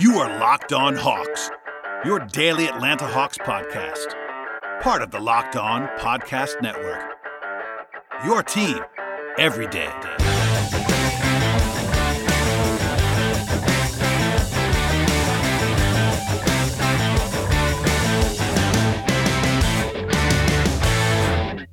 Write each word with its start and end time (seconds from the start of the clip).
You 0.00 0.16
are 0.16 0.40
Locked 0.40 0.72
On 0.72 0.96
Hawks, 0.96 1.50
your 2.06 2.20
daily 2.20 2.68
Atlanta 2.68 3.06
Hawks 3.06 3.36
podcast, 3.36 4.14
part 4.80 5.02
of 5.02 5.10
the 5.10 5.20
Locked 5.20 5.56
On 5.56 5.88
Podcast 5.98 6.62
Network. 6.62 7.04
Your 8.24 8.42
team 8.42 8.78
every 9.36 9.66
day. 9.66 9.92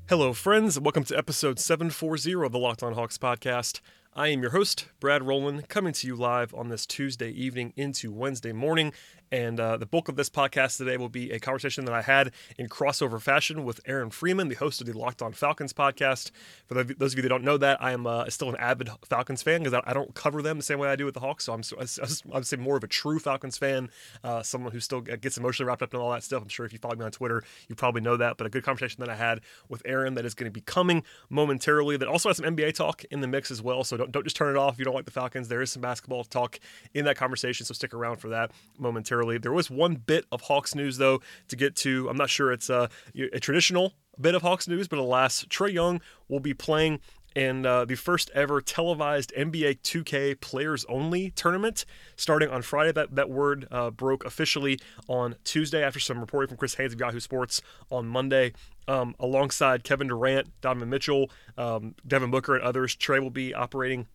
Hello, 0.10 0.34
friends, 0.34 0.78
welcome 0.78 1.06
to 1.06 1.18
episode 1.18 1.60
740 1.60 2.34
of 2.44 2.52
the 2.52 2.60
Locked 2.60 2.84
On 2.84 2.94
Hawks 2.94 3.18
podcast. 3.18 3.80
I 4.18 4.30
am 4.30 4.42
your 4.42 4.50
host, 4.50 4.88
Brad 5.00 5.22
Rowland, 5.22 5.70
coming 5.70 5.94
to 5.94 6.08
you 6.08 6.16
live 6.16 6.52
on 6.56 6.70
this 6.70 6.88
Tuesday 6.88 7.30
evening 7.30 7.72
into 7.76 8.12
Wednesday 8.12 8.52
morning. 8.52 8.92
And 9.32 9.60
uh, 9.60 9.78
the 9.78 9.86
bulk 9.86 10.08
of 10.08 10.16
this 10.16 10.30
podcast 10.30 10.78
today 10.78 10.98
will 10.98 11.10
be 11.10 11.32
a 11.32 11.40
conversation 11.40 11.86
that 11.86 11.94
I 11.94 12.02
had 12.02 12.32
in 12.58 12.70
crossover 12.70 13.22
fashion 13.22 13.66
with 13.66 13.82
Aaron 13.86 14.10
Freeman, 14.10 14.48
the 14.48 14.56
host 14.56 14.80
of 14.80 14.88
the 14.88 14.98
Locked 14.98 15.22
On 15.22 15.34
Falcons 15.34 15.74
podcast. 15.74 16.32
For 16.66 16.82
those 16.84 17.14
of 17.14 17.18
you 17.18 17.24
that 17.24 17.30
don't 17.30 17.44
know 17.44 17.58
that, 17.58 17.82
I 17.82 17.92
am 17.92 18.08
uh, 18.08 18.30
still 18.30 18.50
an 18.50 18.56
avid 18.58 18.90
Falcons 19.06 19.44
fan 19.44 19.64
because 19.64 19.82
I 19.86 19.94
don't 19.94 20.14
cover 20.16 20.42
them 20.42 20.58
the 20.58 20.64
same 20.64 20.80
way 20.80 20.88
I 20.90 20.96
do 20.96 21.06
with 21.06 21.14
the 21.14 21.20
Hawks. 21.20 21.46
So 21.46 21.54
I'm, 21.54 21.62
I 21.78 22.38
would 22.38 22.48
say 22.48 22.58
more 22.58 22.78
of 22.78 22.84
a 22.84 22.88
true 22.88 23.20
Falcons 23.20 23.58
fan, 23.58 23.90
uh, 24.24 24.44
someone 24.44 24.72
who 24.72 24.80
still 24.80 25.02
gets 25.02 25.38
emotionally 25.38 25.68
wrapped 25.68 25.82
up 25.82 25.94
in 25.94 26.00
all 26.00 26.12
that 26.12 26.24
stuff. 26.24 26.42
I'm 26.42 26.50
sure 26.50 26.66
if 26.66 26.72
you 26.72 26.80
follow 26.80 26.96
me 26.96 27.04
on 27.04 27.12
Twitter, 27.12 27.44
you 27.68 27.76
probably 27.76 28.02
know 28.02 28.18
that. 28.18 28.38
But 28.38 28.48
a 28.48 28.50
good 28.50 28.64
conversation 28.64 29.02
that 29.02 29.10
I 29.10 29.16
had 29.16 29.42
with 29.68 29.82
Aaron 29.86 30.14
that 30.14 30.26
is 30.26 30.34
going 30.34 30.50
to 30.50 30.54
be 30.54 30.62
coming 30.62 31.04
momentarily. 31.30 31.98
That 31.98 32.08
also 32.08 32.30
has 32.30 32.38
some 32.38 32.46
NBA 32.46 32.76
talk 32.76 33.04
in 33.12 33.20
the 33.20 33.28
mix 33.28 33.52
as 33.52 33.62
well. 33.62 33.84
So 33.84 33.98
don't, 33.98 34.07
don't 34.12 34.24
just 34.24 34.36
turn 34.36 34.56
it 34.56 34.60
off 34.60 34.74
if 34.74 34.80
you 34.80 34.86
don't 34.86 34.96
like 34.96 35.06
the 35.06 35.12
Falcons. 35.12 35.48
There 35.48 35.62
is 35.62 35.72
some 35.72 35.82
basketball 35.82 36.24
talk 36.24 36.60
in 36.94 37.06
that 37.06 37.16
conversation. 37.16 37.66
So 37.66 37.74
stick 37.74 37.94
around 37.94 38.18
for 38.18 38.30
that 38.30 38.52
momentarily 38.78 38.98
momentarily. 38.98 39.38
There 39.38 39.54
was 39.54 39.70
one 39.70 39.96
bit 39.96 40.26
of 40.32 40.42
Hawks 40.42 40.76
news, 40.76 40.98
though, 40.98 41.22
to 41.48 41.56
get 41.56 41.76
to. 41.78 42.10
I'm 42.10 42.18
not 42.18 42.30
sure 42.30 42.52
it's 42.52 42.70
a, 42.70 42.90
a 43.34 43.40
traditional 43.40 43.94
bit 44.20 44.36
of 44.36 44.42
Hawks 44.42 44.68
news, 44.68 44.88
but 44.88 45.00
alas, 45.00 45.46
Trae 45.46 45.72
Young 45.72 46.02
will 46.28 46.40
be 46.40 46.54
playing 46.54 47.00
in 47.38 47.68
uh, 47.68 47.86
the 47.86 47.94
first 47.94 48.32
ever 48.34 48.60
televised 48.62 49.32
NBA 49.38 49.82
2K 49.82 50.42
players 50.42 50.84
only 50.90 51.30
tournament 51.30 51.86
starting 52.16 52.50
on 52.50 52.64
Friday. 52.64 52.92
That, 52.92 53.14
that 53.14 53.30
word 53.30 53.68
uh, 53.70 53.92
broke 53.92 54.26
officially 54.26 54.80
on 55.08 55.36
Tuesday 55.44 55.84
after 55.84 56.00
some 56.00 56.20
reporting 56.20 56.48
from 56.48 56.58
Chris 56.58 56.74
Haynes 56.74 56.94
of 56.94 57.00
Yahoo 57.00 57.20
Sports 57.20 57.62
on 57.92 58.08
Monday. 58.08 58.54
Um, 58.88 59.14
alongside 59.20 59.84
Kevin 59.84 60.08
Durant, 60.08 60.50
Donovan 60.62 60.90
Mitchell, 60.90 61.30
um, 61.60 61.94
Devin 62.08 62.32
Booker, 62.32 62.56
and 62.56 62.64
others, 62.64 62.96
Trae 62.96 63.22
will 63.22 63.30
be 63.30 63.54
operating 63.54 64.08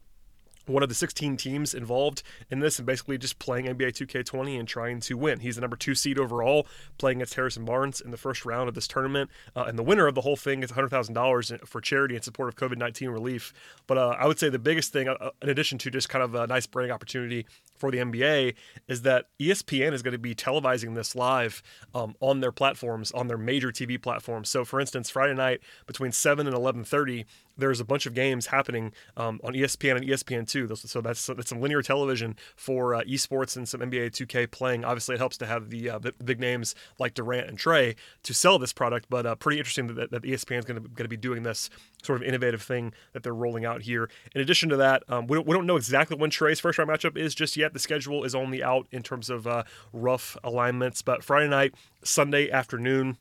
one 0.67 0.83
of 0.83 0.89
the 0.89 0.95
16 0.95 1.37
teams 1.37 1.75
involved 1.75 2.23
in 2.51 2.61
this 2.61 2.79
and 2.79 2.87
basically 2.87 3.19
just 3.19 3.39
playing 3.39 3.67
NBA 3.67 3.89
2K20 3.89 4.59
and 4.59 4.69
trying 4.69 5.01
to 5.01 5.17
win. 5.17 5.41
He's 5.41 5.57
the 5.57 5.61
number 5.61 5.77
two 5.77 5.95
seed 5.95 6.19
overall, 6.19 6.67
playing 6.99 7.19
against 7.19 7.35
Harrison 7.35 7.65
Barnes 7.65 8.01
in 8.01 8.11
the 8.11 8.17
first 8.17 8.45
round 8.45 8.69
of 8.69 8.75
this 8.75 8.87
tournament. 8.87 9.31
Uh, 9.57 9.65
and 9.67 9.79
the 9.79 9.83
winner 9.83 10.07
of 10.07 10.15
the 10.15 10.21
whole 10.23 10.37
thing 10.37 10.63
is 10.63 10.73
$100,000 10.73 11.67
for 11.67 11.81
charity 11.81 12.17
in 12.17 12.23
support 12.23 12.49
of 12.49 12.57
COVID 12.57 12.79
19 12.79 13.09
relief. 13.11 13.53
But 13.87 13.99
uh, 13.99 14.17
I 14.19 14.27
would 14.27 14.39
say 14.39 14.49
the 14.49 14.59
biggest 14.59 14.93
thing, 14.93 15.09
uh, 15.09 15.31
in 15.41 15.49
addition 15.49 15.79
to 15.79 15.91
just 15.91 16.09
kind 16.09 16.23
of 16.23 16.35
a 16.35 16.47
nice 16.47 16.67
branding 16.67 16.93
opportunity 16.93 17.47
for 17.83 17.91
the 17.91 17.99
NBA, 17.99 18.55
is 18.87 19.03
that 19.03 19.27
ESPN 19.41 19.93
is 19.93 20.03
going 20.03 20.13
to 20.13 20.19
be 20.19 20.37
televising 20.37 20.95
this 20.95 21.17
live 21.17 21.65
um, 21.97 22.15
on 22.21 22.39
their 22.39 22.53
platforms, 22.53 23.11
on 23.11 23.27
their 23.27 23.37
major 23.37 23.73
TV 23.73 24.01
platforms. 24.01 24.49
So, 24.49 24.65
for 24.65 24.79
instance, 24.79 25.11
Friday 25.11 25.35
night 25.35 25.63
between 25.89 26.13
7 26.13 26.47
and 26.47 26.55
11:30, 26.55 27.25
there's 27.57 27.81
a 27.81 27.85
bunch 27.85 28.07
of 28.07 28.15
games 28.15 28.47
happening 28.47 28.93
um, 29.17 29.41
on 29.45 29.55
ESPN 29.55 29.97
and 29.97 30.07
ESPN2. 30.07 30.77
So 30.89 31.01
that's 31.01 31.27
that's 31.27 31.49
some 31.49 31.61
linear 31.61 31.83
television 31.83 32.37
for 32.57 32.95
uh, 32.95 33.03
esports 33.03 33.57
and 33.57 33.69
some 33.69 33.81
NBA 33.81 34.11
2K 34.11 34.51
playing. 34.51 34.85
Obviously, 34.85 35.17
it 35.17 35.19
helps 35.19 35.37
to 35.39 35.47
have 35.47 35.71
the, 35.71 35.91
uh, 35.91 35.99
big 36.25 36.41
names 36.41 36.75
like 36.99 37.15
Durant 37.15 37.49
and 37.49 37.59
Trae 37.59 37.97
to 38.23 38.35
sell 38.35 38.59
this 38.59 38.73
product. 38.73 39.07
But 39.11 39.27
uh, 39.27 39.35
pretty 39.35 39.59
interesting 39.59 39.89
that, 39.95 40.11
that 40.11 40.23
ESPN 40.23 40.59
is 40.61 40.65
going 40.65 40.83
to 40.97 41.09
be 41.09 41.17
doing 41.17 41.43
this 41.43 41.69
sort 42.03 42.21
of 42.21 42.27
innovative 42.27 42.63
thing 42.63 42.93
that 43.13 43.23
they're 43.23 43.35
rolling 43.35 43.65
out 43.65 43.83
here. 43.83 44.09
In 44.35 44.41
addition 44.41 44.69
to 44.71 44.77
that, 44.77 45.03
um, 45.09 45.27
we, 45.27 45.39
we 45.39 45.53
don't 45.53 45.67
know 45.67 45.77
exactly 45.77 46.17
when 46.17 46.31
Trae's 46.31 46.61
first 46.61 46.79
round 46.79 46.91
matchup 46.91 47.17
is 47.17 47.35
just 47.35 47.57
yet. 47.57 47.72
The 47.73 47.79
schedule 47.79 48.25
is 48.25 48.35
only 48.35 48.63
out 48.63 48.87
in 48.91 49.03
terms 49.03 49.31
of 49.31 49.47
uh, 49.47 49.65
rough 49.93 50.37
alignments. 50.45 51.03
But 51.03 51.25
Friday 51.25 51.49
night, 51.49 51.75
Sunday 52.05 52.51
afternoon 52.51 53.19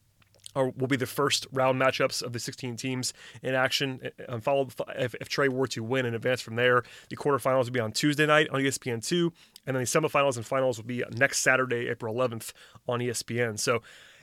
are, 0.56 0.70
will 0.70 0.88
be 0.88 0.98
the 0.98 1.06
first 1.06 1.48
round 1.52 1.80
matchups 1.82 2.22
of 2.22 2.34
the 2.34 2.40
16 2.40 2.76
teams 2.76 3.14
in 3.42 3.56
action. 3.56 4.02
And 4.28 4.44
followed 4.44 4.74
if, 4.98 5.16
if 5.16 5.30
Trae 5.30 5.50
were 5.50 5.68
to 5.68 5.84
win 5.84 6.06
and 6.06 6.16
advance 6.16 6.42
from 6.42 6.56
there, 6.56 6.84
the 7.10 7.16
quarterfinals 7.16 7.66
will 7.66 7.72
be 7.72 7.80
on 7.80 7.92
Tuesday 7.92 8.26
night 8.26 8.50
on 8.50 8.60
ESPN2, 8.60 9.32
and 9.66 9.76
then 9.76 9.84
the 9.84 9.88
semifinals 9.88 10.38
and 10.38 10.46
finals 10.46 10.78
will 10.78 10.86
be 10.86 11.04
next 11.12 11.40
Saturday, 11.40 11.88
April 11.88 12.14
11th 12.14 12.54
on 12.88 13.00
ESPN. 13.00 13.60
So 13.60 13.82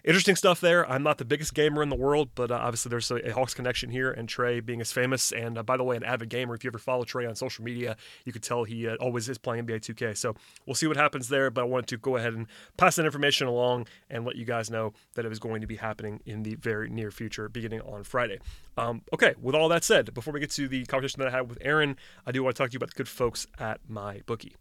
interesting 0.09 0.37
stuff 0.37 0.61
there. 0.61 0.91
I'm 0.91 1.03
not 1.03 1.19
the 1.19 1.25
biggest 1.27 1.53
gamer 1.53 1.83
in 1.83 1.91
the 1.91 1.97
world, 1.97 2.31
but 2.35 2.51
uh, 2.51 2.55
obviously 2.55 2.89
there's 2.89 3.11
a, 3.11 3.17
a, 3.29 3.35
Hawks 3.35 3.53
connection 3.53 3.91
here, 3.91 4.11
and 4.11 4.27
Trae 4.27 4.65
being 4.65 4.81
as 4.81 4.91
famous. 4.91 5.33
And 5.33 5.59
uh, 5.59 5.63
by 5.63 5.77
the 5.77 5.85
way, 5.85 5.97
an 5.97 6.03
avid 6.03 6.31
gamer. 6.31 6.55
If 6.55 6.65
you 6.65 6.71
ever 6.71 6.79
follow 6.79 7.05
Trae 7.05 7.29
on 7.29 7.37
social 7.37 7.63
media, 7.63 7.95
you 8.25 8.33
could 8.33 8.43
tell 8.43 8.65
he 8.65 8.89
uh, 8.89 8.97
always 8.97 9.29
is 9.29 9.37
playing 9.37 9.67
NBA 9.67 9.81
2K. 9.81 10.17
So 10.17 10.35
we'll 10.67 10.75
see 10.75 10.87
what 10.87 10.97
happens 10.97 11.29
there. 11.29 11.51
But 11.51 11.61
I 11.61 11.65
wanted 11.65 11.89
to 11.89 11.99
go 11.99 12.17
ahead 12.17 12.33
and 12.33 12.47
pass 12.79 12.97
that 12.97 13.05
information 13.05 13.47
along 13.47 13.87
and 14.09 14.25
let 14.25 14.37
you 14.37 14.47
guys 14.47 14.71
know 14.71 14.95
that 15.15 15.27
it 15.27 15.31
is 15.31 15.39
going 15.39 15.61
to 15.61 15.67
be 15.67 15.77
happening 15.77 16.21
in 16.25 16.43
the 16.43 16.55
very 16.55 16.89
near 16.89 17.11
future, 17.11 17.49
beginning 17.51 17.83
on 17.83 18.03
Friday. 18.03 18.39
Um, 18.79 19.03
okay, 19.13 19.35
with 19.41 19.55
all 19.55 19.69
that 19.69 19.85
said, 19.85 20.15
before 20.15 20.33
we 20.33 20.41
get 20.41 20.51
to 20.53 20.69
the 20.69 20.87
conversation 20.87 21.21
that 21.21 21.29
I 21.29 21.37
had 21.37 21.49
with 21.51 21.59
Aaron, 21.61 21.97
I 22.27 22.33
do 22.33 22.43
want 22.43 22.57
to 22.57 22.63
talk 22.63 22.71
to 22.71 22.73
you 22.73 22.79
about 22.79 22.91
the 22.91 22.97
good 22.97 23.09
folks 23.09 23.47
at 23.59 23.81
MyBookie. 23.91 24.55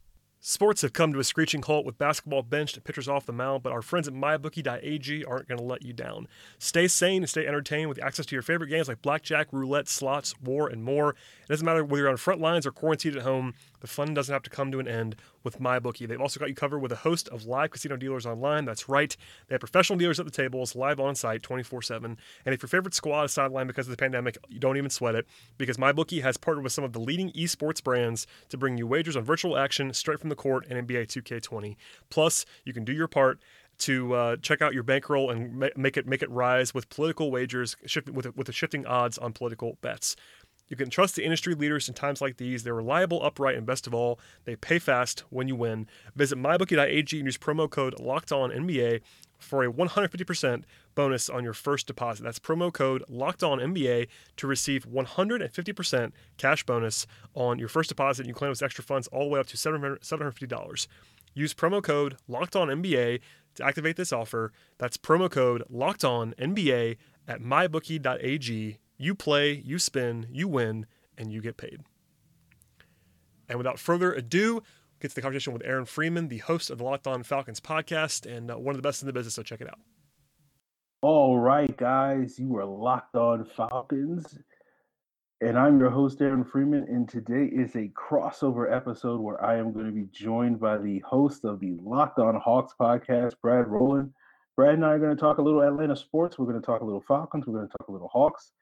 Sports 0.49 0.81
have 0.81 0.93
come 0.93 1.11
to 1.11 1.19
a 1.19 1.25
screeching 1.25 1.61
halt 1.61 1.85
with 1.85 1.97
basketball 1.97 2.41
benched 2.41 2.77
and 2.77 2.83
pitchers 2.85 3.09
off 3.09 3.25
the 3.25 3.33
mound, 3.33 3.63
but 3.63 3.73
our 3.73 3.81
friends 3.81 4.07
at 4.07 4.13
MyBookie.ag 4.13 5.25
aren't 5.25 5.45
going 5.49 5.57
to 5.57 5.63
let 5.65 5.81
you 5.81 5.91
down. 5.91 6.25
Stay 6.57 6.87
sane 6.87 7.21
and 7.21 7.29
stay 7.29 7.45
entertained 7.45 7.89
with 7.89 8.01
access 8.01 8.25
to 8.27 8.33
your 8.33 8.41
favorite 8.41 8.69
games 8.69 8.87
like 8.87 9.01
blackjack, 9.01 9.49
roulette, 9.51 9.89
slots, 9.89 10.33
war, 10.39 10.69
and 10.69 10.85
more. 10.85 11.09
It 11.09 11.49
doesn't 11.49 11.65
matter 11.65 11.83
whether 11.83 12.03
you're 12.03 12.09
on 12.09 12.15
front 12.15 12.39
lines 12.39 12.65
or 12.65 12.71
quarantined 12.71 13.17
at 13.17 13.23
home, 13.23 13.55
the 13.79 13.87
fun 13.87 14.13
doesn't 14.13 14.33
have 14.33 14.43
to 14.43 14.49
come 14.49 14.71
to 14.71 14.79
an 14.79 14.87
end 14.87 15.15
with 15.43 15.59
MyBookie. 15.59 16.07
They've 16.07 16.21
also 16.21 16.39
got 16.39 16.49
you 16.49 16.55
covered 16.55 16.79
with 16.79 16.91
a 16.91 16.97
host 16.97 17.27
of 17.29 17.45
live 17.45 17.71
casino 17.71 17.95
dealers 17.95 18.25
online. 18.25 18.65
That's 18.65 18.89
right. 18.89 19.15
They 19.47 19.53
have 19.53 19.61
professional 19.61 19.97
dealers 19.97 20.19
at 20.19 20.25
the 20.25 20.31
tables, 20.31 20.75
live 20.75 20.99
on 20.99 21.15
site 21.15 21.43
24 21.43 21.81
7. 21.81 22.17
And 22.45 22.53
if 22.53 22.61
your 22.61 22.69
favorite 22.69 22.93
squad 22.93 23.23
is 23.23 23.31
sidelined 23.31 23.67
because 23.67 23.87
of 23.87 23.91
the 23.91 23.97
pandemic, 23.97 24.37
you 24.49 24.59
don't 24.59 24.77
even 24.77 24.89
sweat 24.89 25.15
it 25.15 25.27
because 25.57 25.77
MyBookie 25.77 26.21
has 26.21 26.37
partnered 26.37 26.63
with 26.63 26.73
some 26.73 26.83
of 26.83 26.93
the 26.93 26.99
leading 26.99 27.31
esports 27.31 27.83
brands 27.83 28.27
to 28.49 28.57
bring 28.57 28.77
you 28.77 28.87
wagers 28.87 29.15
on 29.15 29.23
virtual 29.23 29.57
action 29.57 29.93
straight 29.93 30.19
from 30.19 30.29
the 30.29 30.35
court 30.35 30.65
and 30.69 30.87
NBA 30.87 31.07
2K20. 31.07 31.75
Plus, 32.09 32.45
you 32.65 32.73
can 32.73 32.83
do 32.83 32.93
your 32.93 33.07
part 33.07 33.39
to 33.79 34.13
uh, 34.13 34.35
check 34.37 34.61
out 34.61 34.73
your 34.73 34.83
bankroll 34.83 35.29
and 35.29 35.71
make 35.75 35.97
it 35.97 36.07
make 36.07 36.21
it 36.21 36.29
rise 36.31 36.73
with 36.73 36.89
political 36.89 37.29
wagers, 37.29 37.75
shift, 37.85 38.09
with 38.09 38.35
with 38.35 38.47
the 38.47 38.53
shifting 38.53 38.85
odds 38.85 39.17
on 39.17 39.33
political 39.33 39.77
bets. 39.81 40.15
You 40.67 40.75
can 40.75 40.89
trust 40.89 41.15
the 41.15 41.23
industry 41.23 41.55
leaders 41.55 41.87
in 41.87 41.95
times 41.95 42.21
like 42.21 42.37
these. 42.37 42.63
They're 42.63 42.73
reliable, 42.73 43.23
upright, 43.23 43.55
and 43.55 43.65
best 43.65 43.87
of 43.87 43.93
all, 43.93 44.19
they 44.45 44.55
pay 44.55 44.79
fast 44.79 45.23
when 45.29 45.47
you 45.47 45.55
win. 45.55 45.87
Visit 46.15 46.37
mybookie.ag 46.37 47.17
and 47.17 47.25
use 47.25 47.37
promo 47.37 47.69
code 47.69 47.95
LOCKEDONNBA 47.95 49.01
for 49.37 49.63
a 49.63 49.71
150% 49.71 50.63
bonus 50.95 51.29
on 51.29 51.43
your 51.43 51.53
first 51.53 51.87
deposit. 51.87 52.23
That's 52.23 52.39
promo 52.39 52.73
code 52.73 53.03
LOCKEDONNBA 53.09 54.07
to 54.37 54.47
receive 54.47 54.85
150% 54.87 56.11
cash 56.37 56.63
bonus 56.65 57.07
on 57.33 57.59
your 57.59 57.69
first 57.69 57.89
deposit. 57.89 58.25
You 58.25 58.33
claim 58.33 58.49
those 58.49 58.61
extra 58.61 58.83
funds 58.83 59.07
all 59.07 59.25
the 59.25 59.29
way 59.29 59.39
up 59.39 59.47
to 59.47 59.57
$750. 59.57 60.87
Use 61.33 61.53
promo 61.53 61.83
code 61.83 62.17
LOCKEDONNBA 62.29 63.19
to 63.55 63.65
activate 63.65 63.95
this 63.95 64.11
offer. 64.11 64.51
That's 64.79 64.97
promo 64.97 65.29
code 65.29 65.63
LOCKEDONNBA 65.71 66.97
at 67.27 67.41
mybookie.ag 67.41 68.79
you 68.97 69.15
play, 69.15 69.53
you 69.53 69.79
spin, 69.79 70.27
you 70.31 70.47
win, 70.47 70.85
and 71.17 71.31
you 71.31 71.41
get 71.41 71.57
paid. 71.57 71.81
And 73.47 73.57
without 73.57 73.79
further 73.79 74.11
ado, 74.13 74.61
get 74.99 75.09
to 75.09 75.15
the 75.15 75.21
conversation 75.21 75.53
with 75.53 75.63
Aaron 75.65 75.85
Freeman, 75.85 76.27
the 76.27 76.39
host 76.39 76.69
of 76.69 76.79
the 76.79 76.83
Locked 76.83 77.07
On 77.07 77.23
Falcons 77.23 77.59
podcast, 77.59 78.25
and 78.25 78.51
uh, 78.51 78.57
one 78.57 78.75
of 78.75 78.77
the 78.77 78.87
best 78.87 79.01
in 79.01 79.07
the 79.07 79.13
business. 79.13 79.35
So 79.35 79.43
check 79.43 79.61
it 79.61 79.67
out. 79.67 79.79
All 81.01 81.37
right, 81.37 81.75
guys, 81.77 82.39
you 82.39 82.57
are 82.57 82.65
Locked 82.65 83.15
On 83.15 83.45
Falcons, 83.45 84.37
and 85.41 85.57
I'm 85.57 85.79
your 85.79 85.91
host 85.91 86.19
Aaron 86.21 86.43
Freeman. 86.43 86.85
And 86.89 87.07
today 87.07 87.45
is 87.45 87.75
a 87.75 87.89
crossover 87.89 88.75
episode 88.75 89.21
where 89.21 89.41
I 89.43 89.57
am 89.57 89.71
going 89.71 89.85
to 89.85 89.91
be 89.91 90.07
joined 90.11 90.59
by 90.59 90.79
the 90.79 90.99
host 91.07 91.45
of 91.45 91.59
the 91.59 91.77
Locked 91.81 92.17
On 92.17 92.35
Hawks 92.35 92.73
podcast, 92.81 93.35
Brad 93.43 93.67
Rowland. 93.67 94.11
Brad 94.55 94.73
and 94.73 94.83
I 94.83 94.89
are 94.89 94.99
going 94.99 95.15
to 95.15 95.21
talk 95.21 95.37
a 95.37 95.41
little 95.43 95.61
Atlanta 95.61 95.95
sports. 95.95 96.39
We're 96.39 96.47
going 96.47 96.59
to 96.59 96.65
talk 96.65 96.81
a 96.81 96.85
little 96.85 97.03
Falcons. 97.07 97.45
We're 97.45 97.53
going 97.53 97.67
to 97.67 97.77
talk 97.77 97.87
a 97.87 97.91
little 97.91 98.09
Hawks. 98.09 98.53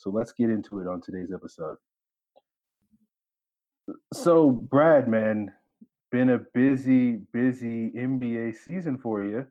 So 0.00 0.08
let's 0.08 0.32
get 0.32 0.48
into 0.48 0.80
it 0.80 0.88
on 0.88 1.02
today's 1.02 1.30
episode. 1.30 1.76
So, 4.14 4.50
Brad, 4.50 5.08
man, 5.08 5.52
been 6.10 6.30
a 6.30 6.38
busy, 6.54 7.16
busy 7.34 7.90
NBA 7.90 8.56
season 8.56 8.96
for 8.96 9.22
you 9.22 9.46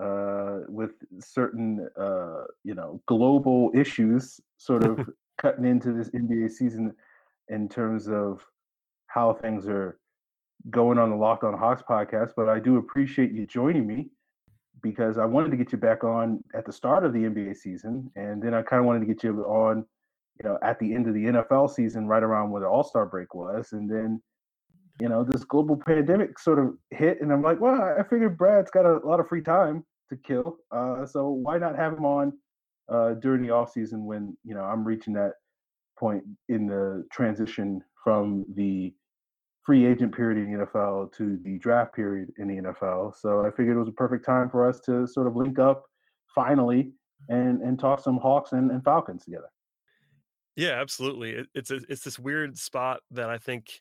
uh, 0.00 0.60
with 0.68 0.92
certain, 1.18 1.88
uh, 2.00 2.44
you 2.62 2.76
know, 2.76 3.02
global 3.06 3.72
issues 3.74 4.40
sort 4.58 4.84
of 4.84 5.10
cutting 5.38 5.64
into 5.64 5.92
this 5.92 6.08
NBA 6.10 6.52
season 6.52 6.94
in 7.48 7.68
terms 7.68 8.06
of 8.06 8.46
how 9.08 9.32
things 9.32 9.66
are 9.66 9.98
going 10.70 10.98
on 10.98 11.10
the 11.10 11.16
Locked 11.16 11.42
On 11.42 11.58
Hawks 11.58 11.82
podcast, 11.82 12.30
but 12.36 12.48
I 12.48 12.60
do 12.60 12.76
appreciate 12.76 13.32
you 13.32 13.44
joining 13.44 13.88
me 13.88 14.10
because 14.84 15.16
I 15.16 15.24
wanted 15.24 15.50
to 15.50 15.56
get 15.56 15.72
you 15.72 15.78
back 15.78 16.04
on 16.04 16.44
at 16.54 16.66
the 16.66 16.72
start 16.72 17.06
of 17.06 17.14
the 17.14 17.20
NBA 17.20 17.56
season, 17.56 18.12
and 18.16 18.40
then 18.40 18.52
I 18.52 18.60
kind 18.60 18.80
of 18.80 18.86
wanted 18.86 19.00
to 19.00 19.06
get 19.06 19.24
you 19.24 19.42
on, 19.44 19.78
you 20.38 20.48
know, 20.48 20.58
at 20.62 20.78
the 20.78 20.94
end 20.94 21.08
of 21.08 21.14
the 21.14 21.24
NFL 21.24 21.70
season, 21.70 22.06
right 22.06 22.22
around 22.22 22.50
where 22.50 22.60
the 22.60 22.68
All 22.68 22.84
Star 22.84 23.06
break 23.06 23.34
was, 23.34 23.72
and 23.72 23.90
then, 23.90 24.22
you 25.00 25.08
know, 25.08 25.24
this 25.24 25.42
global 25.42 25.74
pandemic 25.74 26.38
sort 26.38 26.58
of 26.58 26.74
hit, 26.90 27.22
and 27.22 27.32
I'm 27.32 27.40
like, 27.40 27.58
well, 27.60 27.80
I 27.98 28.02
figured 28.02 28.36
Brad's 28.36 28.70
got 28.70 28.84
a 28.84 28.98
lot 29.06 29.20
of 29.20 29.26
free 29.26 29.40
time 29.40 29.84
to 30.10 30.16
kill, 30.16 30.58
uh, 30.70 31.06
so 31.06 31.30
why 31.30 31.56
not 31.56 31.76
have 31.76 31.94
him 31.94 32.04
on 32.04 32.34
uh, 32.92 33.14
during 33.14 33.42
the 33.42 33.50
off 33.50 33.72
season 33.72 34.04
when 34.04 34.36
you 34.44 34.54
know 34.54 34.64
I'm 34.64 34.84
reaching 34.84 35.14
that 35.14 35.32
point 35.98 36.22
in 36.50 36.66
the 36.66 37.06
transition 37.10 37.80
from 38.04 38.44
the 38.54 38.92
free 39.64 39.86
agent 39.86 40.14
period 40.14 40.38
in 40.38 40.52
the 40.52 40.66
NFL 40.66 41.12
to 41.16 41.38
the 41.42 41.58
draft 41.58 41.94
period 41.94 42.32
in 42.38 42.48
the 42.48 42.56
NFL. 42.56 43.14
So 43.16 43.44
I 43.44 43.50
figured 43.50 43.76
it 43.76 43.80
was 43.80 43.88
a 43.88 43.92
perfect 43.92 44.24
time 44.24 44.50
for 44.50 44.68
us 44.68 44.80
to 44.80 45.06
sort 45.06 45.26
of 45.26 45.36
link 45.36 45.58
up 45.58 45.84
finally 46.34 46.92
and 47.28 47.62
and 47.62 47.78
talk 47.78 48.00
some 48.00 48.18
Hawks 48.18 48.52
and, 48.52 48.70
and 48.70 48.84
Falcons 48.84 49.24
together. 49.24 49.48
Yeah, 50.56 50.80
absolutely. 50.80 51.30
It, 51.30 51.46
it's 51.54 51.70
a, 51.70 51.80
it's 51.88 52.04
this 52.04 52.18
weird 52.18 52.58
spot 52.58 53.00
that 53.10 53.30
I 53.30 53.38
think 53.38 53.80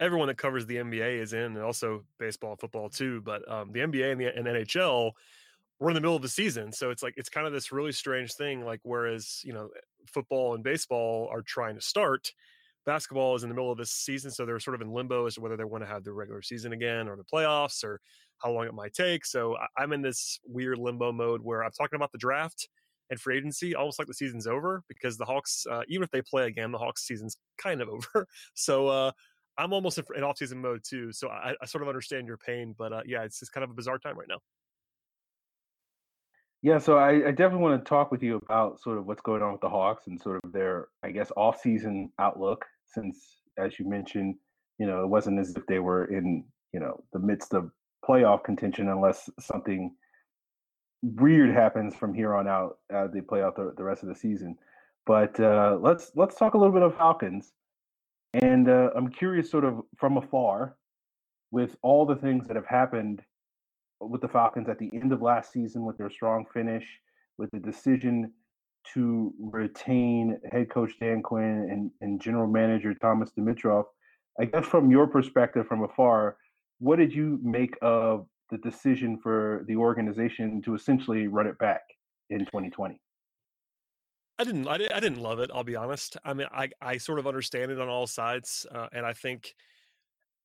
everyone 0.00 0.28
that 0.28 0.38
covers 0.38 0.64
the 0.66 0.76
NBA 0.76 1.20
is 1.20 1.32
in, 1.32 1.42
and 1.42 1.58
also 1.58 2.04
baseball, 2.18 2.52
and 2.52 2.60
football 2.60 2.88
too. 2.88 3.20
But 3.20 3.50
um, 3.50 3.72
the 3.72 3.80
NBA 3.80 4.12
and 4.12 4.20
the 4.20 4.36
and 4.36 4.46
NHL 4.46 5.12
we're 5.78 5.90
in 5.90 5.94
the 5.94 6.00
middle 6.00 6.16
of 6.16 6.22
the 6.22 6.28
season 6.28 6.72
so 6.72 6.90
it's 6.90 7.02
like 7.02 7.14
it's 7.16 7.28
kind 7.28 7.46
of 7.46 7.52
this 7.52 7.70
really 7.70 7.92
strange 7.92 8.32
thing 8.34 8.64
like 8.64 8.80
whereas 8.82 9.42
you 9.44 9.52
know 9.52 9.68
football 10.06 10.54
and 10.54 10.64
baseball 10.64 11.28
are 11.30 11.42
trying 11.42 11.74
to 11.74 11.80
start 11.80 12.32
basketball 12.86 13.34
is 13.34 13.42
in 13.42 13.48
the 13.48 13.54
middle 13.54 13.70
of 13.70 13.78
this 13.78 13.90
season 13.90 14.30
so 14.30 14.46
they're 14.46 14.60
sort 14.60 14.74
of 14.74 14.80
in 14.80 14.92
limbo 14.92 15.26
as 15.26 15.34
to 15.34 15.40
whether 15.40 15.56
they 15.56 15.64
want 15.64 15.82
to 15.82 15.88
have 15.88 16.04
the 16.04 16.12
regular 16.12 16.40
season 16.40 16.72
again 16.72 17.08
or 17.08 17.16
the 17.16 17.24
playoffs 17.24 17.84
or 17.84 18.00
how 18.38 18.50
long 18.50 18.66
it 18.66 18.74
might 18.74 18.92
take 18.92 19.26
so 19.26 19.56
i'm 19.76 19.92
in 19.92 20.00
this 20.00 20.38
weird 20.46 20.78
limbo 20.78 21.12
mode 21.12 21.40
where 21.42 21.64
i'm 21.64 21.72
talking 21.72 21.96
about 21.96 22.12
the 22.12 22.18
draft 22.18 22.68
and 23.10 23.20
free 23.20 23.36
agency 23.36 23.74
almost 23.74 23.98
like 23.98 24.08
the 24.08 24.14
season's 24.14 24.46
over 24.46 24.82
because 24.88 25.16
the 25.16 25.24
hawks 25.24 25.66
uh, 25.70 25.82
even 25.88 26.02
if 26.02 26.10
they 26.10 26.22
play 26.22 26.46
again 26.46 26.72
the 26.72 26.78
hawks 26.78 27.06
season's 27.06 27.36
kind 27.58 27.80
of 27.80 27.88
over 28.14 28.26
so 28.54 28.88
uh, 28.88 29.10
i'm 29.58 29.72
almost 29.72 30.00
in 30.16 30.22
off-season 30.22 30.60
mode 30.60 30.80
too 30.88 31.12
so 31.12 31.28
I, 31.28 31.54
I, 31.60 31.66
sort 31.66 31.82
of 31.82 31.88
understand 31.88 32.26
your 32.26 32.38
pain 32.38 32.74
but 32.78 32.92
uh, 32.92 33.02
yeah 33.04 33.22
it's 33.22 33.40
just 33.40 33.52
kind 33.52 33.64
of 33.64 33.70
a 33.70 33.74
bizarre 33.74 33.98
time 33.98 34.18
right 34.18 34.28
now 34.28 34.38
yeah, 36.62 36.78
so 36.78 36.96
I, 36.96 37.28
I, 37.28 37.30
definitely 37.30 37.62
want 37.62 37.84
to 37.84 37.88
talk 37.88 38.10
with 38.10 38.24
you 38.24 38.40
about 38.42 38.80
sort 38.80 38.98
of 38.98 39.06
what's 39.06 39.20
going 39.20 39.40
on 39.40 39.52
with 39.52 39.60
the 39.60 39.68
Hawks 39.68 40.08
and 40.08 40.20
sort 40.20 40.40
of 40.42 40.52
their, 40.52 40.88
I 41.02 41.12
guess, 41.12 41.30
off-season 41.36 42.10
outlook. 42.18 42.64
Since, 42.86 43.42
as 43.58 43.78
you 43.78 43.88
mentioned, 43.88 44.36
you 44.78 44.86
know, 44.86 45.02
it 45.02 45.08
wasn't 45.08 45.40
as 45.40 45.54
if 45.56 45.66
they 45.66 45.78
were 45.78 46.06
in, 46.06 46.44
you 46.72 46.80
know, 46.80 47.02
the 47.12 47.18
midst 47.18 47.54
of 47.54 47.70
playoff 48.08 48.44
contention 48.44 48.88
unless 48.88 49.28
something 49.40 49.94
weird 51.02 51.54
happens 51.54 51.94
from 51.94 52.14
here 52.14 52.34
on 52.34 52.48
out. 52.48 52.78
Uh, 52.92 53.06
they 53.12 53.20
play 53.20 53.42
out 53.42 53.56
the, 53.56 53.72
the 53.76 53.84
rest 53.84 54.02
of 54.02 54.08
the 54.08 54.14
season. 54.14 54.56
But 55.06 55.38
uh, 55.38 55.78
let's 55.80 56.10
let's 56.16 56.36
talk 56.36 56.54
a 56.54 56.58
little 56.58 56.72
bit 56.72 56.82
of 56.82 56.96
Falcons. 56.96 57.52
And 58.34 58.68
uh, 58.68 58.90
I'm 58.94 59.08
curious, 59.08 59.50
sort 59.50 59.64
of 59.64 59.80
from 59.96 60.16
afar, 60.16 60.76
with 61.50 61.76
all 61.82 62.04
the 62.04 62.16
things 62.16 62.46
that 62.46 62.56
have 62.56 62.66
happened 62.66 63.22
with 64.00 64.20
the 64.20 64.28
Falcons 64.28 64.68
at 64.68 64.78
the 64.78 64.90
end 64.92 65.12
of 65.12 65.22
last 65.22 65.52
season 65.52 65.84
with 65.84 65.96
their 65.96 66.10
strong 66.10 66.44
finish, 66.52 66.84
with 67.38 67.50
the 67.52 67.60
decision 67.60 68.32
to 68.94 69.32
retain 69.38 70.38
head 70.50 70.70
coach 70.70 70.92
Dan 71.00 71.22
Quinn 71.22 71.68
and, 71.70 71.90
and 72.00 72.20
general 72.20 72.46
manager 72.46 72.94
Thomas 72.94 73.30
Dimitroff. 73.38 73.84
I 74.38 74.44
guess 74.44 74.66
from 74.66 74.90
your 74.90 75.06
perspective 75.06 75.66
from 75.66 75.82
afar, 75.82 76.36
what 76.78 76.96
did 76.96 77.12
you 77.14 77.38
make 77.42 77.76
of 77.82 78.26
the 78.50 78.58
decision 78.58 79.18
for 79.18 79.64
the 79.66 79.76
organization 79.76 80.62
to 80.62 80.74
essentially 80.74 81.26
run 81.26 81.46
it 81.46 81.58
back 81.58 81.82
in 82.30 82.40
2020? 82.40 83.00
I 84.38 84.44
didn't, 84.44 84.68
I 84.68 84.76
didn't, 84.76 84.92
I 84.92 85.00
didn't 85.00 85.20
love 85.20 85.40
it. 85.40 85.50
I'll 85.52 85.64
be 85.64 85.76
honest. 85.76 86.18
I 86.24 86.34
mean, 86.34 86.46
I, 86.52 86.68
I 86.80 86.98
sort 86.98 87.18
of 87.18 87.26
understand 87.26 87.70
it 87.70 87.80
on 87.80 87.88
all 87.88 88.06
sides, 88.06 88.66
uh, 88.70 88.88
and 88.92 89.06
I 89.06 89.14
think 89.14 89.54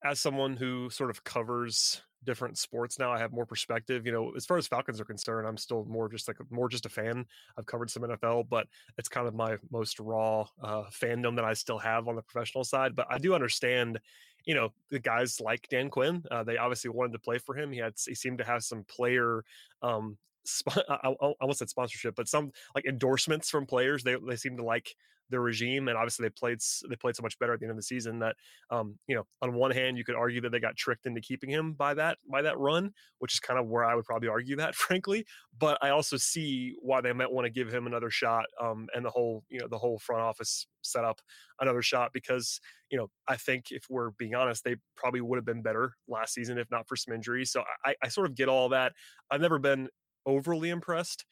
as 0.03 0.19
someone 0.19 0.55
who 0.55 0.89
sort 0.89 1.09
of 1.09 1.23
covers 1.23 2.01
different 2.23 2.57
sports 2.57 2.99
now. 2.99 3.11
I 3.11 3.19
have 3.19 3.31
more 3.31 3.45
perspective. 3.45 4.05
You 4.05 4.11
know, 4.11 4.31
as 4.35 4.45
far 4.45 4.57
as 4.57 4.67
Falcons 4.67 4.99
are 5.01 5.05
concerned, 5.05 5.47
I'm 5.47 5.57
still 5.57 5.85
more 5.85 6.09
just 6.09 6.27
like 6.27 6.37
more 6.49 6.69
just 6.69 6.85
a 6.85 6.89
fan. 6.89 7.25
I've 7.57 7.65
covered 7.65 7.89
some 7.89 8.03
NFL, 8.03 8.49
but 8.49 8.67
it's 8.97 9.09
kind 9.09 9.27
of 9.27 9.33
my 9.33 9.57
most 9.71 9.99
raw 9.99 10.45
uh, 10.61 10.83
fandom 10.91 11.35
that 11.35 11.45
I 11.45 11.53
still 11.53 11.79
have 11.79 12.07
on 12.07 12.15
the 12.15 12.21
professional 12.21 12.63
side. 12.63 12.95
But 12.95 13.07
I 13.09 13.17
do 13.17 13.33
understand, 13.33 13.99
you 14.45 14.55
know, 14.55 14.71
the 14.89 14.99
guys 14.99 15.39
like 15.41 15.67
Dan 15.69 15.89
Quinn. 15.89 16.23
Uh, 16.29 16.43
they 16.43 16.57
obviously 16.57 16.89
wanted 16.89 17.13
to 17.13 17.19
play 17.19 17.37
for 17.37 17.55
him. 17.55 17.71
He 17.71 17.79
had 17.79 17.93
he 18.05 18.15
seemed 18.15 18.37
to 18.37 18.45
have 18.45 18.63
some 18.63 18.83
player 18.83 19.43
um, 19.81 20.17
I, 20.89 20.97
I, 21.03 21.09
I 21.09 21.33
almost 21.41 21.59
said 21.59 21.69
sponsorship, 21.69 22.15
but 22.15 22.27
some 22.27 22.51
like 22.75 22.85
endorsements 22.85 23.49
from 23.49 23.65
players. 23.65 24.03
They 24.03 24.15
they 24.15 24.35
seem 24.35 24.57
to 24.57 24.63
like 24.63 24.95
their 25.31 25.41
regime, 25.41 25.87
and 25.87 25.97
obviously 25.97 26.23
they 26.23 26.29
played 26.29 26.59
they 26.89 26.95
played 26.95 27.15
so 27.15 27.23
much 27.23 27.37
better 27.39 27.53
at 27.53 27.59
the 27.59 27.65
end 27.65 27.71
of 27.71 27.77
the 27.77 27.83
season 27.83 28.19
that 28.19 28.35
um, 28.69 28.97
you 29.07 29.15
know 29.15 29.25
on 29.41 29.53
one 29.53 29.71
hand 29.71 29.97
you 29.97 30.03
could 30.03 30.15
argue 30.15 30.41
that 30.41 30.51
they 30.51 30.59
got 30.59 30.75
tricked 30.75 31.05
into 31.05 31.21
keeping 31.21 31.49
him 31.49 31.73
by 31.73 31.93
that 31.93 32.17
by 32.29 32.41
that 32.41 32.57
run, 32.59 32.91
which 33.19 33.33
is 33.33 33.39
kind 33.39 33.59
of 33.59 33.67
where 33.67 33.83
I 33.83 33.95
would 33.95 34.05
probably 34.05 34.29
argue 34.29 34.55
that 34.57 34.75
frankly. 34.75 35.25
But 35.57 35.77
I 35.81 35.89
also 35.89 36.17
see 36.17 36.75
why 36.81 37.01
they 37.01 37.13
might 37.13 37.31
want 37.31 37.45
to 37.45 37.51
give 37.51 37.73
him 37.73 37.87
another 37.87 38.09
shot, 38.09 38.45
um, 38.61 38.87
and 38.93 39.05
the 39.05 39.09
whole 39.09 39.43
you 39.49 39.59
know 39.59 39.67
the 39.67 39.77
whole 39.77 39.97
front 39.99 40.21
office 40.21 40.67
set 40.83 41.03
up 41.03 41.21
another 41.59 41.81
shot 41.81 42.11
because 42.13 42.59
you 42.89 42.97
know 42.97 43.07
I 43.27 43.37
think 43.37 43.65
if 43.71 43.85
we're 43.89 44.11
being 44.11 44.35
honest, 44.35 44.63
they 44.63 44.75
probably 44.95 45.21
would 45.21 45.37
have 45.37 45.45
been 45.45 45.61
better 45.61 45.93
last 46.07 46.33
season 46.33 46.57
if 46.57 46.69
not 46.69 46.87
for 46.87 46.95
some 46.95 47.13
injuries. 47.13 47.51
So 47.51 47.63
I, 47.85 47.95
I 48.03 48.07
sort 48.09 48.27
of 48.27 48.35
get 48.35 48.49
all 48.49 48.69
that. 48.69 48.93
I've 49.31 49.41
never 49.41 49.59
been 49.59 49.89
overly 50.25 50.69
impressed 50.69 51.25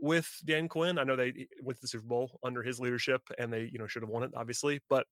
with 0.00 0.28
Dan 0.44 0.68
Quinn. 0.68 0.98
I 0.98 1.04
know 1.04 1.16
they 1.16 1.46
went 1.62 1.76
to 1.76 1.82
the 1.82 1.88
Super 1.88 2.06
Bowl 2.06 2.38
under 2.42 2.62
his 2.62 2.80
leadership 2.80 3.22
and 3.38 3.52
they, 3.52 3.68
you 3.72 3.78
know, 3.78 3.86
should 3.86 4.02
have 4.02 4.10
won 4.10 4.22
it, 4.22 4.32
obviously, 4.36 4.80
but 4.88 5.06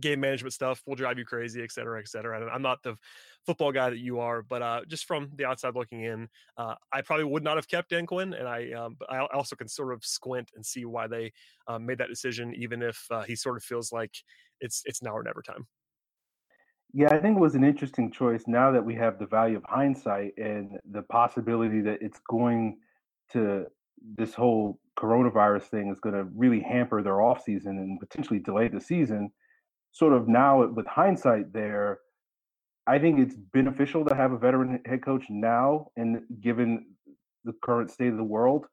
game 0.00 0.20
management 0.20 0.54
stuff 0.54 0.82
will 0.86 0.94
drive 0.94 1.18
you 1.18 1.24
crazy, 1.24 1.62
et 1.62 1.70
cetera, 1.70 2.00
et 2.00 2.08
cetera. 2.08 2.40
And 2.40 2.48
I'm 2.48 2.62
not 2.62 2.82
the 2.82 2.96
football 3.44 3.72
guy 3.72 3.90
that 3.90 3.98
you 3.98 4.20
are, 4.20 4.42
but 4.42 4.62
uh, 4.62 4.80
just 4.88 5.04
from 5.04 5.30
the 5.36 5.44
outside 5.44 5.74
looking 5.74 6.04
in, 6.04 6.28
uh, 6.56 6.76
I 6.90 7.02
probably 7.02 7.26
would 7.26 7.44
not 7.44 7.56
have 7.56 7.68
kept 7.68 7.90
Dan 7.90 8.06
Quinn. 8.06 8.32
And 8.32 8.48
I, 8.48 8.72
um, 8.72 8.96
I 9.10 9.26
also 9.34 9.54
can 9.54 9.68
sort 9.68 9.92
of 9.92 10.02
squint 10.02 10.50
and 10.54 10.64
see 10.64 10.86
why 10.86 11.08
they 11.08 11.32
um, 11.66 11.84
made 11.84 11.98
that 11.98 12.08
decision, 12.08 12.54
even 12.54 12.82
if 12.82 13.04
uh, 13.10 13.22
he 13.22 13.36
sort 13.36 13.58
of 13.58 13.64
feels 13.64 13.92
like 13.92 14.14
it's 14.60 14.82
it's 14.86 15.02
now 15.02 15.14
or 15.14 15.22
never 15.22 15.42
time. 15.42 15.66
Yeah, 16.94 17.08
I 17.08 17.18
think 17.18 17.36
it 17.36 17.40
was 17.40 17.54
an 17.54 17.64
interesting 17.64 18.10
choice 18.10 18.44
now 18.46 18.70
that 18.70 18.84
we 18.84 18.94
have 18.94 19.18
the 19.18 19.26
value 19.26 19.56
of 19.56 19.64
hindsight 19.64 20.32
and 20.38 20.78
the 20.90 21.02
possibility 21.02 21.80
that 21.82 22.00
it's 22.00 22.20
going 22.28 22.78
to 23.32 23.66
this 24.16 24.34
whole 24.34 24.78
coronavirus 24.98 25.64
thing 25.64 25.90
is 25.90 26.00
going 26.00 26.14
to 26.14 26.24
really 26.36 26.60
hamper 26.60 27.02
their 27.02 27.14
offseason 27.14 27.78
and 27.78 28.00
potentially 28.00 28.38
delay 28.38 28.68
the 28.68 28.80
season. 28.80 29.30
Sort 29.92 30.12
of 30.12 30.28
now 30.28 30.66
with 30.66 30.86
hindsight 30.86 31.52
there, 31.52 32.00
I 32.86 32.98
think 32.98 33.20
it's 33.20 33.36
beneficial 33.52 34.04
to 34.06 34.14
have 34.14 34.32
a 34.32 34.38
veteran 34.38 34.80
head 34.86 35.04
coach 35.04 35.24
now 35.28 35.88
and 35.96 36.22
given 36.40 36.86
the 37.44 37.52
current 37.62 37.90
state 37.90 38.08
of 38.08 38.16
the 38.16 38.24
world 38.24 38.66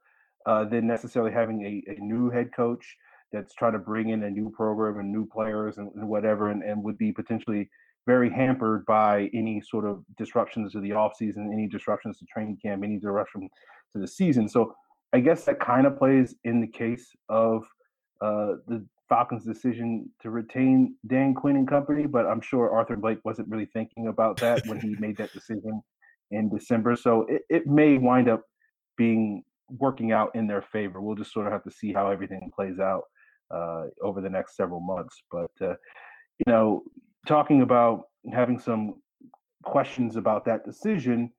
uh, 0.46 0.66
than 0.66 0.88
necessarily 0.88 1.32
having 1.32 1.64
a, 1.64 1.92
a 1.92 2.00
new 2.00 2.30
head 2.30 2.50
coach 2.56 2.96
that's 3.32 3.54
trying 3.54 3.74
to 3.74 3.80
bring 3.80 4.10
in 4.10 4.24
a 4.24 4.30
new 4.30 4.50
program 4.50 5.00
and 5.00 5.12
new 5.12 5.28
players 5.28 5.78
and, 5.78 5.92
and 5.96 6.08
whatever 6.08 6.50
and, 6.50 6.64
and 6.64 6.84
would 6.84 6.98
be 6.98 7.12
potentially 7.12 7.70
very 8.08 8.30
hampered 8.30 8.86
by 8.86 9.30
any 9.34 9.62
sort 9.62 9.86
of 9.86 10.04
disruptions 10.18 10.72
to 10.72 10.80
the 10.80 10.90
offseason, 10.90 11.54
any 11.54 11.68
disruptions 11.68 12.18
to 12.18 12.26
training 12.26 12.58
camp, 12.60 12.84
any 12.84 12.96
disruption 12.98 13.48
to 13.94 14.02
the 14.02 14.08
season. 14.08 14.50
So 14.50 14.74
I 15.14 15.20
guess 15.20 15.46
that 15.46 15.60
kind 15.60 15.88
of 15.88 15.98
plays 15.98 16.36
in 16.44 16.62
the 16.62 16.68
case 16.68 17.10
of 17.30 17.64
uh, 18.22 18.54
the 18.68 18.86
Falcons' 19.08 19.44
decision 19.44 20.10
to 20.22 20.30
retain 20.30 20.96
Dan 21.08 21.34
Quinn 21.34 21.56
and 21.56 21.68
company, 21.68 22.06
but 22.06 22.28
I'm 22.28 22.42
sure 22.42 22.70
Arthur 22.70 22.96
Blank 22.96 23.22
wasn't 23.24 23.50
really 23.50 23.70
thinking 23.74 24.08
about 24.08 24.38
that 24.38 24.66
when 24.68 24.80
he 24.80 24.96
made 25.00 25.18
that 25.18 25.34
decision 25.34 25.82
in 26.32 26.50
December. 26.50 26.96
So 26.96 27.26
it, 27.28 27.42
it 27.50 27.68
may 27.68 27.98
wind 27.98 28.30
up 28.30 28.44
being 28.98 29.44
working 29.70 30.12
out 30.12 30.36
in 30.36 30.48
their 30.48 30.62
favor. 30.62 31.02
We'll 31.02 31.16
just 31.16 31.34
sort 31.34 31.48
of 31.48 31.54
have 31.54 31.64
to 31.64 31.72
see 31.72 31.92
how 31.92 32.12
everything 32.12 32.52
plays 32.56 32.80
out 32.80 33.04
uh, 33.52 33.86
over 34.04 34.22
the 34.22 34.30
next 34.30 34.56
several 34.56 34.80
months. 34.80 35.22
But 35.32 35.52
uh, 35.62 35.76
you 36.38 36.46
know, 36.48 36.84
talking 37.28 37.62
about 37.62 38.04
having 38.32 38.60
some 38.60 38.96
questions 39.64 40.16
about 40.16 40.46
that 40.46 40.66
decision, 40.66 41.32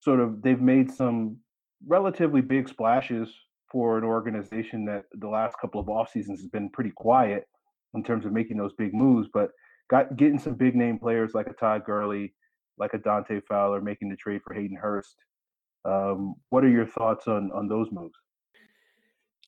sort 0.00 0.20
of 0.20 0.42
they've 0.42 0.60
made 0.60 0.90
some 0.90 1.36
relatively 1.86 2.40
big 2.40 2.68
splashes 2.68 3.28
for 3.70 3.98
an 3.98 4.04
organization 4.04 4.84
that 4.84 5.04
the 5.14 5.28
last 5.28 5.56
couple 5.60 5.80
of 5.80 5.88
off 5.88 6.10
seasons 6.10 6.40
has 6.40 6.48
been 6.48 6.70
pretty 6.70 6.90
quiet 6.90 7.46
in 7.94 8.02
terms 8.02 8.24
of 8.24 8.32
making 8.32 8.56
those 8.56 8.72
big 8.74 8.94
moves, 8.94 9.28
but 9.32 9.50
got 9.90 10.16
getting 10.16 10.38
some 10.38 10.54
big 10.54 10.74
name 10.74 10.98
players 10.98 11.34
like 11.34 11.46
a 11.46 11.52
Todd 11.52 11.84
Gurley, 11.84 12.34
like 12.78 12.94
a 12.94 12.98
Dante 12.98 13.40
Fowler, 13.48 13.80
making 13.80 14.08
the 14.08 14.16
trade 14.16 14.42
for 14.42 14.54
Hayden 14.54 14.76
Hurst. 14.76 15.16
Um, 15.84 16.34
what 16.50 16.64
are 16.64 16.68
your 16.68 16.86
thoughts 16.86 17.28
on 17.28 17.50
on 17.52 17.68
those 17.68 17.88
moves? 17.92 18.14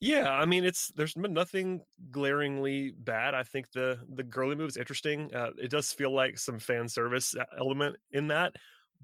Yeah, 0.00 0.30
I 0.30 0.44
mean, 0.44 0.64
it's 0.64 0.88
there's 0.88 1.14
been 1.14 1.32
nothing 1.32 1.80
glaringly 2.10 2.90
bad. 2.90 3.34
I 3.34 3.42
think 3.42 3.72
the 3.72 3.98
the 4.14 4.22
Gurley 4.22 4.54
move 4.54 4.68
is 4.68 4.76
interesting. 4.76 5.34
Uh, 5.34 5.50
it 5.56 5.70
does 5.70 5.92
feel 5.92 6.14
like 6.14 6.38
some 6.38 6.58
fan 6.58 6.88
service 6.88 7.34
uh, 7.34 7.44
element 7.58 7.96
in 8.12 8.28
that, 8.28 8.56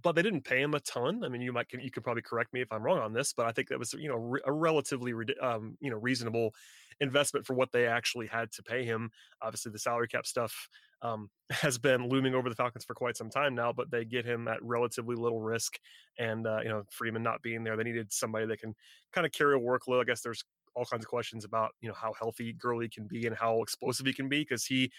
but 0.03 0.13
they 0.13 0.23
didn't 0.23 0.45
pay 0.45 0.61
him 0.61 0.75
a 0.75 0.81
ton. 0.81 1.25
I 1.25 1.29
mean, 1.29 1.43
you 1.43 1.53
might 1.53 1.67
you 1.73 1.91
could 1.91 2.05
probably 2.05 2.23
correct 2.23 2.53
me 2.53 2.61
if 2.61 2.73
I'm 2.73 2.83
wrong 2.83 2.99
on 2.99 3.13
this, 3.13 3.33
but 3.33 3.47
I 3.47 3.53
think 3.53 3.69
that 3.69 3.79
was 3.79 3.93
you 3.95 4.09
know 4.09 4.37
a 4.45 4.53
relatively 4.53 5.13
um, 5.41 5.77
you 5.81 5.91
know 5.91 5.99
reasonable 5.99 6.55
investment 7.01 7.47
for 7.47 7.55
what 7.55 7.73
they 7.73 7.87
actually 7.87 8.27
had 8.27 8.53
to 8.53 8.63
pay 8.63 8.85
him. 8.85 9.11
Obviously, 9.41 9.73
the 9.73 9.79
salary 9.79 10.09
cap 10.09 10.27
stuff 10.27 10.69
um, 11.03 11.31
has 11.51 11.79
been 11.79 12.09
looming 12.09 12.35
over 12.35 12.49
the 12.49 12.55
Falcons 12.55 12.85
for 12.85 12.95
quite 12.95 13.17
some 13.17 13.31
time 13.31 13.55
now, 13.55 13.73
but 13.73 13.91
they 13.91 14.05
get 14.05 14.25
him 14.25 14.49
at 14.49 14.63
relatively 14.63 15.17
little 15.17 15.41
risk. 15.41 15.79
And 16.19 16.47
uh, 16.47 16.61
you 16.63 16.69
know, 16.69 16.85
Freeman 16.91 17.23
not 17.23 17.43
being 17.43 17.65
there, 17.65 17.77
they 17.77 17.85
needed 17.85 18.13
somebody 18.13 18.47
that 18.47 18.61
can 18.61 18.75
kind 19.13 19.27
of 19.27 19.33
carry 19.33 19.57
a 19.57 19.61
workload. 19.61 20.01
I 20.01 20.05
guess 20.05 20.23
there's 20.23 20.45
all 20.75 20.87
kinds 20.87 21.05
of 21.05 21.09
questions 21.09 21.45
about 21.45 21.73
you 21.81 21.89
know 21.89 21.95
how 21.95 22.13
healthy 22.19 22.53
Gurley 22.53 22.89
can 22.89 23.07
be 23.07 23.27
and 23.27 23.37
how 23.37 23.63
explosive 23.63 24.07
he 24.07 24.13
can 24.13 24.29
be 24.29 24.41
because 24.41 24.65
he 24.65 24.91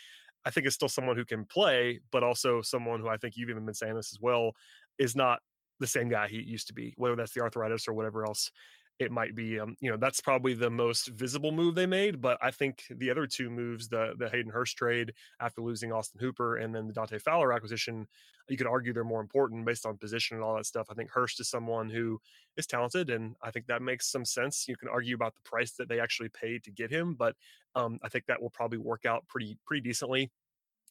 I 0.45 0.51
think 0.51 0.67
is 0.67 0.74
still 0.74 0.89
someone 0.89 1.15
who 1.15 1.25
can 1.25 1.45
play, 1.45 2.01
but 2.12 2.24
also 2.24 2.62
someone 2.62 3.00
who 3.00 3.07
I 3.07 3.17
think 3.17 3.36
you've 3.38 3.50
even 3.50 3.65
been 3.65 3.74
saying 3.74 3.95
this 3.95 4.12
as 4.13 4.19
well 4.19 4.51
is 5.00 5.15
not 5.15 5.39
the 5.79 5.88
same 5.88 6.09
guy 6.09 6.27
he 6.27 6.41
used 6.41 6.67
to 6.67 6.73
be, 6.73 6.93
whether 6.97 7.15
that's 7.15 7.33
the 7.33 7.41
arthritis 7.41 7.88
or 7.88 7.93
whatever 7.93 8.25
else 8.25 8.51
it 9.00 9.12
might 9.12 9.35
be 9.35 9.59
um, 9.59 9.75
you 9.79 9.89
know 9.89 9.97
that's 9.97 10.21
probably 10.21 10.53
the 10.53 10.69
most 10.69 11.07
visible 11.07 11.51
move 11.51 11.73
they 11.75 11.85
made 11.85 12.21
but 12.21 12.38
i 12.41 12.51
think 12.51 12.83
the 12.97 13.09
other 13.09 13.25
two 13.25 13.50
moves 13.50 13.88
the 13.88 14.13
the 14.19 14.29
hayden 14.29 14.51
hurst 14.51 14.77
trade 14.77 15.12
after 15.39 15.62
losing 15.62 15.91
austin 15.91 16.19
hooper 16.19 16.57
and 16.57 16.73
then 16.75 16.88
the 16.88 16.93
dante 16.93 17.17
fowler 17.17 17.51
acquisition 17.53 18.07
you 18.50 18.57
could 18.57 18.67
argue 18.67 18.93
they're 18.93 19.03
more 19.03 19.21
important 19.21 19.65
based 19.65 19.85
on 19.85 19.97
position 19.97 20.35
and 20.35 20.43
all 20.43 20.55
that 20.57 20.65
stuff. 20.65 20.88
I 20.91 20.95
think 20.95 21.09
hurst 21.09 21.39
is 21.39 21.50
someone 21.50 21.89
who 21.89 22.19
is 22.57 22.67
talented 22.67 23.09
and 23.09 23.35
i 23.41 23.51
think 23.51 23.67
that 23.67 23.81
makes 23.81 24.12
some 24.12 24.25
sense. 24.25 24.67
You 24.67 24.75
can 24.75 24.89
argue 24.89 25.15
about 25.15 25.33
the 25.33 25.50
price 25.50 25.71
that 25.73 25.89
they 25.89 26.00
actually 26.00 26.29
paid 26.29 26.63
to 26.63 26.71
get 26.71 26.91
him 26.91 27.15
but 27.15 27.35
um, 27.75 28.00
i 28.03 28.09
think 28.09 28.25
that 28.27 28.41
will 28.41 28.50
probably 28.50 28.77
work 28.77 29.05
out 29.05 29.27
pretty 29.27 29.57
pretty 29.65 29.81
decently 29.81 30.29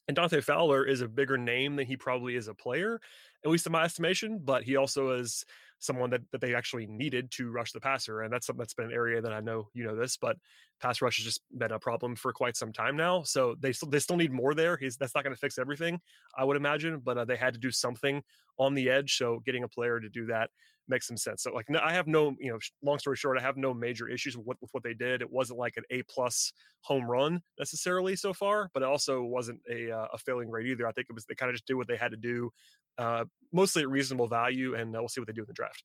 and 0.09 0.15
Dante 0.15 0.41
Fowler 0.41 0.85
is 0.85 1.01
a 1.01 1.09
bigger 1.09 1.39
name 1.39 1.77
than 1.77 1.87
he 1.87 1.97
probably 1.97 2.37
is 2.37 2.49
a 2.49 2.55
player, 2.55 3.01
at 3.45 3.51
least 3.51 3.67
in 3.67 3.73
my 3.73 3.85
estimation. 3.85 4.41
But 4.43 4.63
he 4.63 4.77
also 4.77 5.13
is 5.13 5.45
someone 5.83 6.11
that, 6.11 6.21
that 6.31 6.41
they 6.41 6.55
actually 6.55 6.87
needed 6.87 7.31
to 7.33 7.51
rush 7.51 7.73
the 7.73 7.81
passer. 7.81 8.23
And 8.23 8.33
that's 8.33 8.47
something 8.47 8.59
that's 8.59 8.73
been 8.73 8.87
an 8.87 8.93
area 8.93 9.21
that 9.21 9.33
I 9.33 9.41
know 9.41 9.69
you 9.75 9.85
know 9.85 9.97
this, 9.97 10.17
but 10.17 10.37
pass 10.81 11.03
rush 11.03 11.19
has 11.19 11.25
just 11.25 11.43
been 11.59 11.73
a 11.73 11.79
problem 11.79 12.15
for 12.15 12.33
quite 12.33 12.57
some 12.57 12.73
time 12.73 12.97
now. 12.97 13.23
So 13.25 13.57
they 13.59 13.73
still 13.73 13.91
they 13.91 13.99
still 13.99 14.17
need 14.17 14.33
more 14.33 14.55
there. 14.55 14.77
He's 14.77 14.97
that's 14.97 15.15
not 15.15 15.25
going 15.25 15.35
to 15.35 15.41
fix 15.41 15.59
everything, 15.59 16.01
I 16.37 16.45
would 16.45 16.57
imagine, 16.57 17.01
but 17.05 17.19
uh, 17.19 17.25
they 17.25 17.37
had 17.37 17.55
to 17.55 17.61
do 17.61 17.71
something 17.71 18.23
on 18.59 18.75
the 18.75 18.89
edge. 18.89 19.17
So 19.17 19.43
getting 19.45 19.65
a 19.65 19.69
player 19.69 19.99
to 19.99 20.09
do 20.09 20.27
that 20.27 20.51
makes 20.89 21.07
some 21.07 21.17
sense. 21.17 21.43
So 21.43 21.53
like 21.53 21.67
I 21.81 21.93
have 21.93 22.07
no, 22.07 22.35
you 22.39 22.53
know, 22.53 22.59
long 22.83 22.99
story 22.99 23.17
short, 23.17 23.39
I 23.39 23.43
have 23.43 23.57
no 23.57 23.75
major 23.75 24.09
issues 24.09 24.37
with 24.37 24.47
what, 24.47 24.57
with 24.61 24.71
what 24.73 24.83
they 24.83 24.95
did. 24.95 25.23
It 25.23 25.31
wasn't 25.31 25.59
like 25.59 25.77
an 25.77 25.85
A 25.91 26.03
plus 26.05 26.53
home 26.83 27.11
run 27.11 27.41
necessarily 27.59 28.17
so 28.17 28.33
far, 28.33 28.71
but 28.75 28.83
it 28.83 28.89
also 28.89 29.23
wasn't 29.23 29.61
a 29.71 29.91
uh, 29.91 30.07
a 30.13 30.19
failing 30.19 30.51
rate 30.51 30.67
either. 30.67 30.87
I 30.87 30.93
think 30.93 31.07
it 31.09 31.15
was 31.15 31.25
they 31.25 31.35
kind 31.35 31.51
of 31.51 31.55
just 31.55 31.67
did 31.67 31.75
what 31.75 31.89
they 31.89 31.97
had 31.97 32.11
to 32.11 32.17
do, 32.17 32.51
uh, 32.99 33.25
mostly 33.53 33.83
at 33.83 33.89
reasonable 33.89 34.29
value, 34.29 34.75
and 34.75 34.95
uh, 34.95 34.99
we'll 35.01 35.09
see 35.09 35.21
what 35.21 35.27
they 35.27 35.33
do 35.33 35.43
in 35.43 35.49
the 35.49 35.55
draft. 35.55 35.83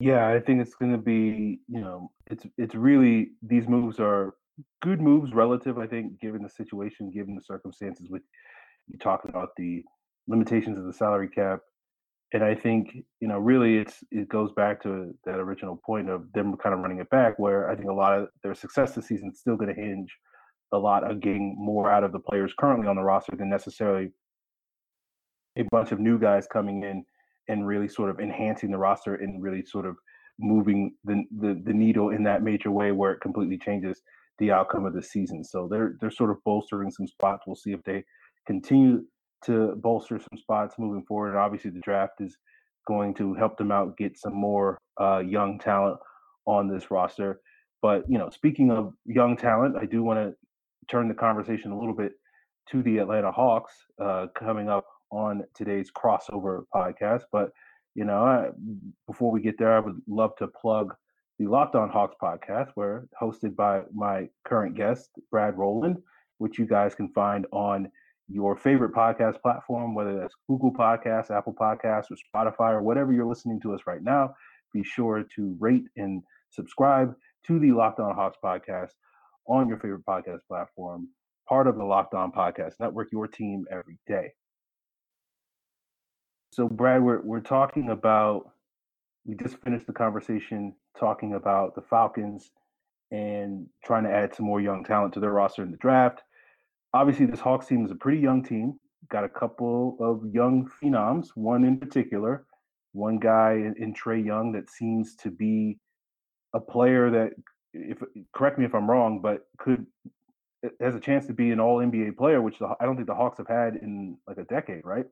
Yeah, 0.00 0.28
I 0.28 0.40
think 0.40 0.60
it's 0.60 0.74
going 0.74 0.92
to 0.92 0.98
be, 0.98 1.60
you 1.68 1.80
know, 1.80 2.10
it's 2.30 2.44
it's 2.58 2.74
really 2.74 3.30
these 3.42 3.68
moves 3.68 4.00
are 4.00 4.34
good 4.82 5.00
moves 5.00 5.32
relative. 5.32 5.78
I 5.78 5.86
think, 5.86 6.20
given 6.20 6.42
the 6.42 6.48
situation, 6.48 7.10
given 7.10 7.34
the 7.34 7.42
circumstances, 7.42 8.08
with 8.10 8.22
you 8.88 8.98
talking 8.98 9.30
about 9.30 9.50
the 9.56 9.82
limitations 10.26 10.78
of 10.78 10.84
the 10.84 10.92
salary 10.92 11.28
cap, 11.28 11.60
and 12.32 12.42
I 12.42 12.54
think 12.54 12.96
you 13.20 13.28
know, 13.28 13.38
really, 13.38 13.78
it's 13.78 14.02
it 14.10 14.28
goes 14.28 14.50
back 14.52 14.82
to 14.82 15.14
that 15.24 15.38
original 15.38 15.80
point 15.86 16.10
of 16.10 16.30
them 16.32 16.56
kind 16.56 16.74
of 16.74 16.80
running 16.80 16.98
it 16.98 17.08
back, 17.10 17.38
where 17.38 17.70
I 17.70 17.76
think 17.76 17.88
a 17.88 17.92
lot 17.92 18.18
of 18.18 18.28
their 18.42 18.54
success 18.54 18.94
this 18.94 19.06
season 19.06 19.30
is 19.32 19.38
still 19.38 19.56
going 19.56 19.72
to 19.72 19.80
hinge 19.80 20.10
a 20.72 20.78
lot 20.78 21.04
on 21.04 21.20
getting 21.20 21.54
more 21.56 21.90
out 21.90 22.02
of 22.02 22.10
the 22.10 22.18
players 22.18 22.52
currently 22.58 22.88
on 22.88 22.96
the 22.96 23.02
roster 23.02 23.36
than 23.36 23.48
necessarily 23.48 24.10
a 25.56 25.62
bunch 25.70 25.92
of 25.92 26.00
new 26.00 26.18
guys 26.18 26.46
coming 26.46 26.82
in 26.82 27.04
and 27.48 27.66
really 27.66 27.88
sort 27.88 28.10
of 28.10 28.20
enhancing 28.20 28.70
the 28.70 28.78
roster 28.78 29.16
and 29.16 29.42
really 29.42 29.64
sort 29.64 29.86
of 29.86 29.96
moving 30.38 30.94
the, 31.04 31.22
the 31.38 31.62
the 31.64 31.72
needle 31.72 32.10
in 32.10 32.24
that 32.24 32.42
major 32.42 32.70
way 32.70 32.90
where 32.90 33.12
it 33.12 33.20
completely 33.20 33.58
changes 33.58 34.02
the 34.38 34.50
outcome 34.50 34.84
of 34.84 34.94
the 34.94 35.02
season. 35.02 35.44
So 35.44 35.68
they're 35.70 35.96
they're 36.00 36.10
sort 36.10 36.30
of 36.30 36.42
bolstering 36.44 36.90
some 36.90 37.06
spots. 37.06 37.44
We'll 37.46 37.56
see 37.56 37.72
if 37.72 37.82
they 37.84 38.04
continue 38.46 39.04
to 39.44 39.74
bolster 39.76 40.18
some 40.18 40.38
spots 40.38 40.74
moving 40.78 41.04
forward. 41.06 41.30
And 41.30 41.38
obviously 41.38 41.70
the 41.70 41.80
draft 41.80 42.20
is 42.20 42.36
going 42.86 43.14
to 43.14 43.34
help 43.34 43.56
them 43.56 43.70
out 43.70 43.96
get 43.96 44.18
some 44.18 44.34
more 44.34 44.78
uh, 45.00 45.18
young 45.18 45.58
talent 45.58 45.98
on 46.46 46.68
this 46.68 46.90
roster. 46.90 47.40
But 47.82 48.04
you 48.08 48.18
know, 48.18 48.30
speaking 48.30 48.70
of 48.70 48.94
young 49.04 49.36
talent, 49.36 49.76
I 49.80 49.86
do 49.86 50.02
want 50.02 50.18
to 50.18 50.34
turn 50.90 51.08
the 51.08 51.14
conversation 51.14 51.70
a 51.70 51.78
little 51.78 51.94
bit 51.94 52.12
to 52.70 52.82
the 52.82 52.98
Atlanta 52.98 53.30
Hawks 53.30 53.72
uh, 54.02 54.26
coming 54.34 54.68
up 54.68 54.86
on 55.14 55.44
today's 55.54 55.90
crossover 55.90 56.64
podcast. 56.74 57.22
But 57.32 57.50
you 57.94 58.04
know, 58.04 58.24
I, 58.24 58.48
before 59.06 59.30
we 59.30 59.40
get 59.40 59.58
there, 59.58 59.76
I 59.76 59.80
would 59.80 60.00
love 60.08 60.34
to 60.36 60.48
plug 60.48 60.94
the 61.38 61.46
Locked 61.46 61.74
On 61.74 61.88
Hawks 61.88 62.16
podcast, 62.20 62.70
where 62.74 63.06
hosted 63.20 63.54
by 63.56 63.82
my 63.94 64.28
current 64.44 64.76
guest 64.76 65.10
Brad 65.30 65.56
Rowland, 65.56 65.98
which 66.38 66.58
you 66.58 66.66
guys 66.66 66.94
can 66.94 67.08
find 67.08 67.46
on 67.52 67.90
your 68.28 68.56
favorite 68.56 68.92
podcast 68.92 69.40
platform, 69.42 69.94
whether 69.94 70.18
that's 70.18 70.34
Google 70.48 70.72
Podcasts, 70.72 71.30
Apple 71.30 71.54
Podcasts, 71.54 72.06
or 72.10 72.16
Spotify, 72.34 72.72
or 72.72 72.82
whatever 72.82 73.12
you're 73.12 73.26
listening 73.26 73.60
to 73.60 73.74
us 73.74 73.80
right 73.86 74.02
now. 74.02 74.34
Be 74.72 74.82
sure 74.82 75.24
to 75.36 75.56
rate 75.60 75.84
and 75.96 76.22
subscribe 76.50 77.14
to 77.46 77.58
the 77.58 77.72
Locked 77.72 78.00
On 78.00 78.14
Hawks 78.14 78.38
podcast 78.42 78.92
on 79.46 79.68
your 79.68 79.78
favorite 79.78 80.06
podcast 80.06 80.40
platform, 80.48 81.08
part 81.48 81.66
of 81.66 81.76
the 81.76 81.84
Locked 81.84 82.14
On 82.14 82.32
Podcast 82.32 82.74
Network, 82.80 83.12
your 83.12 83.28
team 83.28 83.66
every 83.70 83.98
day. 84.06 84.32
So, 86.54 86.68
Brad, 86.68 87.02
we're 87.02 87.20
we're 87.20 87.40
talking 87.40 87.90
about. 87.90 88.52
We 89.24 89.34
just 89.34 89.56
finished 89.64 89.88
the 89.88 89.92
conversation 89.92 90.72
talking 91.00 91.34
about 91.34 91.74
the 91.74 91.80
Falcons 91.80 92.52
and 93.10 93.66
trying 93.84 94.04
to 94.04 94.10
add 94.10 94.36
some 94.36 94.46
more 94.46 94.60
young 94.60 94.84
talent 94.84 95.14
to 95.14 95.20
their 95.20 95.32
roster 95.32 95.64
in 95.64 95.72
the 95.72 95.78
draft. 95.78 96.22
Obviously, 96.92 97.26
this 97.26 97.40
Hawks 97.40 97.66
team 97.66 97.84
is 97.84 97.90
a 97.90 97.96
pretty 97.96 98.20
young 98.20 98.44
team. 98.44 98.78
Got 99.10 99.24
a 99.24 99.28
couple 99.28 99.96
of 99.98 100.32
young 100.32 100.70
phenoms. 100.80 101.30
One 101.34 101.64
in 101.64 101.76
particular, 101.76 102.44
one 102.92 103.18
guy 103.18 103.54
in, 103.76 103.92
Trae 103.92 104.24
Young 104.24 104.52
that 104.52 104.70
seems 104.70 105.16
to 105.16 105.32
be 105.32 105.78
a 106.54 106.60
player 106.60 107.10
that, 107.10 107.30
if 107.72 107.98
correct 108.32 108.60
me 108.60 108.64
if 108.64 108.76
I'm 108.76 108.88
wrong, 108.88 109.20
but 109.20 109.40
could 109.58 109.86
has 110.80 110.94
a 110.94 111.00
chance 111.00 111.26
to 111.26 111.32
be 111.32 111.50
an 111.50 111.58
All 111.58 111.78
NBA 111.78 112.16
player, 112.16 112.40
which 112.40 112.60
the, 112.60 112.68
I 112.78 112.84
don't 112.84 112.94
think 112.94 113.08
the 113.08 113.14
Hawks 113.16 113.38
have 113.38 113.48
had 113.48 113.74
in 113.74 114.18
like 114.28 114.38
a 114.38 114.44
decade, 114.44 114.84
right? 114.84 115.06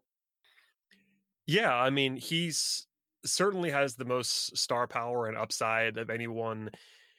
Yeah, 1.46 1.74
I 1.74 1.90
mean, 1.90 2.16
he's 2.16 2.86
certainly 3.24 3.70
has 3.70 3.94
the 3.94 4.04
most 4.04 4.56
star 4.56 4.86
power 4.86 5.26
and 5.26 5.36
upside 5.36 5.96
of 5.96 6.10
anyone 6.10 6.70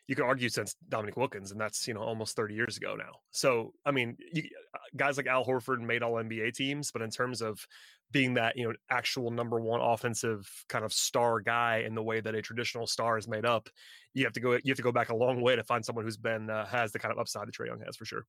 you 0.08 0.16
could 0.16 0.26
argue 0.26 0.50
since 0.50 0.76
Dominique 0.90 1.16
Wilkins, 1.16 1.52
and 1.52 1.60
that's 1.60 1.88
you 1.88 1.94
know 1.94 2.02
almost 2.02 2.36
30 2.36 2.56
years 2.56 2.78
ago 2.78 2.96
now. 2.96 3.20
So 3.32 3.74
I 3.86 3.92
mean, 3.92 4.18
you, 4.34 4.44
uh, 4.74 4.80
guys 4.96 5.18
like 5.18 5.28
Al 5.28 5.46
Horford 5.46 5.80
made 5.80 6.04
All 6.04 6.14
NBA 6.14 6.54
teams, 6.54 6.92
but 6.92 7.02
in 7.02 7.10
terms 7.10 7.42
of 7.42 7.66
being 8.12 8.34
that 8.34 8.58
you 8.58 8.68
know 8.68 8.74
actual 8.90 9.32
number 9.32 9.60
one 9.60 9.80
offensive 9.82 10.50
kind 10.68 10.84
of 10.84 10.92
star 10.92 11.40
guy 11.40 11.84
in 11.86 11.96
the 11.96 12.04
way 12.04 12.20
that 12.20 12.36
a 12.36 12.42
traditional 12.42 12.86
star 12.86 13.18
is 13.18 13.28
made 13.28 13.46
up, 13.46 13.70
you 14.14 14.26
have 14.26 14.34
to 14.34 14.42
go 14.42 14.52
you 14.52 14.62
have 14.68 14.78
to 14.78 14.84
go 14.84 14.92
back 14.92 15.10
a 15.10 15.16
long 15.16 15.42
way 15.42 15.56
to 15.56 15.64
find 15.64 15.86
someone 15.86 16.04
who's 16.04 16.18
been 16.18 16.50
uh, 16.50 16.66
has 16.66 16.92
the 16.92 17.00
kind 17.00 17.12
of 17.12 17.18
upside 17.18 17.48
that 17.48 17.56
Trae 17.56 17.68
Young 17.68 17.82
has 17.86 17.96
for 17.96 18.06
sure. 18.06 18.26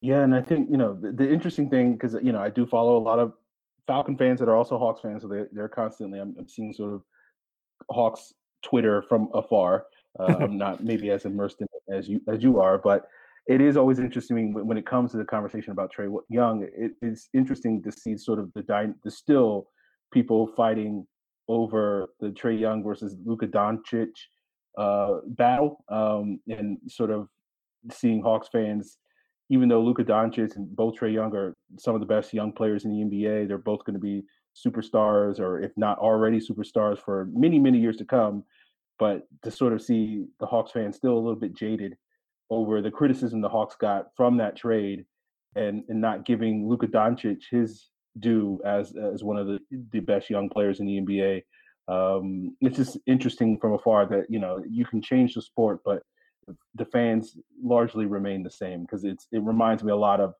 Yeah, 0.00 0.22
and 0.22 0.34
I 0.34 0.42
think 0.42 0.68
you 0.68 0.78
know 0.78 0.94
the, 0.94 1.12
the 1.12 1.32
interesting 1.32 1.70
thing 1.70 1.92
because 1.92 2.16
you 2.22 2.32
know 2.32 2.40
I 2.40 2.50
do 2.50 2.66
follow 2.66 2.96
a 2.96 3.04
lot 3.04 3.20
of 3.20 3.34
Falcon 3.90 4.16
fans 4.16 4.38
that 4.38 4.48
are 4.48 4.54
also 4.54 4.78
Hawks 4.78 5.00
fans, 5.00 5.22
so 5.22 5.28
they 5.28 5.46
they're 5.50 5.68
constantly 5.68 6.20
I'm, 6.20 6.32
I'm 6.38 6.46
seeing 6.46 6.72
sort 6.72 6.94
of 6.94 7.02
Hawks 7.90 8.32
Twitter 8.62 9.02
from 9.02 9.28
afar. 9.34 9.86
Uh, 10.16 10.36
I'm 10.38 10.56
not 10.56 10.84
maybe 10.90 11.10
as 11.10 11.24
immersed 11.24 11.60
in 11.60 11.66
it 11.72 11.96
as 11.98 12.08
you 12.08 12.20
as 12.28 12.40
you 12.40 12.60
are, 12.60 12.78
but 12.78 13.08
it 13.48 13.60
is 13.60 13.76
always 13.76 13.98
interesting 13.98 14.54
when, 14.54 14.64
when 14.64 14.78
it 14.78 14.86
comes 14.86 15.10
to 15.10 15.16
the 15.16 15.24
conversation 15.24 15.72
about 15.72 15.92
Trae 15.92 16.08
Young. 16.28 16.68
It, 16.72 16.92
it's 17.02 17.28
interesting 17.34 17.82
to 17.82 17.90
see 17.90 18.16
sort 18.16 18.38
of 18.38 18.52
the 18.54 18.62
dy- 18.62 18.94
the 19.02 19.10
still 19.10 19.70
people 20.12 20.46
fighting 20.56 21.04
over 21.48 22.10
the 22.20 22.28
Trae 22.28 22.60
Young 22.60 22.84
versus 22.84 23.16
Luka 23.24 23.48
Doncic 23.48 24.12
uh, 24.78 25.14
battle, 25.26 25.84
um, 25.88 26.38
and 26.46 26.78
sort 26.86 27.10
of 27.10 27.26
seeing 27.90 28.22
Hawks 28.22 28.46
fans 28.52 28.98
even 29.50 29.68
though 29.68 29.82
Luka 29.82 30.04
Doncic 30.04 30.54
and 30.56 30.74
both 30.74 30.94
Trae 30.94 31.12
Young 31.12 31.34
are 31.34 31.56
some 31.76 31.94
of 31.94 32.00
the 32.00 32.06
best 32.06 32.32
young 32.32 32.52
players 32.52 32.84
in 32.84 32.90
the 32.90 33.04
NBA, 33.04 33.48
they're 33.48 33.58
both 33.58 33.84
going 33.84 33.94
to 33.94 34.00
be 34.00 34.22
superstars, 34.56 35.40
or 35.40 35.60
if 35.60 35.72
not 35.76 35.98
already 35.98 36.38
superstars, 36.38 36.98
for 36.98 37.28
many, 37.32 37.58
many 37.58 37.78
years 37.78 37.96
to 37.96 38.04
come. 38.04 38.44
But 38.98 39.26
to 39.42 39.50
sort 39.50 39.72
of 39.72 39.82
see 39.82 40.26
the 40.38 40.46
Hawks 40.46 40.70
fans 40.72 40.96
still 40.96 41.14
a 41.14 41.18
little 41.18 41.34
bit 41.34 41.54
jaded 41.54 41.96
over 42.48 42.80
the 42.80 42.90
criticism 42.90 43.40
the 43.40 43.48
Hawks 43.48 43.74
got 43.74 44.08
from 44.16 44.36
that 44.36 44.56
trade, 44.56 45.04
and 45.56 45.82
and 45.88 46.00
not 46.00 46.24
giving 46.24 46.68
Luka 46.68 46.86
Doncic 46.86 47.42
his 47.50 47.88
due 48.20 48.60
as 48.64 48.94
as 48.96 49.24
one 49.24 49.36
of 49.36 49.48
the 49.48 49.58
the 49.92 50.00
best 50.00 50.30
young 50.30 50.48
players 50.48 50.78
in 50.78 50.86
the 50.86 51.00
NBA. 51.00 51.42
Um, 51.88 52.56
it's 52.60 52.76
just 52.76 52.98
interesting 53.06 53.58
from 53.58 53.72
afar 53.72 54.06
that 54.06 54.26
you 54.28 54.38
know 54.38 54.62
you 54.68 54.84
can 54.84 55.02
change 55.02 55.34
the 55.34 55.42
sport, 55.42 55.80
but 55.84 56.02
the 56.74 56.84
fans 56.84 57.36
largely 57.62 58.06
remain 58.06 58.42
the 58.42 58.50
same 58.50 58.82
because 58.82 59.04
it's 59.04 59.26
it 59.32 59.42
reminds 59.42 59.82
me 59.82 59.92
a 59.92 59.96
lot 59.96 60.20
of 60.20 60.34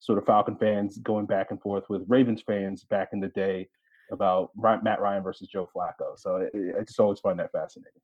sort 0.00 0.18
of 0.18 0.26
Falcon 0.26 0.56
fans 0.56 0.98
going 0.98 1.26
back 1.26 1.50
and 1.50 1.60
forth 1.60 1.84
with 1.88 2.02
Ravens 2.08 2.42
fans 2.46 2.84
back 2.84 3.10
in 3.12 3.20
the 3.20 3.28
day 3.28 3.68
about 4.12 4.50
Matt 4.56 5.00
Ryan 5.00 5.22
versus 5.22 5.48
Joe 5.48 5.68
Flacco. 5.74 6.16
So 6.16 6.36
it, 6.36 6.50
it, 6.52 6.74
I 6.78 6.82
just 6.82 7.00
always 7.00 7.20
find 7.20 7.38
that 7.38 7.52
fascinating. 7.52 8.00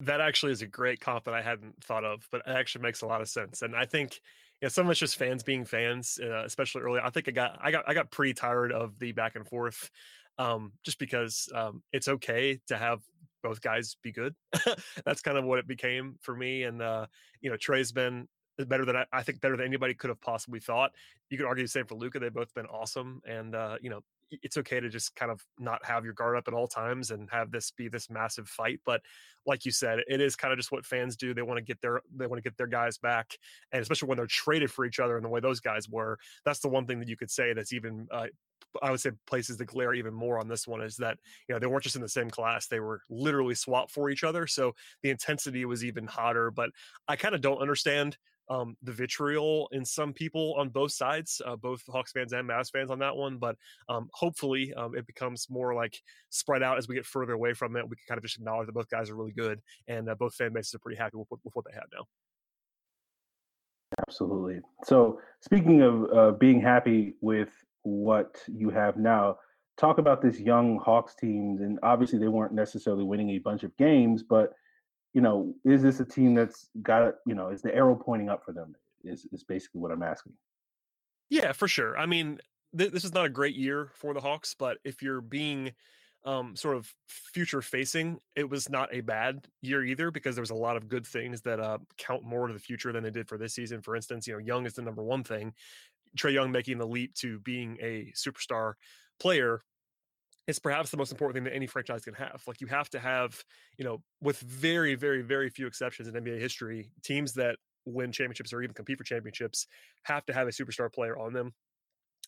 That 0.00 0.20
actually 0.20 0.52
is 0.52 0.62
a 0.62 0.66
great 0.66 1.00
comp 1.00 1.24
that 1.24 1.34
I 1.34 1.42
hadn't 1.42 1.82
thought 1.84 2.04
of, 2.04 2.26
but 2.30 2.42
it 2.46 2.50
actually 2.50 2.82
makes 2.82 3.02
a 3.02 3.06
lot 3.06 3.20
of 3.20 3.28
sense. 3.28 3.62
And 3.62 3.74
I 3.74 3.84
think 3.84 4.20
you 4.60 4.66
know, 4.66 4.68
some 4.68 4.86
of 4.86 4.90
it's 4.90 5.00
just 5.00 5.16
fans 5.16 5.42
being 5.42 5.64
fans, 5.64 6.18
uh, 6.22 6.44
especially 6.44 6.82
early. 6.82 7.00
I 7.02 7.10
think 7.10 7.28
I 7.28 7.32
got 7.32 7.58
I 7.62 7.70
got 7.70 7.84
I 7.88 7.94
got 7.94 8.10
pretty 8.10 8.34
tired 8.34 8.72
of 8.72 8.98
the 8.98 9.12
back 9.12 9.36
and 9.36 9.46
forth, 9.46 9.90
um, 10.38 10.72
just 10.84 10.98
because 10.98 11.48
um, 11.54 11.82
it's 11.92 12.08
okay 12.08 12.60
to 12.68 12.76
have 12.76 13.00
both 13.42 13.60
guys 13.60 13.96
be 14.02 14.12
good. 14.12 14.34
That's 15.04 15.22
kind 15.22 15.38
of 15.38 15.44
what 15.44 15.58
it 15.58 15.66
became 15.66 16.16
for 16.20 16.34
me. 16.34 16.64
And 16.64 16.82
uh, 16.82 17.06
you 17.40 17.50
know, 17.50 17.56
Trae's 17.56 17.92
been 17.92 18.28
better 18.64 18.84
than 18.84 18.96
I, 18.96 19.04
I, 19.12 19.22
think 19.22 19.40
better 19.40 19.56
than 19.56 19.66
anybody 19.66 19.94
could 19.94 20.10
have 20.10 20.20
possibly 20.20 20.60
thought. 20.60 20.92
You 21.30 21.38
could 21.38 21.46
argue 21.46 21.64
the 21.64 21.68
same 21.68 21.86
for 21.86 21.94
Luka. 21.94 22.18
They've 22.18 22.32
both 22.32 22.52
been 22.54 22.66
awesome, 22.66 23.22
and 23.26 23.54
uh, 23.54 23.76
you 23.80 23.90
know, 23.90 24.00
it's 24.30 24.56
okay 24.56 24.80
to 24.80 24.88
just 24.88 25.14
kind 25.16 25.30
of 25.30 25.44
not 25.58 25.84
have 25.84 26.04
your 26.04 26.12
guard 26.14 26.36
up 26.36 26.48
at 26.48 26.54
all 26.54 26.68
times 26.68 27.10
and 27.10 27.28
have 27.30 27.50
this 27.50 27.70
be 27.70 27.88
this 27.88 28.10
massive 28.10 28.48
fight. 28.48 28.80
But 28.84 29.02
like 29.46 29.64
you 29.64 29.72
said, 29.72 30.00
it 30.06 30.20
is 30.20 30.36
kind 30.36 30.52
of 30.52 30.58
just 30.58 30.72
what 30.72 30.86
fans 30.86 31.16
do. 31.16 31.34
They 31.34 31.42
want 31.42 31.58
to 31.58 31.64
get 31.64 31.80
their 31.80 32.02
they 32.14 32.26
want 32.26 32.42
to 32.42 32.48
get 32.48 32.56
their 32.56 32.66
guys 32.66 32.98
back, 32.98 33.36
and 33.72 33.82
especially 33.82 34.08
when 34.08 34.16
they're 34.16 34.26
traded 34.26 34.70
for 34.70 34.84
each 34.84 35.00
other 35.00 35.16
and 35.16 35.24
the 35.24 35.28
way 35.28 35.40
those 35.40 35.60
guys 35.60 35.88
were. 35.88 36.18
That's 36.44 36.60
the 36.60 36.68
one 36.68 36.86
thing 36.86 37.00
that 37.00 37.08
you 37.08 37.16
could 37.16 37.30
say 37.30 37.52
that's 37.52 37.72
even 37.72 38.08
uh, 38.10 38.26
I 38.82 38.90
would 38.90 39.00
say 39.00 39.10
places 39.26 39.56
the 39.56 39.64
glare 39.64 39.94
even 39.94 40.14
more 40.14 40.38
on 40.38 40.48
this 40.48 40.66
one 40.66 40.80
is 40.80 40.96
that 40.96 41.18
you 41.48 41.54
know 41.54 41.58
they 41.58 41.66
weren't 41.66 41.82
just 41.82 41.96
in 41.96 42.02
the 42.02 42.08
same 42.08 42.30
class; 42.30 42.66
they 42.66 42.80
were 42.80 43.02
literally 43.08 43.54
swapped 43.54 43.90
for 43.90 44.10
each 44.10 44.24
other. 44.24 44.46
So 44.46 44.74
the 45.02 45.10
intensity 45.10 45.64
was 45.64 45.84
even 45.84 46.06
hotter. 46.06 46.50
But 46.50 46.70
I 47.08 47.16
kind 47.16 47.34
of 47.34 47.40
don't 47.40 47.60
understand 47.60 48.16
um, 48.50 48.76
the 48.82 48.92
vitriol 48.92 49.68
in 49.72 49.84
some 49.84 50.12
people 50.12 50.54
on 50.58 50.68
both 50.68 50.92
sides, 50.92 51.40
uh, 51.46 51.56
both 51.56 51.82
Hawks 51.88 52.12
fans 52.12 52.32
and 52.32 52.48
Mavs 52.48 52.70
fans 52.70 52.90
on 52.90 52.98
that 52.98 53.16
one. 53.16 53.38
But 53.38 53.56
um, 53.88 54.08
hopefully, 54.12 54.74
um, 54.74 54.96
it 54.96 55.06
becomes 55.06 55.48
more 55.48 55.72
like 55.74 55.96
spread 56.30 56.62
out 56.62 56.76
as 56.76 56.88
we 56.88 56.96
get 56.96 57.06
further 57.06 57.32
away 57.32 57.54
from 57.54 57.76
it. 57.76 57.88
We 57.88 57.96
can 57.96 58.04
kind 58.08 58.18
of 58.18 58.24
just 58.24 58.38
acknowledge 58.38 58.66
that 58.66 58.74
both 58.74 58.90
guys 58.90 59.08
are 59.08 59.16
really 59.16 59.32
good, 59.32 59.60
and 59.86 60.08
uh, 60.08 60.16
both 60.16 60.34
fan 60.34 60.52
bases 60.52 60.74
are 60.74 60.80
pretty 60.80 60.98
happy 60.98 61.16
with, 61.16 61.28
with 61.30 61.54
what 61.54 61.64
they 61.64 61.74
have 61.74 61.86
now. 61.94 62.04
Absolutely. 64.06 64.60
So, 64.84 65.20
speaking 65.40 65.82
of 65.82 66.12
uh, 66.12 66.30
being 66.32 66.60
happy 66.60 67.14
with 67.20 67.50
what 67.82 68.42
you 68.46 68.70
have 68.70 68.96
now, 68.96 69.38
talk 69.76 69.98
about 69.98 70.22
this 70.22 70.38
young 70.38 70.78
Hawks 70.78 71.14
team. 71.14 71.58
And 71.60 71.78
obviously, 71.82 72.18
they 72.18 72.28
weren't 72.28 72.52
necessarily 72.52 73.04
winning 73.04 73.30
a 73.30 73.38
bunch 73.38 73.62
of 73.62 73.76
games, 73.76 74.22
but 74.22 74.52
you 75.12 75.20
know, 75.20 75.54
is 75.64 75.82
this 75.82 75.98
a 75.98 76.04
team 76.04 76.34
that's 76.34 76.68
got, 76.82 77.14
you 77.26 77.34
know, 77.34 77.48
is 77.48 77.62
the 77.62 77.74
arrow 77.74 77.96
pointing 77.96 78.28
up 78.28 78.44
for 78.44 78.52
them? 78.52 78.74
Is 79.02 79.26
is 79.32 79.44
basically 79.44 79.80
what 79.80 79.90
I'm 79.90 80.02
asking. 80.02 80.34
Yeah, 81.30 81.52
for 81.52 81.68
sure. 81.68 81.96
I 81.98 82.06
mean, 82.06 82.38
th- 82.76 82.92
this 82.92 83.04
is 83.04 83.14
not 83.14 83.24
a 83.24 83.30
great 83.30 83.54
year 83.54 83.90
for 83.94 84.14
the 84.14 84.20
Hawks, 84.20 84.54
but 84.58 84.78
if 84.84 85.02
you're 85.02 85.20
being 85.20 85.72
um, 86.24 86.54
sort 86.54 86.76
of 86.76 86.92
future 87.08 87.62
facing, 87.62 88.18
it 88.36 88.48
was 88.48 88.68
not 88.68 88.92
a 88.92 89.00
bad 89.00 89.46
year 89.62 89.82
either 89.84 90.10
because 90.10 90.34
there 90.34 90.42
was 90.42 90.50
a 90.50 90.54
lot 90.54 90.76
of 90.76 90.88
good 90.88 91.06
things 91.06 91.40
that 91.42 91.60
uh, 91.60 91.78
count 91.96 92.24
more 92.24 92.46
to 92.46 92.52
the 92.52 92.58
future 92.58 92.92
than 92.92 93.02
they 93.02 93.10
did 93.10 93.28
for 93.28 93.38
this 93.38 93.54
season. 93.54 93.80
For 93.80 93.96
instance, 93.96 94.26
you 94.26 94.34
know, 94.34 94.38
Young 94.38 94.66
is 94.66 94.74
the 94.74 94.82
number 94.82 95.02
one 95.02 95.24
thing. 95.24 95.54
Trae 96.16 96.32
Young 96.32 96.50
making 96.50 96.78
the 96.78 96.86
leap 96.86 97.14
to 97.16 97.38
being 97.40 97.78
a 97.80 98.12
superstar 98.16 98.74
player 99.18 99.62
is 100.46 100.58
perhaps 100.58 100.90
the 100.90 100.96
most 100.96 101.12
important 101.12 101.36
thing 101.36 101.44
that 101.44 101.54
any 101.54 101.66
franchise 101.66 102.04
can 102.04 102.14
have. 102.14 102.42
Like 102.46 102.60
you 102.60 102.66
have 102.66 102.90
to 102.90 102.98
have, 102.98 103.44
you 103.78 103.84
know, 103.84 104.02
with 104.20 104.40
very, 104.40 104.94
very, 104.94 105.22
very 105.22 105.48
few 105.48 105.66
exceptions 105.66 106.08
in 106.08 106.14
NBA 106.14 106.40
history, 106.40 106.90
teams 107.02 107.34
that 107.34 107.56
win 107.86 108.12
championships 108.12 108.52
or 108.52 108.62
even 108.62 108.74
compete 108.74 108.98
for 108.98 109.04
championships 109.04 109.66
have 110.02 110.26
to 110.26 110.32
have 110.32 110.48
a 110.48 110.50
superstar 110.50 110.92
player 110.92 111.16
on 111.16 111.32
them. 111.32 111.54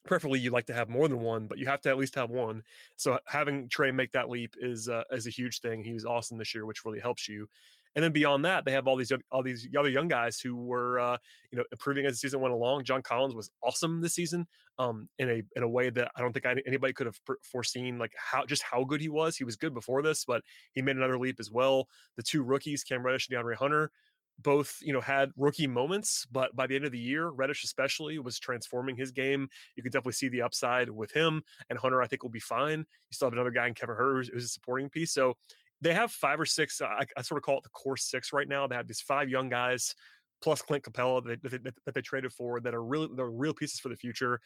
Preferably, 0.05 0.41
you'd 0.41 0.53
like 0.53 0.67
to 0.67 0.75
have 0.75 0.89
more 0.89 1.07
than 1.07 1.21
one, 1.21 1.47
but 1.47 1.59
you 1.59 1.67
have 1.67 1.81
to 1.83 1.89
at 1.89 1.97
least 1.97 2.17
have 2.17 2.31
one. 2.31 2.63
So 2.97 3.19
having 3.27 3.69
Trae 3.69 3.95
make 3.95 4.13
that 4.13 4.29
leap 4.29 4.57
is 4.59 4.89
uh, 4.89 5.05
is 5.13 5.27
a 5.27 5.31
huge 5.31 5.61
thing. 5.61 5.85
He 5.85 5.93
was 5.93 6.05
awesome 6.05 6.39
this 6.39 6.55
year, 6.55 6.67
which 6.67 6.85
really 6.85 6.99
helps 6.99 7.29
you. 7.29 7.49
And 7.95 8.03
then 8.03 8.13
beyond 8.13 8.45
that, 8.45 8.65
they 8.65 8.73
have 8.73 8.89
all 8.89 8.97
these 8.97 9.13
all 9.31 9.43
these 9.43 9.69
other 9.79 9.91
young 9.91 10.09
guys 10.09 10.41
who 10.41 10.57
were 10.57 10.99
uh, 10.99 11.17
you 11.51 11.59
know 11.59 11.65
improving 11.73 12.07
as 12.07 12.15
the 12.15 12.19
season 12.19 12.41
went 12.41 12.55
along. 12.55 12.85
John 12.85 13.03
Collins 13.03 13.35
was 13.35 13.51
awesome 13.63 14.01
this 14.01 14.15
season 14.15 14.47
um, 14.79 15.09
in 15.19 15.29
a 15.31 15.43
in 15.57 15.63
a 15.63 15.69
way 15.69 15.91
that 15.91 16.11
I 16.17 16.21
don't 16.21 16.33
think 16.33 16.47
anybody 16.67 16.93
could 16.93 17.07
have 17.07 17.19
foreseen 17.43 17.99
like 17.99 18.13
how 18.17 18.45
just 18.47 18.63
how 18.63 18.85
good 18.85 19.01
he 19.01 19.09
was. 19.09 19.37
He 19.37 19.45
was 19.45 19.57
good 19.57 19.75
before 19.75 20.03
this, 20.03 20.25
but 20.25 20.43
he 20.73 20.83
made 20.83 20.97
another 20.97 21.19
leap 21.19 21.37
as 21.39 21.51
well. 21.51 21.87
The 22.17 22.23
two 22.23 22.43
rookies, 22.43 22.83
Cam 22.83 23.05
Reddish 23.05 23.29
and 23.29 23.39
DeAndre 23.39 23.57
Hunter, 23.57 23.91
both 24.39 24.79
you 24.83 24.93
know 24.93 25.01
had 25.01 25.31
rookie 25.37 25.67
moments, 25.67 26.27
but 26.31 26.55
by 26.57 26.67
the 26.67 26.77
end 26.77 26.85
of 26.85 26.93
the 26.93 26.99
year, 26.99 27.29
Reddish 27.29 27.65
especially 27.65 28.19
was 28.19 28.39
transforming 28.39 28.97
his 28.97 29.13
game. 29.13 29.49
You 29.77 29.83
could 29.83 29.93
definitely 29.93 30.13
see 30.13 30.29
the 30.29 30.43
upside 30.43 30.91
with 30.91 31.13
him, 31.13 31.43
and 31.71 31.79
Hunter 31.79 32.03
I 32.03 32.07
think 32.07 32.23
will 32.23 32.31
be 32.31 32.41
fine. 32.41 32.79
You 32.79 33.13
still 33.13 33.27
have 33.27 33.35
another 33.35 33.51
guy 33.51 33.67
in 33.67 33.75
Kevin 33.75 33.97
Huerter 33.97 34.17
who's, 34.17 34.29
who's 34.29 34.45
a 34.45 34.49
supporting 34.49 34.89
piece. 34.89 35.13
So 35.13 35.37
they 35.83 35.93
have 35.93 36.11
five 36.11 36.41
or 36.41 36.47
six. 36.47 36.81
I, 36.81 37.05
I, 37.17 37.23
sort 37.23 37.39
of 37.39 37.43
call 37.43 37.59
it 37.59 37.65
the 37.65 37.71
core 37.71 37.97
six 37.97 38.33
right 38.33 38.49
now. 38.49 38.67
They 38.67 38.77
have 38.77 38.87
these 38.87 39.01
five 39.01 39.29
young 39.29 39.49
guys 39.49 39.95
plus 40.41 40.63
Clint 40.63 40.85
Capela 40.85 41.25
that, 41.25 41.43
that, 41.43 41.65
that, 41.65 41.75
that 41.85 41.95
they 41.95 42.01
traded 42.01 42.33
for 42.33 42.61
that 42.61 42.75
are 42.75 42.85
really 42.85 43.09
they're 43.15 43.31
real 43.31 43.53
pieces 43.53 43.81
for 43.81 43.89
the 43.89 43.97
future. 43.97 44.41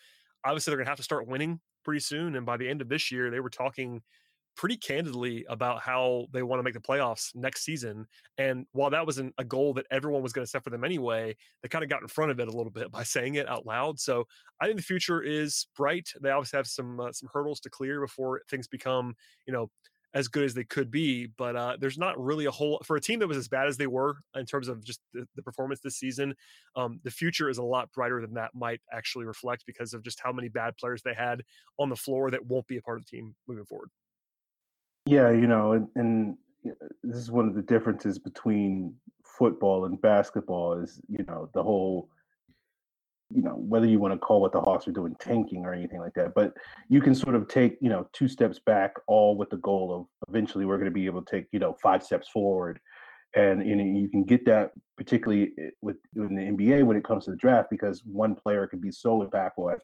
Obviously, 0.45 0.71
they're 0.71 0.79
going 0.79 0.87
to 0.87 0.91
have 0.91 0.99
to 0.99 1.05
start 1.05 1.29
winning 1.29 1.61
pretty 1.85 2.01
soon. 2.01 2.37
And 2.37 2.47
by 2.47 2.57
the 2.57 2.69
end 2.69 2.81
of 2.81 2.89
this 2.89 3.13
year, 3.13 3.31
they 3.31 3.41
were 3.41 3.51
talking 3.51 4.03
pretty 4.57 4.77
candidly 4.77 5.45
about 5.51 5.83
how 5.83 6.27
they 6.33 6.43
want 6.43 6.59
to 6.59 6.63
make 6.63 6.73
the 6.73 6.81
playoffs 6.81 7.35
next 7.35 7.63
season. 7.63 8.07
And 8.39 8.65
while 8.73 8.89
that 8.91 9.05
wasn't 9.05 9.35
a 9.37 9.45
goal 9.45 9.75
that 9.75 9.87
everyone 9.91 10.23
was 10.23 10.33
going 10.33 10.45
to 10.45 10.51
set 10.51 10.65
for 10.65 10.71
them 10.71 10.83
anyway, 10.83 11.37
they 11.63 11.69
kind 11.69 11.85
of 11.85 11.91
got 11.91 12.01
in 12.01 12.09
front 12.09 12.31
of 12.31 12.41
it 12.41 12.49
a 12.49 12.57
little 12.57 12.73
bit 12.73 12.91
by 12.91 13.03
saying 13.05 13.35
it 13.35 13.49
out 13.49 13.67
loud. 13.67 14.01
So 14.01 14.25
I 14.61 14.67
think 14.67 14.79
the 14.79 14.83
future 14.83 15.23
is 15.23 15.67
bright. 15.77 16.11
They 16.23 16.31
obviously 16.31 16.57
have 16.57 16.67
some 16.67 16.99
uh, 16.99 17.13
some 17.13 17.29
hurdles 17.33 17.61
to 17.61 17.71
clear 17.71 18.01
before 18.01 18.41
things 18.49 18.67
become, 18.67 19.15
you 19.47 19.53
know, 19.53 19.71
as 20.15 20.29
good 20.29 20.45
as 20.45 20.55
they 20.55 20.65
could 20.65 20.91
be. 20.91 21.29
But 21.37 21.57
uh, 21.57 21.77
there's 21.79 21.99
not 21.99 22.19
really 22.23 22.47
a 22.47 22.51
whole 22.51 22.81
for 22.85 22.97
a 22.97 23.01
team 23.01 23.19
that 23.21 23.29
was 23.29 23.37
as 23.37 23.49
bad 23.49 23.69
as 23.69 23.77
they 23.77 23.87
were 23.87 24.17
in 24.35 24.47
terms 24.47 24.69
of 24.69 24.85
just 24.85 25.01
the, 25.13 25.27
the 25.37 25.43
performance 25.43 25.81
this 25.81 25.97
season. 25.97 26.35
Um, 26.75 27.01
the 27.05 27.11
future 27.11 27.49
is 27.49 27.59
a 27.59 27.63
lot 27.63 27.93
brighter 27.93 28.21
than 28.21 28.35
that 28.35 28.51
might 28.55 28.81
actually 28.93 29.25
reflect 29.25 29.65
because 29.67 29.95
of 29.95 30.03
just 30.03 30.21
how 30.23 30.33
many 30.33 30.49
bad 30.49 30.77
players 30.77 31.03
they 31.03 31.15
had 31.15 31.43
on 31.79 31.89
the 31.89 31.97
floor 31.97 32.31
that 32.31 32.45
won't 32.47 32.67
be 32.67 32.77
a 32.77 32.83
part 32.83 32.99
of 32.99 33.05
the 33.05 33.17
team 33.17 33.35
moving 33.47 33.65
forward. 33.65 33.91
Yeah, 35.07 35.31
you 35.31 35.47
know, 35.47 35.73
and, 35.73 35.89
and 35.95 36.37
this 37.05 37.17
is 37.17 37.31
one 37.31 37.47
of 37.47 37.55
the 37.55 37.63
differences 37.63 38.19
between 38.19 38.95
football 39.25 39.85
and 39.85 40.01
basketball 40.01 40.75
is 40.75 41.01
you 41.09 41.25
know 41.29 41.49
the 41.53 41.63
whole 41.63 42.09
you 43.35 43.43
know 43.43 43.55
whether 43.55 43.87
you 43.87 43.99
want 43.99 44.15
to 44.15 44.19
call 44.19 44.41
what 44.41 44.53
the 44.53 44.61
Hawks 44.61 44.87
are 44.87 44.93
doing 44.93 45.17
tanking 45.21 45.65
or 45.65 45.73
anything 45.73 46.01
like 46.01 46.15
that, 46.15 46.35
but 46.35 46.53
you 46.89 47.01
can 47.01 47.15
sort 47.15 47.35
of 47.35 47.49
take 47.49 47.77
you 47.81 47.89
know 47.89 48.09
two 48.13 48.29
steps 48.29 48.59
back, 48.59 48.95
all 49.07 49.37
with 49.37 49.51
the 49.51 49.57
goal 49.59 49.95
of 49.95 50.29
eventually 50.29 50.65
we're 50.65 50.79
going 50.79 50.91
to 50.91 50.95
be 50.95 51.07
able 51.07 51.23
to 51.23 51.31
take 51.31 51.47
you 51.53 51.59
know 51.59 51.77
five 51.83 52.03
steps 52.03 52.29
forward, 52.29 52.79
and 53.35 53.67
you, 53.67 53.77
know, 53.77 53.85
you 53.85 54.09
can 54.09 54.25
get 54.25 54.45
that 54.47 54.71
particularly 54.97 55.53
eh, 55.59 55.71
with 55.83 55.97
in 56.15 56.35
the 56.35 56.43
NBA 56.43 56.85
when 56.85 56.97
it 56.97 57.05
comes 57.05 57.25
to 57.25 57.33
the 57.33 57.37
draft 57.37 57.69
because 57.71 58.03
one 58.05 58.35
player 58.35 58.67
can 58.67 58.81
be 58.81 58.91
so 58.91 59.23
impactful 59.23 59.75
as 59.75 59.81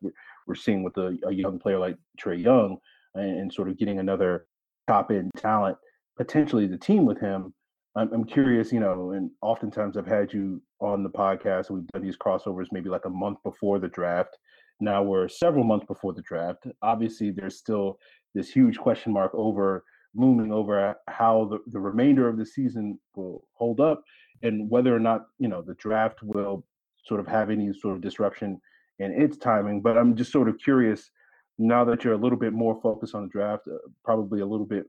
we're, 0.47 0.55
seeing 0.55 0.83
with 0.83 0.97
a, 0.97 1.17
a 1.27 1.33
young 1.33 1.59
player 1.59 1.79
like 1.79 1.97
Trae 2.21 2.43
Young 2.43 2.77
and, 3.15 3.41
and 3.41 3.53
sort 3.53 3.69
of 3.69 3.79
getting 3.79 3.99
another 3.99 4.47
top 4.89 5.11
end 5.11 5.31
talent 5.37 5.77
potentially 6.17 6.67
the 6.67 6.79
team 6.79 7.05
with 7.05 7.21
him 7.21 7.55
I'm, 7.95 8.13
I'm 8.13 8.25
curious, 8.25 8.73
you 8.73 8.81
know, 8.81 9.13
and 9.13 9.31
oftentimes 9.43 9.97
I've 9.97 10.07
had 10.07 10.33
you 10.33 10.63
on 10.81 11.03
the 11.03 11.11
podcast. 11.11 11.71
We've 11.71 11.87
done 11.89 12.03
these 12.03 12.17
crossovers 12.17 12.67
maybe 12.73 12.89
like 12.89 13.05
a 13.05 13.11
month 13.11 13.39
before 13.43 13.79
the 13.79 13.89
draft. 13.89 14.39
Now 14.81 15.03
we're 15.03 15.29
several 15.29 15.65
months 15.65 15.87
before 15.87 16.13
the 16.13 16.23
draft. 16.23 16.67
Obviously, 16.83 17.31
there's 17.31 17.59
still 17.59 17.99
this 18.35 18.51
huge 18.51 18.79
question 18.79 19.13
mark 19.13 19.33
over 19.35 19.85
looming 20.15 20.53
over 20.53 20.95
how 21.09 21.47
the, 21.51 21.59
the 21.69 21.81
remainder 21.81 22.29
of 22.29 22.37
the 22.37 22.47
season 22.47 22.99
will 23.15 23.47
hold 23.55 23.81
up 23.81 24.03
and 24.43 24.69
whether 24.69 24.95
or 24.95 25.01
not, 25.01 25.23
you 25.39 25.49
know, 25.49 25.63
the 25.63 25.75
draft 25.75 26.19
will 26.23 26.65
sort 27.05 27.21
of 27.21 27.27
have 27.27 27.51
any 27.51 27.73
sort 27.73 27.95
of 27.95 28.03
disruption 28.03 28.61
in 28.99 29.13
its 29.13 29.37
timing. 29.37 29.81
But 29.81 29.97
I'm 29.97 30.15
just 30.17 30.33
sort 30.33 30.49
of 30.49 30.59
curious 30.59 31.11
now 31.59 31.85
that 31.85 32.05
you're 32.05 32.15
a 32.15 32.19
little 32.19 32.39
bit 32.39 32.53
more 32.53 32.81
focused 32.83 33.15
on 33.15 33.23
the 33.23 33.29
draft, 33.29 33.65
uh, 33.69 33.77
probably 34.05 34.41
a 34.41 34.47
little 34.47 34.67
bit 34.67 34.87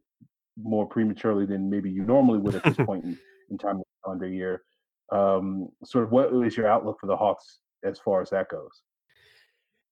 more 0.62 0.86
prematurely 0.86 1.46
than 1.46 1.70
maybe 1.70 1.90
you 1.90 2.04
normally 2.04 2.40
would 2.40 2.56
at 2.56 2.64
this 2.64 2.78
point 2.86 3.04
in, 3.04 3.18
in 3.50 3.58
time 3.58 3.78
of 3.78 3.82
the 3.82 4.06
calendar 4.06 4.28
year. 4.28 4.64
Um, 5.12 5.70
sort 5.84 6.06
of 6.06 6.12
what 6.12 6.34
is 6.46 6.58
your 6.58 6.68
outlook 6.68 7.00
for 7.00 7.08
the 7.08 7.18
Hawks 7.18 7.60
as 7.84 8.00
far 8.00 8.22
as 8.22 8.30
that 8.30 8.50
goes? 8.50 8.82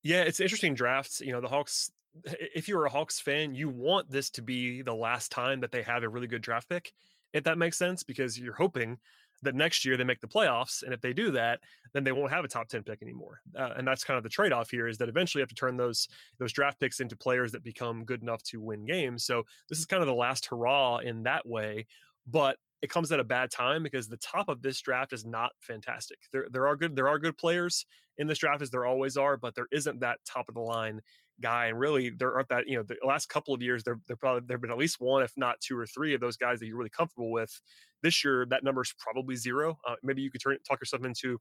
Yeah, 0.03 0.21
it's 0.21 0.39
interesting 0.39 0.73
drafts. 0.73 1.21
You 1.21 1.31
know, 1.31 1.41
the 1.41 1.47
Hawks, 1.47 1.91
if 2.23 2.67
you're 2.67 2.85
a 2.85 2.89
Hawks 2.89 3.19
fan, 3.19 3.53
you 3.53 3.69
want 3.69 4.09
this 4.09 4.29
to 4.31 4.41
be 4.41 4.81
the 4.81 4.95
last 4.95 5.31
time 5.31 5.59
that 5.61 5.71
they 5.71 5.83
have 5.83 6.03
a 6.03 6.09
really 6.09 6.27
good 6.27 6.41
draft 6.41 6.69
pick, 6.69 6.91
if 7.33 7.43
that 7.43 7.57
makes 7.57 7.77
sense, 7.77 8.03
because 8.03 8.39
you're 8.39 8.55
hoping 8.55 8.97
that 9.43 9.55
next 9.55 9.85
year 9.85 9.97
they 9.97 10.03
make 10.03 10.21
the 10.21 10.27
playoffs. 10.27 10.83
And 10.83 10.93
if 10.93 11.01
they 11.01 11.13
do 11.13 11.31
that, 11.31 11.59
then 11.93 12.03
they 12.03 12.11
won't 12.11 12.31
have 12.31 12.45
a 12.45 12.47
top 12.47 12.67
10 12.67 12.83
pick 12.83 13.01
anymore. 13.01 13.41
Uh, 13.57 13.69
and 13.75 13.87
that's 13.87 14.03
kind 14.03 14.17
of 14.17 14.23
the 14.23 14.29
trade 14.29 14.51
off 14.51 14.69
here 14.69 14.87
is 14.87 14.97
that 14.99 15.09
eventually 15.09 15.39
you 15.39 15.43
have 15.43 15.49
to 15.49 15.55
turn 15.55 15.77
those, 15.77 16.07
those 16.39 16.53
draft 16.53 16.79
picks 16.79 16.99
into 16.99 17.15
players 17.15 17.51
that 17.51 17.63
become 17.63 18.05
good 18.05 18.21
enough 18.21 18.43
to 18.43 18.61
win 18.61 18.85
games. 18.85 19.25
So 19.25 19.43
this 19.69 19.79
is 19.79 19.85
kind 19.85 20.01
of 20.01 20.07
the 20.07 20.13
last 20.13 20.45
hurrah 20.45 20.97
in 20.97 21.23
that 21.23 21.45
way. 21.47 21.87
But 22.27 22.57
it 22.81 22.89
comes 22.89 23.11
at 23.11 23.19
a 23.19 23.23
bad 23.23 23.51
time 23.51 23.83
because 23.83 24.07
the 24.07 24.17
top 24.17 24.49
of 24.49 24.61
this 24.61 24.81
draft 24.81 25.13
is 25.13 25.25
not 25.25 25.51
fantastic. 25.59 26.17
There, 26.31 26.47
there 26.51 26.67
are 26.67 26.75
good, 26.75 26.95
there 26.95 27.07
are 27.07 27.19
good 27.19 27.37
players 27.37 27.85
in 28.17 28.27
this 28.27 28.39
draft 28.39 28.61
as 28.61 28.69
there 28.69 28.85
always 28.85 29.17
are, 29.17 29.37
but 29.37 29.55
there 29.55 29.67
isn't 29.71 29.99
that 29.99 30.19
top 30.25 30.49
of 30.49 30.55
the 30.55 30.61
line 30.61 31.01
guy. 31.41 31.67
And 31.67 31.79
really, 31.79 32.09
there 32.09 32.33
aren't 32.33 32.49
that. 32.49 32.67
You 32.67 32.77
know, 32.77 32.83
the 32.83 32.97
last 33.05 33.29
couple 33.29 33.53
of 33.53 33.61
years, 33.61 33.83
there 33.83 33.99
there 34.07 34.17
probably 34.17 34.43
there 34.47 34.55
have 34.55 34.61
been 34.61 34.71
at 34.71 34.77
least 34.77 34.99
one, 34.99 35.23
if 35.23 35.33
not 35.37 35.59
two 35.61 35.77
or 35.77 35.85
three, 35.85 36.13
of 36.13 36.21
those 36.21 36.37
guys 36.37 36.59
that 36.59 36.67
you're 36.67 36.77
really 36.77 36.89
comfortable 36.89 37.31
with. 37.31 37.61
This 38.03 38.23
year, 38.23 38.45
that 38.49 38.63
number 38.63 38.81
is 38.81 38.93
probably 38.97 39.35
zero. 39.35 39.77
Uh, 39.87 39.95
maybe 40.03 40.21
you 40.21 40.31
could 40.31 40.41
turn 40.41 40.57
talk 40.67 40.81
yourself 40.81 41.05
into 41.05 41.39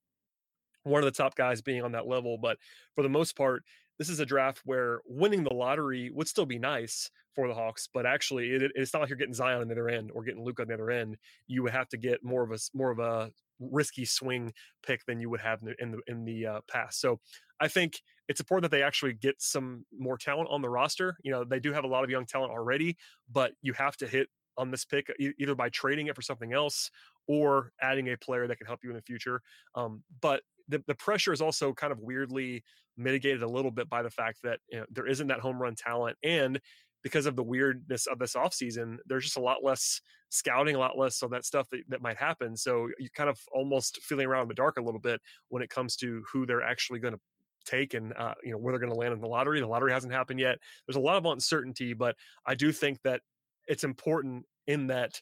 one 0.85 1.03
of 1.03 1.05
the 1.05 1.23
top 1.23 1.35
guys 1.35 1.61
being 1.61 1.83
on 1.83 1.93
that 1.93 2.07
level, 2.07 2.39
but 2.39 2.57
for 2.95 3.03
the 3.03 3.09
most 3.09 3.37
part, 3.37 3.63
this 3.99 4.09
is 4.09 4.21
a 4.21 4.27
draft 4.27 4.63
where 4.65 5.01
winning 5.05 5.45
the 5.45 5.53
lottery 5.53 6.11
would 6.15 6.27
still 6.27 6.47
be 6.47 6.59
nice 6.59 7.11
for 7.35 7.49
the 7.49 7.55
Hawks, 7.55 7.89
but 7.93 8.07
actually, 8.07 8.51
it, 8.51 8.73
it's 8.75 8.93
not 8.93 9.01
like 9.01 9.09
you're 9.11 9.19
getting 9.19 9.35
Zion 9.35 9.61
on 9.61 9.69
the 9.69 9.75
other 9.75 9.89
end 9.89 10.11
or 10.15 10.25
getting 10.25 10.43
Luke 10.43 10.59
on 10.59 10.69
the 10.69 10.75
other 10.75 10.91
end. 10.91 11.17
You 11.47 11.63
would 11.63 11.73
have 11.73 11.89
to 11.91 11.99
get 11.99 12.25
more 12.25 12.43
of 12.43 12.51
a 12.51 12.59
more 12.75 12.91
of 12.91 12.99
a 12.99 13.31
risky 13.61 14.05
swing 14.07 14.53
pick 14.83 15.05
than 15.05 15.21
you 15.21 15.29
would 15.31 15.41
have 15.41 15.61
in 15.61 15.67
the 15.67 15.75
in 15.83 15.91
the, 15.91 15.99
in 16.07 16.25
the 16.25 16.47
uh, 16.47 16.61
past. 16.67 17.01
So 17.01 17.21
I 17.61 17.69
think 17.69 18.01
it's 18.31 18.39
important 18.39 18.71
that 18.71 18.77
they 18.77 18.85
actually 18.85 19.13
get 19.13 19.43
some 19.43 19.85
more 19.99 20.17
talent 20.17 20.49
on 20.53 20.63
the 20.63 20.69
roster. 20.69 21.17
You 21.25 21.33
know, 21.33 21.43
they 21.43 21.59
do 21.59 21.73
have 21.73 21.83
a 21.83 21.89
lot 21.89 22.05
of 22.05 22.11
young 22.11 22.27
talent 22.27 22.53
already, 22.53 22.97
but 23.31 23.55
you 23.61 23.73
have 23.73 23.97
to 23.97 24.07
hit 24.07 24.29
on 24.57 24.71
this 24.71 24.85
pick 24.85 25.13
either 25.19 25.57
by 25.57 25.69
trading 25.69 26.07
it 26.07 26.15
for 26.15 26.23
something 26.23 26.53
else 26.53 26.93
or 27.27 27.73
adding 27.83 28.13
a 28.13 28.17
player 28.17 28.47
that 28.47 28.57
can 28.57 28.69
help 28.69 28.85
you 28.85 28.91
in 28.91 28.95
the 28.95 29.03
future. 29.03 29.43
Um, 29.75 30.05
but 30.21 30.43
the, 30.69 30.81
the 30.87 30.95
pressure 30.95 31.33
is 31.33 31.41
also 31.41 31.73
kind 31.73 31.93
of 31.93 31.99
weirdly 31.99 32.63
mitigated 32.97 33.43
a 33.43 33.49
little 33.49 33.73
bit 33.73 33.91
by 33.91 34.01
the 34.01 34.11
fact 34.11 34.39
that 34.45 34.61
you 34.71 34.79
know, 34.79 34.87
there 34.93 35.09
isn't 35.09 35.27
that 35.27 35.41
home 35.41 35.61
run 35.61 35.75
talent 35.75 36.17
and 36.23 36.61
because 37.03 37.27
of 37.27 37.35
the 37.35 37.43
weirdness 37.43 38.07
of 38.07 38.19
this 38.21 38.35
offseason, 38.35 38.99
there's 39.07 39.25
just 39.25 39.39
a 39.39 39.41
lot 39.41 39.65
less 39.65 40.03
scouting, 40.29 40.77
a 40.77 40.79
lot 40.79 40.99
less 40.99 41.23
of 41.23 41.31
that 41.31 41.45
stuff 41.45 41.69
that, 41.71 41.81
that 41.89 42.03
might 42.03 42.19
happen. 42.19 42.57
So 42.57 42.89
you 42.99 43.09
kind 43.13 43.31
of 43.31 43.41
almost 43.53 43.99
feeling 44.03 44.27
around 44.27 44.43
in 44.43 44.49
the 44.49 44.55
dark 44.55 44.77
a 44.77 44.83
little 44.83 45.01
bit 45.01 45.21
when 45.49 45.63
it 45.63 45.71
comes 45.71 45.97
to 45.97 46.23
who 46.31 46.47
they're 46.47 46.63
actually 46.63 47.01
going 47.01 47.15
to 47.15 47.21
take 47.65 47.95
and 47.95 48.13
uh, 48.17 48.35
you 48.43 48.53
know 48.53 48.59
where 48.59 48.73
they're 48.73 48.81
going 48.81 48.93
to 48.93 48.99
land 48.99 49.13
in 49.13 49.21
the 49.21 49.29
lottery. 49.29 49.61
The 49.61 49.67
lottery 49.67 49.93
hasn't 49.93 50.13
happened 50.13 50.41
yet. 50.41 50.59
There's 50.87 50.97
a 50.97 51.01
lot 51.01 51.17
of 51.17 51.25
uncertainty, 51.27 51.93
but 51.93 52.17
I 52.47 52.55
do 52.55 52.73
think 52.73 52.99
that 53.05 53.21
it's 53.69 53.85
important 53.85 54.45
in 54.67 54.89
that 54.89 55.21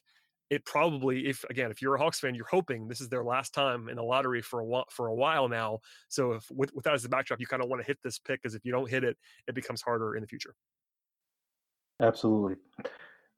it 0.49 0.65
probably 0.65 1.27
if 1.27 1.43
again 1.49 1.71
if 1.71 1.81
you're 1.81 1.95
a 1.95 1.99
Hawks 1.99 2.19
fan, 2.19 2.35
you're 2.35 2.45
hoping 2.45 2.87
this 2.87 3.01
is 3.01 3.09
their 3.09 3.23
last 3.23 3.53
time 3.53 3.87
in 3.89 3.95
the 3.95 4.03
lottery 4.03 4.41
for 4.41 4.59
a 4.59 4.65
while, 4.65 4.85
for 4.89 5.07
a 5.07 5.15
while 5.15 5.47
now. 5.47 5.79
So 6.07 6.33
if 6.33 6.49
with, 6.51 6.73
with 6.73 6.85
that 6.85 6.93
as 6.93 7.03
the 7.03 7.09
backdrop, 7.09 7.39
you 7.39 7.47
kind 7.47 7.61
of 7.61 7.69
want 7.69 7.81
to 7.81 7.87
hit 7.87 7.99
this 8.03 8.17
pick 8.19 8.41
because 8.41 8.55
if 8.55 8.65
you 8.65 8.71
don't 8.71 8.89
hit 8.89 9.03
it, 9.03 9.17
it 9.47 9.55
becomes 9.55 9.81
harder 9.81 10.15
in 10.15 10.21
the 10.21 10.27
future. 10.27 10.55
Absolutely. 12.01 12.55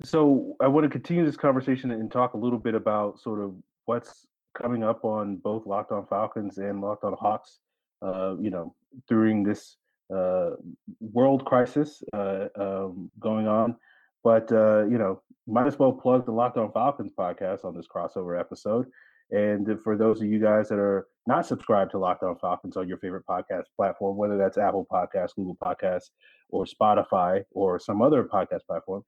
So 0.03 0.55
I 0.59 0.67
want 0.67 0.85
to 0.85 0.89
continue 0.89 1.25
this 1.25 1.37
conversation 1.37 1.91
and 1.91 2.11
talk 2.11 2.33
a 2.33 2.37
little 2.37 2.59
bit 2.59 2.75
about 2.75 3.19
sort 3.19 3.39
of 3.39 3.55
what's 3.85 4.25
coming 4.59 4.83
up 4.83 5.03
on 5.03 5.37
both 5.37 5.65
Locked 5.65 5.91
On 5.91 6.05
Falcons 6.07 6.57
and 6.57 6.81
Locked 6.81 7.03
On 7.03 7.13
Hawks. 7.13 7.59
Uh, 8.01 8.35
you 8.39 8.49
know, 8.49 8.73
during 9.07 9.43
this 9.43 9.77
uh, 10.13 10.51
world 10.99 11.45
crisis 11.45 12.03
uh, 12.13 12.47
um, 12.59 13.09
going 13.19 13.47
on. 13.47 13.75
But 14.23 14.51
uh, 14.51 14.85
you 14.85 14.97
know, 14.97 15.21
might 15.47 15.67
as 15.67 15.79
well 15.79 15.93
plug 15.93 16.25
the 16.25 16.31
Locked 16.31 16.57
On 16.57 16.71
Falcons 16.71 17.13
podcast 17.17 17.65
on 17.65 17.75
this 17.75 17.87
crossover 17.93 18.39
episode. 18.39 18.87
And 19.31 19.79
for 19.81 19.97
those 19.97 20.21
of 20.21 20.27
you 20.27 20.39
guys 20.39 20.67
that 20.69 20.79
are 20.79 21.07
not 21.25 21.45
subscribed 21.45 21.91
to 21.91 21.97
Locked 21.97 22.23
On 22.23 22.37
Falcons 22.37 22.75
on 22.75 22.87
your 22.87 22.97
favorite 22.97 23.25
podcast 23.25 23.63
platform, 23.77 24.17
whether 24.17 24.37
that's 24.37 24.57
Apple 24.57 24.85
Podcasts, 24.91 25.35
Google 25.35 25.57
Podcasts, 25.63 26.09
or 26.49 26.65
Spotify, 26.65 27.43
or 27.51 27.79
some 27.79 28.01
other 28.01 28.25
podcast 28.25 28.65
platform, 28.67 29.03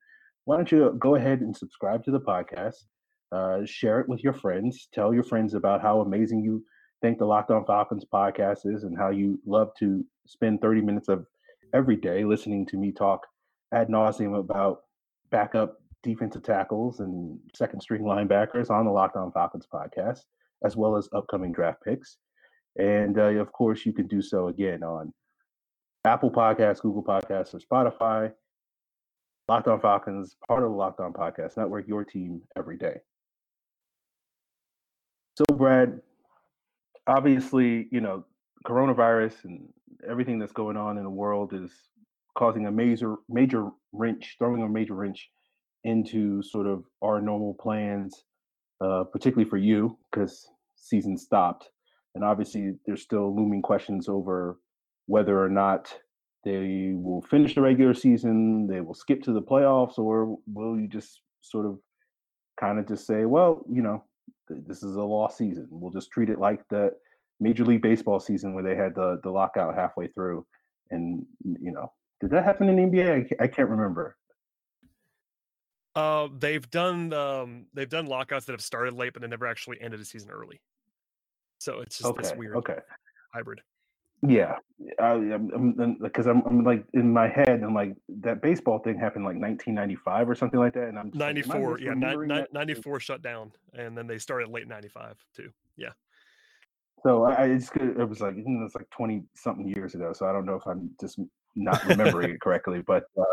why 0.46 0.56
don't 0.56 0.72
you 0.72 0.96
go 0.98 1.14
ahead 1.16 1.40
and 1.40 1.54
subscribe 1.54 2.02
to 2.04 2.10
the 2.10 2.20
podcast? 2.20 2.76
Uh, 3.32 3.64
share 3.66 4.00
it 4.00 4.08
with 4.08 4.24
your 4.24 4.32
friends. 4.32 4.88
Tell 4.94 5.12
your 5.12 5.24
friends 5.24 5.54
about 5.54 5.82
how 5.82 6.00
amazing 6.00 6.42
you 6.42 6.64
think 7.04 7.18
the 7.18 7.26
Locked 7.26 7.50
On 7.50 7.66
Falcons 7.66 8.06
podcast 8.10 8.60
is 8.64 8.84
and 8.84 8.96
how 8.96 9.10
you 9.10 9.38
love 9.44 9.72
to 9.78 10.02
spend 10.26 10.62
30 10.62 10.80
minutes 10.80 11.08
of 11.10 11.26
every 11.74 11.96
day 11.96 12.24
listening 12.24 12.64
to 12.64 12.78
me 12.78 12.92
talk 12.92 13.26
ad 13.74 13.88
nauseum 13.88 14.38
about 14.38 14.84
backup 15.30 15.82
defensive 16.02 16.42
tackles 16.42 17.00
and 17.00 17.38
second 17.54 17.82
string 17.82 18.04
linebackers 18.04 18.70
on 18.70 18.86
the 18.86 18.90
Locked 18.90 19.18
On 19.18 19.30
Falcons 19.32 19.66
podcast, 19.70 20.20
as 20.64 20.76
well 20.76 20.96
as 20.96 21.06
upcoming 21.14 21.52
draft 21.52 21.84
picks. 21.84 22.16
And 22.78 23.18
uh, 23.18 23.34
of 23.34 23.52
course, 23.52 23.84
you 23.84 23.92
can 23.92 24.06
do 24.06 24.22
so 24.22 24.48
again 24.48 24.82
on 24.82 25.12
Apple 26.06 26.30
Podcasts, 26.30 26.80
Google 26.80 27.04
Podcasts, 27.04 27.52
or 27.52 27.60
Spotify. 27.60 28.32
Locked 29.46 29.68
On 29.68 29.78
Falcons, 29.78 30.36
part 30.48 30.62
of 30.62 30.70
the 30.70 30.74
Locked 30.74 31.00
On 31.00 31.12
Podcast 31.12 31.58
Network, 31.58 31.86
your 31.86 32.02
team 32.02 32.40
every 32.56 32.78
day. 32.78 32.96
So, 35.36 35.44
Brad, 35.54 36.00
obviously, 37.06 37.88
you 37.90 38.00
know, 38.00 38.24
coronavirus 38.66 39.44
and 39.44 39.68
everything 40.08 40.38
that's 40.38 40.52
going 40.52 40.76
on 40.76 40.98
in 40.98 41.04
the 41.04 41.10
world 41.10 41.52
is 41.52 41.70
causing 42.36 42.66
a 42.66 42.70
major, 42.70 43.16
major 43.28 43.68
wrench, 43.92 44.36
throwing 44.38 44.62
a 44.62 44.68
major 44.68 44.94
wrench 44.94 45.28
into 45.84 46.42
sort 46.42 46.66
of 46.66 46.84
our 47.02 47.20
normal 47.20 47.54
plans, 47.54 48.24
uh, 48.80 49.04
particularly 49.04 49.48
for 49.48 49.58
you, 49.58 49.98
because 50.10 50.48
season 50.76 51.16
stopped. 51.16 51.68
And 52.14 52.24
obviously, 52.24 52.74
there's 52.86 53.02
still 53.02 53.34
looming 53.34 53.62
questions 53.62 54.08
over 54.08 54.58
whether 55.06 55.42
or 55.42 55.48
not 55.48 55.94
they 56.44 56.92
will 56.94 57.22
finish 57.22 57.54
the 57.54 57.60
regular 57.60 57.94
season, 57.94 58.66
they 58.66 58.80
will 58.80 58.94
skip 58.94 59.22
to 59.22 59.32
the 59.32 59.42
playoffs, 59.42 59.98
or 59.98 60.38
will 60.46 60.78
you 60.78 60.86
just 60.86 61.20
sort 61.40 61.66
of 61.66 61.78
kind 62.58 62.78
of 62.78 62.86
just 62.86 63.06
say, 63.06 63.24
well, 63.24 63.64
you 63.70 63.82
know, 63.82 64.04
this 64.48 64.82
is 64.82 64.96
a 64.96 65.02
lost 65.02 65.38
season. 65.38 65.68
We'll 65.70 65.92
just 65.92 66.10
treat 66.10 66.30
it 66.30 66.38
like 66.38 66.66
the 66.68 66.92
Major 67.40 67.64
League 67.64 67.82
Baseball 67.82 68.20
season 68.20 68.54
where 68.54 68.62
they 68.62 68.76
had 68.76 68.94
the 68.94 69.20
the 69.22 69.30
lockout 69.30 69.74
halfway 69.74 70.08
through, 70.08 70.46
and 70.90 71.24
you 71.42 71.72
know, 71.72 71.92
did 72.20 72.30
that 72.30 72.44
happen 72.44 72.68
in 72.68 72.90
NBA? 72.90 73.32
I, 73.40 73.44
I 73.44 73.46
can't 73.48 73.68
remember. 73.68 74.16
Uh, 75.94 76.28
they've 76.38 76.68
done 76.70 77.12
um, 77.12 77.66
they've 77.72 77.88
done 77.88 78.06
lockouts 78.06 78.46
that 78.46 78.52
have 78.52 78.62
started 78.62 78.94
late, 78.94 79.12
but 79.12 79.22
they 79.22 79.28
never 79.28 79.46
actually 79.46 79.80
ended 79.80 80.00
a 80.00 80.04
season 80.04 80.30
early. 80.30 80.60
So 81.58 81.80
it's 81.80 81.98
just 81.98 82.10
okay, 82.10 82.22
this 82.22 82.34
weird 82.36 82.56
okay. 82.56 82.78
hybrid. 83.32 83.60
Yeah, 84.26 84.56
because 84.78 86.26
I'm, 86.26 86.42
I'm, 86.42 86.46
I'm 86.46 86.64
like 86.64 86.84
in 86.94 87.12
my 87.12 87.28
head, 87.28 87.62
I'm 87.62 87.74
like 87.74 87.94
that 88.20 88.40
baseball 88.40 88.78
thing 88.78 88.98
happened 88.98 89.24
like 89.24 89.36
1995 89.36 90.30
or 90.30 90.34
something 90.34 90.60
like 90.60 90.72
that, 90.74 90.88
and 90.88 90.98
I'm 90.98 91.10
94. 91.14 91.72
Like, 91.72 91.80
yeah, 91.80 91.92
ni- 91.94 92.46
94 92.52 93.00
shut 93.00 93.22
down, 93.22 93.52
and 93.74 93.96
then 93.96 94.06
they 94.06 94.18
started 94.18 94.48
late 94.48 94.66
95 94.66 95.16
too. 95.36 95.50
Yeah. 95.76 95.90
So 97.02 97.24
I, 97.24 97.42
I 97.44 97.54
just 97.54 97.74
it 97.76 98.08
was 98.08 98.20
like 98.20 98.34
it's 98.36 98.74
like 98.74 98.88
20 98.90 99.24
something 99.34 99.68
years 99.68 99.94
ago. 99.94 100.12
So 100.14 100.26
I 100.26 100.32
don't 100.32 100.46
know 100.46 100.56
if 100.56 100.66
I'm 100.66 100.90
just 101.00 101.18
not 101.54 101.84
remembering 101.84 102.30
it 102.30 102.40
correctly, 102.40 102.82
but 102.86 103.04
uh, 103.18 103.24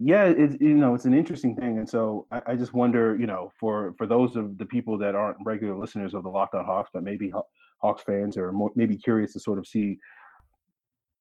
yeah, 0.00 0.24
it's 0.24 0.56
you 0.60 0.74
know 0.74 0.94
it's 0.94 1.04
an 1.04 1.14
interesting 1.14 1.54
thing, 1.54 1.78
and 1.78 1.88
so 1.88 2.26
I, 2.32 2.42
I, 2.48 2.54
just 2.56 2.74
wonder, 2.74 3.16
you 3.18 3.26
know, 3.26 3.52
for 3.60 3.94
for 3.96 4.06
those 4.06 4.34
of 4.34 4.58
the 4.58 4.66
people 4.66 4.98
that 4.98 5.14
aren't 5.14 5.38
regular 5.44 5.76
listeners 5.76 6.14
of 6.14 6.24
the 6.24 6.28
Locked 6.28 6.54
On 6.54 6.64
Hawks, 6.64 6.90
but 6.92 7.04
maybe 7.04 7.32
Hawks 7.78 8.02
fans 8.02 8.36
are 8.36 8.50
more, 8.50 8.70
maybe 8.74 8.96
curious 8.96 9.34
to 9.34 9.40
sort 9.40 9.58
of 9.58 9.66
see, 9.66 9.98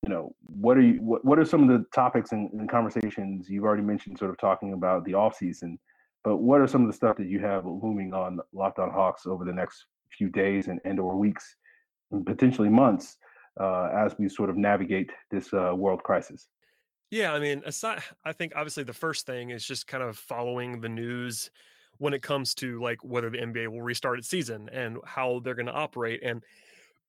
you 0.01 0.09
know, 0.09 0.33
what 0.41 0.77
are 0.77 0.81
you 0.81 0.95
what, 1.01 1.23
what 1.23 1.37
are 1.37 1.45
some 1.45 1.61
of 1.61 1.69
the 1.69 1.85
topics 1.93 2.31
and, 2.31 2.51
and 2.53 2.69
conversations 2.69 3.47
you've 3.47 3.63
already 3.63 3.83
mentioned, 3.83 4.17
sort 4.17 4.31
of 4.31 4.37
talking 4.39 4.73
about 4.73 5.05
the 5.05 5.13
off 5.13 5.35
season, 5.35 5.77
but 6.23 6.37
what 6.37 6.59
are 6.59 6.67
some 6.67 6.81
of 6.81 6.87
the 6.87 6.95
stuff 6.95 7.15
that 7.17 7.27
you 7.27 7.39
have 7.39 7.65
looming 7.65 8.11
on 8.13 8.39
Locked 8.53 8.79
On 8.79 8.89
Hawks 8.89 9.27
over 9.27 9.45
the 9.45 9.53
next 9.53 9.85
few 10.17 10.29
days 10.29 10.67
and, 10.67 10.79
and 10.83 10.99
or 10.99 11.15
weeks 11.15 11.55
and 12.11 12.25
potentially 12.25 12.69
months 12.69 13.17
uh, 13.59 13.89
as 13.95 14.15
we 14.17 14.27
sort 14.29 14.49
of 14.49 14.57
navigate 14.57 15.11
this 15.29 15.53
uh, 15.53 15.73
world 15.75 16.01
crisis? 16.01 16.47
Yeah, 17.13 17.31
I 17.31 17.39
mean, 17.39 17.61
aside, 17.63 18.01
I 18.25 18.31
think 18.33 18.53
obviously 18.55 18.83
the 18.83 18.91
first 18.91 19.27
thing 19.27 19.51
is 19.51 19.63
just 19.63 19.85
kind 19.85 20.01
of 20.01 20.17
following 20.17 20.81
the 20.81 20.89
news 20.89 21.51
when 21.99 22.11
it 22.11 22.23
comes 22.23 22.55
to 22.55 22.81
like 22.81 23.03
whether 23.03 23.29
the 23.29 23.37
NBA 23.37 23.67
will 23.67 23.83
restart 23.83 24.17
its 24.17 24.27
season 24.27 24.67
and 24.73 24.97
how 25.05 25.39
they're 25.43 25.53
going 25.53 25.67
to 25.67 25.73
operate. 25.73 26.21
And 26.23 26.41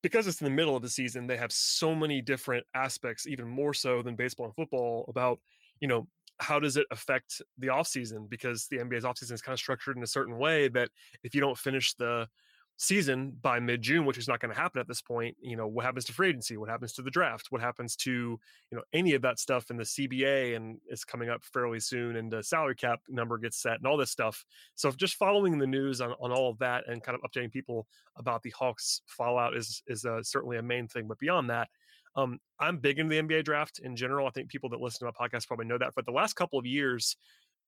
because 0.03 0.27
it's 0.27 0.39
in 0.41 0.45
the 0.45 0.51
middle 0.51 0.75
of 0.75 0.83
the 0.83 0.91
season, 0.91 1.25
they 1.25 1.37
have 1.37 1.51
so 1.51 1.95
many 1.95 2.21
different 2.21 2.67
aspects, 2.75 3.25
even 3.25 3.47
more 3.47 3.73
so 3.73 4.03
than 4.03 4.15
baseball 4.15 4.45
and 4.45 4.53
football, 4.53 5.05
about 5.07 5.39
you 5.79 5.87
know 5.87 6.07
how 6.39 6.59
does 6.59 6.77
it 6.77 6.85
affect 6.91 7.41
the 7.57 7.67
offseason 7.67 8.29
because 8.29 8.67
the 8.67 8.77
NBA's 8.77 9.05
offseason 9.05 9.31
is 9.31 9.41
kind 9.41 9.53
of 9.53 9.59
structured 9.59 9.97
in 9.97 10.03
a 10.03 10.07
certain 10.07 10.37
way 10.37 10.67
that 10.67 10.89
if 11.23 11.33
you 11.33 11.41
don't 11.41 11.57
finish 11.57 11.95
the 11.95 12.27
season 12.77 13.33
by 13.41 13.59
mid 13.59 13.81
June, 13.81 14.05
which 14.05 14.17
is 14.17 14.27
not 14.27 14.39
going 14.39 14.53
to 14.53 14.59
happen 14.59 14.79
at 14.79 14.87
this 14.87 15.01
point, 15.01 15.35
you 15.41 15.55
know, 15.55 15.67
what 15.67 15.85
happens 15.85 16.05
to 16.05 16.13
free 16.13 16.29
agency? 16.29 16.57
What 16.57 16.69
happens 16.69 16.93
to 16.93 17.01
the 17.01 17.11
draft? 17.11 17.47
What 17.49 17.61
happens 17.61 17.95
to, 17.97 18.11
you 18.11 18.39
know, 18.71 18.81
any 18.93 19.13
of 19.13 19.21
that 19.21 19.39
stuff 19.39 19.69
in 19.69 19.77
the 19.77 19.83
CBA 19.83 20.55
and 20.55 20.77
it's 20.87 21.05
coming 21.05 21.29
up 21.29 21.43
fairly 21.43 21.79
soon 21.79 22.17
and 22.17 22.31
the 22.31 22.43
salary 22.43 22.75
cap 22.75 22.99
number 23.07 23.37
gets 23.37 23.61
set 23.61 23.77
and 23.77 23.87
all 23.87 23.97
this 23.97 24.11
stuff. 24.11 24.45
So 24.75 24.91
just 24.91 25.15
following 25.15 25.57
the 25.57 25.67
news 25.67 26.01
on, 26.01 26.13
on 26.19 26.31
all 26.31 26.49
of 26.49 26.57
that 26.59 26.83
and 26.87 27.01
kind 27.01 27.17
of 27.17 27.29
updating 27.29 27.51
people 27.51 27.87
about 28.17 28.43
the 28.43 28.51
Hawks 28.51 29.01
fallout 29.07 29.55
is, 29.55 29.81
is 29.87 30.05
uh, 30.05 30.21
certainly 30.23 30.57
a 30.57 30.63
main 30.63 30.87
thing. 30.87 31.07
But 31.07 31.19
beyond 31.19 31.49
that, 31.49 31.69
um, 32.17 32.39
I'm 32.59 32.77
big 32.77 32.99
into 32.99 33.13
the 33.13 33.21
NBA 33.21 33.43
draft 33.43 33.79
in 33.79 33.95
general. 33.95 34.27
I 34.27 34.31
think 34.31 34.49
people 34.49 34.69
that 34.69 34.79
listen 34.79 35.05
to 35.05 35.13
my 35.17 35.27
podcast 35.27 35.47
probably 35.47 35.65
know 35.65 35.77
that. 35.77 35.91
But 35.95 36.05
the 36.05 36.11
last 36.11 36.33
couple 36.33 36.57
of 36.57 36.65
years, 36.65 37.17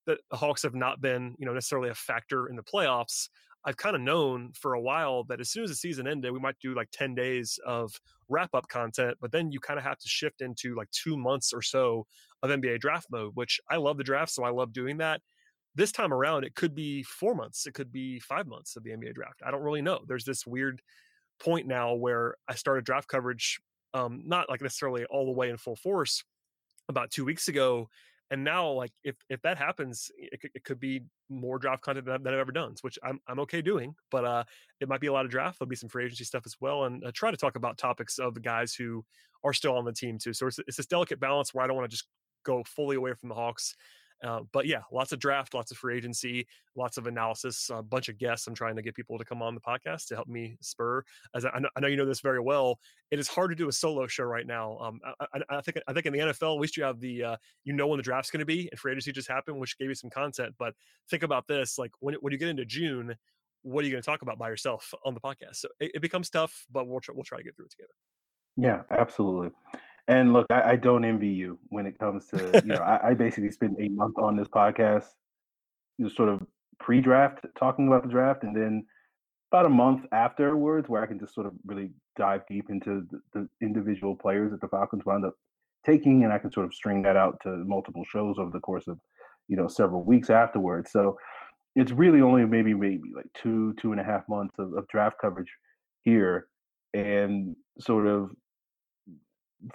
that 0.06 0.20
the 0.32 0.38
Hawks 0.38 0.64
have 0.64 0.74
not 0.74 1.02
been, 1.02 1.36
you 1.38 1.46
know, 1.46 1.54
necessarily 1.54 1.90
a 1.90 1.96
factor 1.96 2.48
in 2.48 2.56
the 2.56 2.64
playoffs. 2.64 3.28
I've 3.68 3.76
kind 3.76 3.98
of 3.98 4.02
known 4.02 4.54
for 4.54 4.76
a 4.76 4.82
while 4.82 5.26
that 5.26 5.42
as 5.42 5.50
soon 5.50 5.66
as 5.66 5.70
the 5.70 5.76
season 5.76 6.08
ended, 6.08 6.32
we 6.32 6.40
might 6.40 6.56
do 6.62 6.74
like 6.74 6.88
10 6.94 7.14
days 7.16 7.60
of 7.66 7.92
wrap 8.30 8.56
up 8.56 8.70
content, 8.70 9.18
but 9.20 9.34
then 9.34 9.52
you 9.52 9.60
kind 9.60 9.78
of 9.78 9.84
have 9.84 9.98
to 9.98 10.08
shift 10.08 10.40
into 10.40 10.74
like 10.74 10.90
two 10.92 11.18
months 11.18 11.52
or 11.52 11.62
so 11.62 12.08
of 12.42 12.50
NBA 12.50 12.80
draft 12.80 13.08
mode, 13.12 13.34
which 13.36 13.60
I 13.70 13.76
love 13.76 13.98
the 13.98 14.06
draft. 14.06 14.32
So 14.32 14.46
I 14.46 14.52
love 14.52 14.72
doing 14.72 15.00
that. 15.00 15.20
This 15.76 15.92
time 15.92 16.14
around, 16.14 16.46
it 16.46 16.56
could 16.56 16.74
be 16.74 17.04
four 17.04 17.36
months, 17.36 17.68
it 17.68 17.74
could 17.74 17.92
be 17.92 18.20
five 18.22 18.48
months 18.48 18.78
of 18.78 18.84
the 18.84 18.92
NBA 18.92 19.14
draft. 19.14 19.42
I 19.46 19.52
don't 19.52 19.62
really 19.62 19.82
know. 19.82 20.00
There's 20.08 20.26
this 20.26 20.48
weird 20.48 20.82
point 21.38 21.68
now 21.68 21.94
where 21.94 22.36
I 22.48 22.56
started 22.56 22.86
draft 22.86 23.10
coverage, 23.10 23.60
um, 23.94 24.24
not 24.26 24.50
like 24.50 24.62
necessarily 24.62 25.04
all 25.06 25.26
the 25.26 25.34
way 25.34 25.50
in 25.50 25.58
full 25.58 25.76
force 25.76 26.24
about 26.88 27.12
two 27.12 27.26
weeks 27.26 27.50
ago 27.50 27.90
and 28.32 28.44
now 28.44 28.70
like 28.70 28.92
if 29.04 29.16
if 29.30 29.42
that 29.42 29.58
happens 29.58 30.12
it, 30.18 30.40
it 30.54 30.64
could 30.64 30.80
be 30.80 31.02
more 31.30 31.58
draft 31.60 31.82
content 31.82 32.06
than, 32.06 32.24
than, 32.24 32.34
i've 32.34 32.40
ever 32.40 32.52
done 32.52 32.74
which 32.82 33.00
i'm, 33.04 33.20
I'm 33.28 33.40
okay 33.42 33.62
doing 33.62 33.96
but 34.12 34.26
uh 34.26 34.44
it 34.80 34.90
might 34.90 35.02
be 35.02 35.08
a 35.08 35.14
lot 35.14 35.26
of 35.26 35.32
draft 35.32 35.60
there'll 35.60 35.70
be 35.70 35.76
some 35.76 35.90
free 35.90 36.06
agency 36.06 36.24
stuff 36.24 36.44
as 36.46 36.56
well 36.60 36.86
and 36.86 37.04
uh, 37.04 37.12
try 37.14 37.32
to 37.32 37.38
talk 37.38 37.56
about 37.56 37.78
topics 37.78 38.20
of 38.20 38.34
the 38.34 38.40
guys 38.40 38.74
who 38.74 39.04
are 39.44 39.54
still 39.54 39.78
on 39.78 39.86
the 39.86 39.94
team 39.94 40.18
too 40.18 40.34
so 40.34 40.48
it's, 40.48 40.60
it's 40.60 40.78
this 40.78 40.86
delicate 40.86 41.20
balance 41.20 41.54
where 41.54 41.64
i 41.64 41.68
don't 41.68 41.76
want 41.76 41.90
to 41.90 41.96
just 41.96 42.08
go 42.44 42.64
fully 42.66 42.96
away 42.96 43.14
from 43.14 43.30
the 43.30 43.36
hawks 43.36 43.76
uh, 44.24 44.42
but 44.52 44.66
yeah, 44.66 44.82
lots 44.92 45.12
of 45.12 45.20
draft, 45.20 45.54
lots 45.54 45.72
of 45.72 45.78
free 45.78 45.96
agency, 45.96 46.48
lots 46.76 46.98
of 46.98 47.08
analysis, 47.08 47.70
a 47.72 47.84
bunch 47.84 48.10
of 48.10 48.18
guests. 48.18 48.48
I'm 48.48 48.56
trying 48.56 48.76
to 48.76 48.82
get 48.82 48.96
people 48.96 49.18
to 49.18 49.26
come 49.26 49.42
on 49.42 49.56
the 49.56 49.62
podcast 49.62 50.08
to 50.08 50.16
help 50.16 50.28
me 50.28 50.58
spur. 50.62 51.04
As 51.36 51.46
I, 51.46 51.50
I 51.76 51.80
know, 51.80 51.88
you 51.88 51.98
know 51.98 52.06
this 52.06 52.22
very 52.22 52.40
well, 52.40 52.80
it 53.12 53.20
is 53.20 53.28
hard 53.28 53.52
to 53.52 53.56
do 53.56 53.68
a 53.68 53.72
solo 53.72 54.08
show 54.08 54.24
right 54.24 54.48
now. 54.48 54.78
Um, 54.80 55.00
I, 55.20 55.42
I, 55.50 55.62
think 55.62 55.78
I 55.88 55.94
think 55.94 56.06
in 56.06 56.14
the 56.14 56.20
NFL, 56.20 56.56
at 56.56 56.60
least 56.60 56.78
you 56.78 56.84
have 56.84 57.00
the 57.00 57.24
uh, 57.24 57.36
you 57.64 57.74
know 57.74 57.88
when 57.88 57.98
the 57.98 58.04
draft's 58.04 58.32
going 58.32 58.40
to 58.40 58.46
be, 58.46 58.68
and 58.72 58.80
free 58.80 58.92
agency 58.92 59.12
just 59.12 59.30
happened, 59.30 59.60
which 59.60 59.78
gave 59.78 59.90
you 59.90 59.96
some 59.96 60.10
content. 60.10 60.56
But 60.58 60.74
think 61.10 61.24
about 61.24 61.48
this: 61.48 61.78
like 61.78 61.92
when 62.00 62.16
when 62.22 62.34
you 62.34 62.40
get 62.40 62.50
into 62.50 62.66
June, 62.66 63.16
what 63.62 63.84
are 63.84 63.88
you 63.88 63.92
going 63.92 64.02
to 64.02 64.06
talk 64.06 64.22
about 64.24 64.40
by 64.40 64.50
yourself 64.50 64.94
on 65.06 65.14
the 65.14 65.20
podcast? 65.20 65.58
So 65.58 65.70
it, 65.80 65.92
it 65.96 66.02
becomes 66.02 66.30
tough, 66.30 66.66
but 66.72 66.88
we'll 66.88 67.02
try, 67.02 67.14
we'll 67.16 67.24
try 67.24 67.38
to 67.38 67.44
get 67.44 67.56
through 67.56 67.66
it 67.66 67.72
together. 67.72 67.94
Yeah, 68.58 68.82
absolutely. 68.90 69.52
And 70.08 70.34
look, 70.34 70.48
I, 70.50 70.72
I, 70.72 70.76
don't 70.78 71.04
envy 71.04 71.28
you 71.28 71.60
when 71.68 71.86
it 71.86 72.00
comes 72.00 72.28
to 72.28 72.62
you 72.64 72.70
know. 72.70 72.76
I, 72.76 73.10
I, 73.10 73.14
basically 73.14 73.52
spent 73.52 73.76
a 73.80 73.90
month 73.90 74.18
on 74.18 74.38
this 74.38 74.48
podcast, 74.48 75.08
just 76.00 76.16
sort 76.16 76.30
of 76.30 76.42
pre-draft 76.80 77.46
talking 77.60 77.88
about 77.88 78.04
the 78.04 78.10
draft, 78.10 78.44
and 78.44 78.56
then 78.56 78.86
about 79.52 79.66
a 79.66 79.70
month 79.70 80.06
afterwards, 80.14 80.88
where 80.88 81.04
I 81.04 81.08
can 81.08 81.20
just 81.20 81.34
sort 81.34 81.46
of 81.46 81.54
really 81.66 81.92
dive 82.16 82.42
deep 82.48 82.70
into 82.70 83.06
the, 83.12 83.22
the 83.34 83.50
individual 83.62 84.16
players 84.16 84.52
that 84.52 84.62
the 84.62 84.68
Falcons 84.70 85.06
wound 85.06 85.26
up 85.26 85.34
taking, 85.86 86.24
and 86.24 86.32
I 86.32 86.38
can 86.38 86.52
sort 86.52 86.66
of 86.66 86.74
string 86.74 87.02
that 87.04 87.18
out 87.18 87.40
to 87.44 87.50
multiple 87.50 88.06
shows 88.10 88.38
over 88.40 88.52
the 88.52 88.60
course 88.60 88.88
of 88.88 89.00
you 89.50 89.58
know 89.58 89.68
several 89.68 90.04
weeks 90.04 90.30
afterwards. 90.30 90.92
So 90.92 91.18
it's 91.76 91.92
really 91.92 92.22
only 92.22 92.46
maybe 92.46 92.74
maybe 92.74 93.12
like 93.14 93.28
two 93.34 93.74
two 93.74 93.92
and 93.92 94.00
a 94.00 94.06
half 94.06 94.28
months 94.30 94.56
of, 94.58 94.74
of 94.74 94.88
draft 94.88 95.18
coverage 95.20 95.52
here, 96.04 96.48
and 96.94 97.58
sort 97.80 98.08
of 98.08 98.32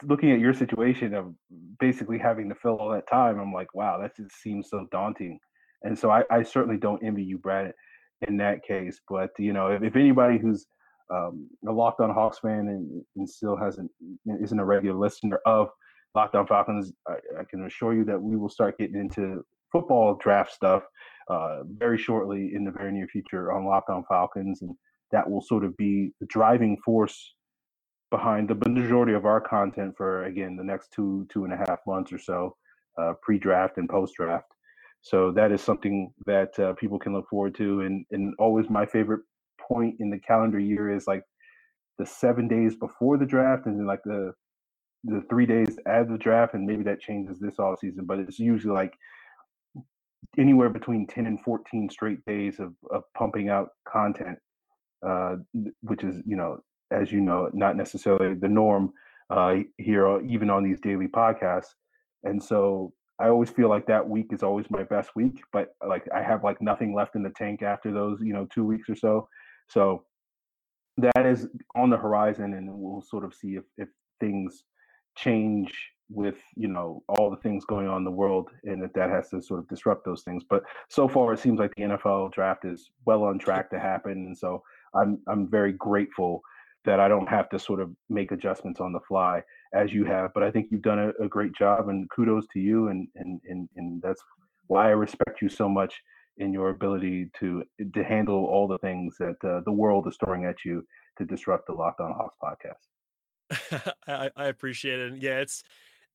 looking 0.03 0.31
at 0.31 0.41
your 0.41 0.55
situation 0.55 1.15
of 1.15 1.35
basically 1.81 2.19
having 2.19 2.49
to 2.49 2.55
fill 2.55 2.77
all 2.77 2.91
that 2.91 3.09
time, 3.09 3.41
I'm 3.41 3.53
like, 3.53 3.75
wow, 3.75 3.99
that 4.01 4.17
just 4.17 4.41
seems 4.41 4.69
so 4.71 4.87
daunting. 4.91 5.39
And 5.83 5.99
so 5.99 6.11
I, 6.11 6.23
I 6.31 6.43
certainly 6.43 6.79
don't 6.79 7.05
envy 7.05 7.25
you, 7.25 7.39
Brad, 7.39 7.73
in 8.29 8.37
that 8.39 8.65
case. 8.65 9.01
But 9.09 9.31
you 9.39 9.53
know, 9.53 9.69
if, 9.69 9.83
if 9.83 9.97
anybody 9.97 10.39
who's 10.39 10.67
um, 11.13 11.49
a 11.69 11.73
Locked 11.73 12.01
On 12.01 12.11
Hawks 12.11 12.39
fan 12.39 12.69
and, 12.69 13.03
and 13.17 13.29
still 13.29 13.57
hasn't 13.57 13.91
isn't 14.41 14.59
a 14.59 14.65
regular 14.65 14.99
listener 14.99 15.41
of 15.47 15.69
Locked 16.15 16.35
On 16.35 16.47
Falcons, 16.47 16.93
I, 17.09 17.15
I, 17.41 17.45
can 17.51 17.65
assure 17.67 17.95
you 17.95 18.05
that 18.05 18.21
we 18.21 18.37
will 18.37 18.49
start 18.49 18.79
getting 18.79 18.97
into 18.97 19.45
football 19.73 20.17
draft 20.21 20.53
stuff 20.53 20.83
uh, 21.29 21.61
very 21.67 21.99
shortly 21.99 22.53
in 22.55 22.65
the 22.65 22.71
very 22.71 22.93
near 22.93 23.09
future 23.09 23.53
on 23.53 23.65
Locked 23.65 23.91
On 23.91 24.05
Falcons, 24.09 24.63
and 24.63 24.75
that 25.11 25.29
will 25.29 25.43
sort 25.43 25.65
of 25.65 25.77
be 25.77 26.13
the 26.21 26.27
driving 26.27 26.77
force 26.85 27.35
behind 28.13 28.47
the 28.49 28.55
majority 28.69 29.15
of 29.15 29.25
our 29.25 29.41
content 29.41 29.97
for 29.97 30.25
again 30.25 30.55
the 30.55 30.63
next 30.63 30.93
two 30.93 31.27
two 31.33 31.45
and 31.45 31.53
a 31.53 31.57
half 31.57 31.81
months 31.87 32.13
or 32.13 32.19
so, 32.19 32.55
uh, 33.01 33.15
pre-draft 33.23 33.79
and 33.79 33.89
post-draft. 33.89 34.47
So 35.01 35.33
that 35.33 35.51
is 35.51 35.61
something 35.61 36.13
that 36.27 36.57
uh, 36.61 36.75
people 36.75 36.99
can 36.99 37.15
look 37.15 37.29
forward 37.29 37.55
to, 37.57 37.81
and 37.81 38.05
and 38.13 38.35
always 38.39 38.71
my 38.71 38.87
favorite 38.87 39.23
point 39.59 39.97
in 39.99 40.11
the 40.11 40.19
calendar 40.21 40.61
year 40.61 40.95
is 40.95 41.07
like 41.07 41.25
the 41.99 42.07
seven 42.07 42.47
days 42.47 42.77
before 42.77 43.17
the 43.17 43.27
draft, 43.27 43.67
and 43.67 43.79
then 43.79 43.87
like 43.87 44.05
the 44.05 44.33
the 45.05 45.23
three 45.31 45.47
days 45.47 45.79
after 45.87 46.13
the 46.13 46.19
draft, 46.19 46.55
and 46.55 46.67
maybe 46.67 46.85
that 46.85 47.01
changes 47.01 47.41
this 47.41 47.59
off 47.59 47.81
season, 47.81 48.05
but 48.05 48.19
it's 48.21 48.39
usually 48.39 48.75
like 48.75 48.95
anywhere 50.39 50.71
between 50.71 51.07
10 51.07 51.27
and 51.27 51.41
14 51.43 51.91
straight 51.91 52.25
days 52.25 52.61
of, 52.61 52.73
of 52.91 53.03
pumping 53.15 53.49
out 53.49 53.71
content 53.87 54.39
uh, 55.07 55.37
which 55.83 56.05
is 56.05 56.17
you 56.27 56.37
know 56.37 56.59
as 56.93 57.11
you 57.11 57.21
know, 57.21 57.51
not 57.53 57.77
necessarily 57.77 58.35
the 58.35 58.49
norm 58.49 58.93
uh, 59.31 59.57
here, 59.79 60.07
uh, 60.09 60.21
even 60.23 60.51
on 60.51 60.63
these 60.63 60.81
daily 60.81 61.09
podcasts. 61.09 61.75
And 62.25 62.43
so 62.43 62.93
I 63.19 63.29
always 63.29 63.51
feel 63.51 63.69
like 63.69 63.87
that 63.87 64.09
week 64.09 64.33
is 64.33 64.43
always 64.43 64.67
my 64.71 64.83
best 64.85 65.11
week, 65.15 65.43
but 65.53 65.75
like 65.87 66.07
I 66.15 66.23
have 66.23 66.45
like 66.45 66.61
nothing 66.61 66.95
left 66.95 67.15
in 67.15 67.23
the 67.23 67.31
tank 67.31 67.63
after 67.63 67.93
those, 67.93 68.21
you 68.21 68.33
know, 68.33 68.47
two 68.53 68.65
weeks 68.65 68.89
or 68.89 68.97
so. 68.97 69.29
So 69.69 70.05
that 70.99 71.27
is 71.27 71.49
on 71.75 71.91
the 71.91 71.97
horizon, 71.97 72.55
and 72.55 72.69
we'll 72.71 73.03
sort 73.03 73.25
of 73.25 73.35
see 73.35 73.55
if, 73.55 73.65
if 73.79 73.89
things 74.21 74.65
change 75.17 75.73
with 76.11 76.37
you 76.57 76.69
know 76.69 77.03
all 77.09 77.31
the 77.31 77.37
things 77.37 77.65
going 77.65 77.89
on 77.89 77.99
in 77.99 78.05
the 78.05 78.11
world 78.11 78.51
and 78.65 78.83
that 78.83 78.93
that 78.95 79.11
has 79.11 79.31
to 79.31 79.41
sort 79.41 79.61
of 79.61 79.69
disrupt 79.69 80.05
those 80.05 80.23
things 80.23 80.43
but 80.49 80.63
so 80.91 81.09
far 81.09 81.33
it 81.33 81.39
seems 81.39 81.59
like 81.59 81.73
the 81.77 81.83
NFL 81.83 82.33
draft 82.33 82.65
is 82.65 82.91
well 83.07 83.25
on 83.25 83.39
track 83.39 83.71
to 83.71 83.79
happen 83.79 84.13
and 84.13 84.37
so 84.37 84.63
I'm 84.95 85.21
I'm 85.27 85.49
very 85.49 85.73
grateful 85.73 86.43
that 86.85 87.01
I 87.01 87.09
don't 87.09 87.29
have 87.29 87.49
to 87.51 87.59
sort 87.59 87.81
of 87.81 87.91
make 88.09 88.33
adjustments 88.33 88.81
on 88.81 88.93
the 88.93 89.01
fly 89.01 89.43
as 89.75 89.93
you 89.93 90.05
have. 90.05 90.35
But 90.35 90.43
I 90.43 90.51
think 90.51 90.69
you've 90.71 90.83
done 90.83 90.99
a, 90.99 91.25
a 91.25 91.29
great 91.29 91.55
job, 91.55 91.89
and 91.89 92.09
kudos 92.11 92.47
to 92.53 92.61
you. 92.61 92.89
And 92.89 93.09
and 93.17 93.41
and 93.49 93.69
and 93.77 94.03
that's 94.03 94.23
why 94.67 94.87
I 94.87 94.91
respect 94.91 95.43
you 95.43 95.49
so 95.49 95.69
much 95.69 95.95
in 96.39 96.53
your 96.53 96.71
ability 96.71 97.31
to 97.41 97.63
to 97.95 98.05
handle 98.05 98.45
all 98.47 98.67
the 98.67 98.79
things 98.79 99.17
that 99.19 99.37
uh, 99.45 99.61
the 99.65 99.73
world 99.73 100.07
is 100.09 100.17
throwing 100.23 100.45
at 100.45 100.65
you 100.65 100.87
to 101.19 101.25
disrupt 101.25 101.67
the 101.67 101.73
Locked 101.73 102.01
On 102.01 102.13
Hawks 102.13 102.37
podcast. 102.43 103.93
I, 104.07 104.31
I 104.37 104.47
appreciate 104.47 104.99
it. 104.99 105.23
Yeah, 105.23 105.41
it's 105.41 105.63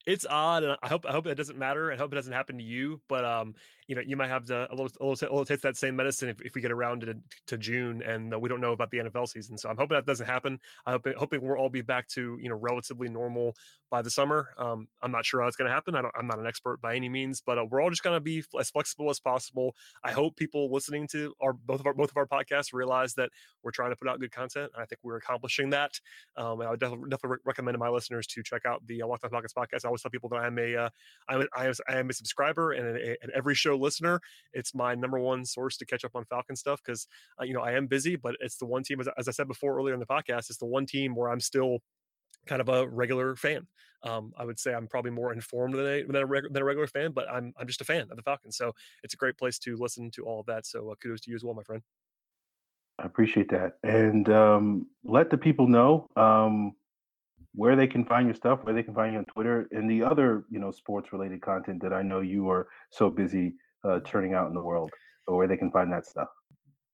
it's 0.06 0.25
odd, 0.30 0.63
and 0.63 0.77
I 0.82 0.88
hope 0.88 1.06
I 1.06 1.12
hope 1.12 1.27
it 1.27 1.36
doesn't 1.36 1.58
matter. 1.58 1.91
I 1.91 1.97
hope 1.97 2.12
it 2.12 2.15
doesn't 2.15 2.34
happen 2.34 2.58
to 2.58 2.63
you. 2.63 3.01
But 3.08 3.25
um, 3.25 3.56
you 3.88 3.95
know, 3.95 4.02
you 4.06 4.17
might 4.17 4.30
have 4.30 4.45
to 4.45 4.67
a 4.69 4.76
little 4.76 4.89
a 5.00 5.06
little, 5.06 5.28
a 5.28 5.32
little 5.32 5.45
taste 5.45 5.63
that 5.63 5.78
same 5.78 5.95
medicine 5.95 6.30
if, 6.30 6.41
if 6.41 6.56
we 6.56 6.62
get 6.62 6.71
around 6.71 7.02
to, 7.02 7.15
to 7.47 7.58
June, 7.58 8.02
and 8.02 8.34
uh, 8.34 8.39
we 8.39 8.50
don't 8.50 8.62
know 8.62 8.73
about 8.73 8.91
the 8.91 8.97
NFL 8.97 9.30
season. 9.30 9.58
So 9.58 9.69
I'm 9.69 9.78
hoping 9.78 9.95
that 9.95 10.06
doesn't 10.06 10.26
happen. 10.26 10.60
I 10.86 10.91
hope 10.91 11.08
hoping 11.17 11.41
we'll 11.41 11.58
all 11.58 11.69
be 11.69 11.82
back 11.82 12.08
to 12.10 12.38
you 12.41 12.50
know 12.50 12.56
relatively 12.56 13.10
normal 13.10 13.56
by 13.89 14.02
the 14.02 14.10
summer. 14.10 14.50
Um, 14.58 14.88
I'm 15.02 15.12
not 15.12 15.26
sure 15.26 15.41
how 15.41 15.47
it's 15.47 15.56
going 15.56 15.69
to 15.69 15.73
happen. 15.73 15.95
I 15.95 16.00
am 16.19 16.28
not 16.28 16.39
an 16.39 16.45
expert 16.45 16.82
by 16.82 16.95
any 16.95 17.08
means, 17.10 17.41
but 17.45 17.58
uh, 17.58 17.65
we're 17.69 17.82
all 17.82 17.89
just 17.89 18.04
going 18.04 18.15
to 18.15 18.21
be 18.21 18.43
as 18.60 18.69
flexible 18.69 19.10
as 19.10 19.19
possible. 19.19 19.76
I 20.04 20.12
hope 20.12 20.36
people 20.36 20.71
listening 20.71 21.08
to 21.13 21.34
our 21.41 21.54
both 21.54 21.80
of 21.80 21.88
our 21.88 21.93
both 21.93 22.12
of 22.12 22.17
our 22.17 22.28
podcasts 22.28 22.73
realize 22.73 23.13
that 23.13 23.30
we're 23.63 23.71
trying 23.71 23.91
to 23.91 23.95
put 23.95 24.10
out 24.10 24.19
good 24.19 24.32
content, 24.32 24.71
I 24.78 24.86
think 24.86 25.00
we're 25.04 25.17
accomplishing 25.17 25.69
that. 25.71 26.00
Um, 26.36 26.60
and 26.60 26.67
I 26.67 26.71
would 26.71 26.80
definitely, 26.80 27.10
definitely 27.10 27.38
recommend 27.45 27.76
to 27.76 27.80
my 27.80 27.89
listeners 27.89 28.28
to 28.28 28.43
check 28.43 28.65
out 28.65 28.86
the 28.86 29.02
uh, 29.02 29.08
Locked 29.08 29.23
On 29.23 29.30
Falcons 29.30 29.54
podcast. 29.54 29.86
I 29.86 29.88
always 29.88 30.02
tell 30.02 30.12
people 30.12 30.30
that 30.30 30.38
I'm 30.38 30.58
a 30.60 30.76
uh, 30.76 30.89
I'm, 31.30 31.47
I, 31.56 31.67
am, 31.67 31.73
I 31.88 31.97
am 31.97 32.10
a 32.10 32.13
subscriber 32.13 32.73
and 32.73 32.97
a, 32.97 33.12
an 33.21 33.30
every 33.34 33.56
show 33.56 33.77
listener. 33.78 34.20
It's 34.54 34.74
my 34.76 34.96
number 34.96 35.20
one 35.20 35.46
source 35.46 35.78
to 35.78 35.86
catch 35.86 36.04
up 36.04 36.16
on 36.16 36.26
Falcon 36.26 36.56
stuff 36.56 36.82
because 36.86 37.08
uh, 37.40 37.44
you 37.44 37.54
know 37.54 37.62
I 37.62 37.74
am 37.74 37.88
busy, 37.88 38.16
but 38.16 38.36
it's 38.40 38.58
the 38.58 38.66
one 38.66 38.84
team 38.84 39.00
as, 39.00 39.08
as 39.18 39.28
I 39.28 39.32
said 39.32 39.48
before 39.48 39.78
earlier 39.78 39.94
in 39.94 40.00
the 40.00 40.06
podcast. 40.06 40.50
It's 40.50 40.58
the 40.58 40.66
one 40.66 40.86
team 40.86 41.16
where 41.16 41.30
I'm 41.30 41.40
still 41.40 41.80
kind 42.48 42.62
of 42.62 42.70
a 42.70 42.88
regular 42.88 43.36
fan. 43.36 43.68
Um, 44.04 44.32
I 44.38 44.46
would 44.46 44.60
say 44.60 44.74
I'm 44.74 44.88
probably 44.88 45.12
more 45.12 45.34
informed 45.34 45.74
than 45.74 45.86
a, 45.86 46.04
than 46.04 46.16
a, 46.18 46.26
reg- 46.26 46.54
than 46.54 46.62
a 46.62 46.66
regular 46.66 46.88
fan, 46.88 47.12
but 47.12 47.28
I'm 47.30 47.54
I'm 47.60 47.68
just 47.68 47.82
a 47.82 47.86
fan 47.86 48.08
of 48.10 48.16
the 48.16 48.24
Falcons. 48.24 48.58
So 48.58 48.72
it's 49.04 49.13
a 49.13 49.18
great 49.18 49.38
place 49.38 49.60
to 49.60 49.76
listen 49.76 50.12
to 50.12 50.26
all 50.26 50.40
of 50.40 50.46
that. 50.48 50.66
So 50.66 50.92
uh, 50.92 50.96
kudos 51.02 51.22
to 51.22 51.32
you 51.32 51.36
as 51.36 51.44
well, 51.44 51.54
my 51.54 51.63
friend. 51.63 51.82
I 53.00 53.06
appreciate 53.06 53.50
that, 53.52 53.78
and 53.84 54.28
um, 54.30 54.88
let 55.04 55.30
the 55.30 55.38
people 55.38 55.68
know 55.68 56.08
um, 56.16 56.74
where 57.54 57.76
they 57.76 57.86
can 57.86 58.04
find 58.06 58.26
your 58.26 58.34
stuff, 58.34 58.60
where 58.63 58.74
they 58.74 58.82
can 58.82 58.96
find 58.96 59.13
you 59.13 59.20
on 59.20 59.26
Twitter, 59.26 59.68
and 59.72 59.90
the 59.90 60.04
other 60.04 60.46
you 60.50 60.60
know 60.60 60.72
sports 60.72 61.12
related 61.12 61.42
content 61.42 61.82
that 61.84 61.94
I 61.94 62.02
know 62.02 62.22
you 62.22 62.50
are 62.50 62.68
so 62.92 63.10
busy 63.10 63.56
uh, 63.84 64.00
turning 64.06 64.34
out 64.34 64.48
in 64.48 64.54
the 64.54 64.62
world, 64.62 64.92
or 65.28 65.38
where 65.38 65.48
they 65.48 65.58
can 65.58 65.72
find 65.72 65.92
that 65.92 66.06
stuff. 66.06 66.30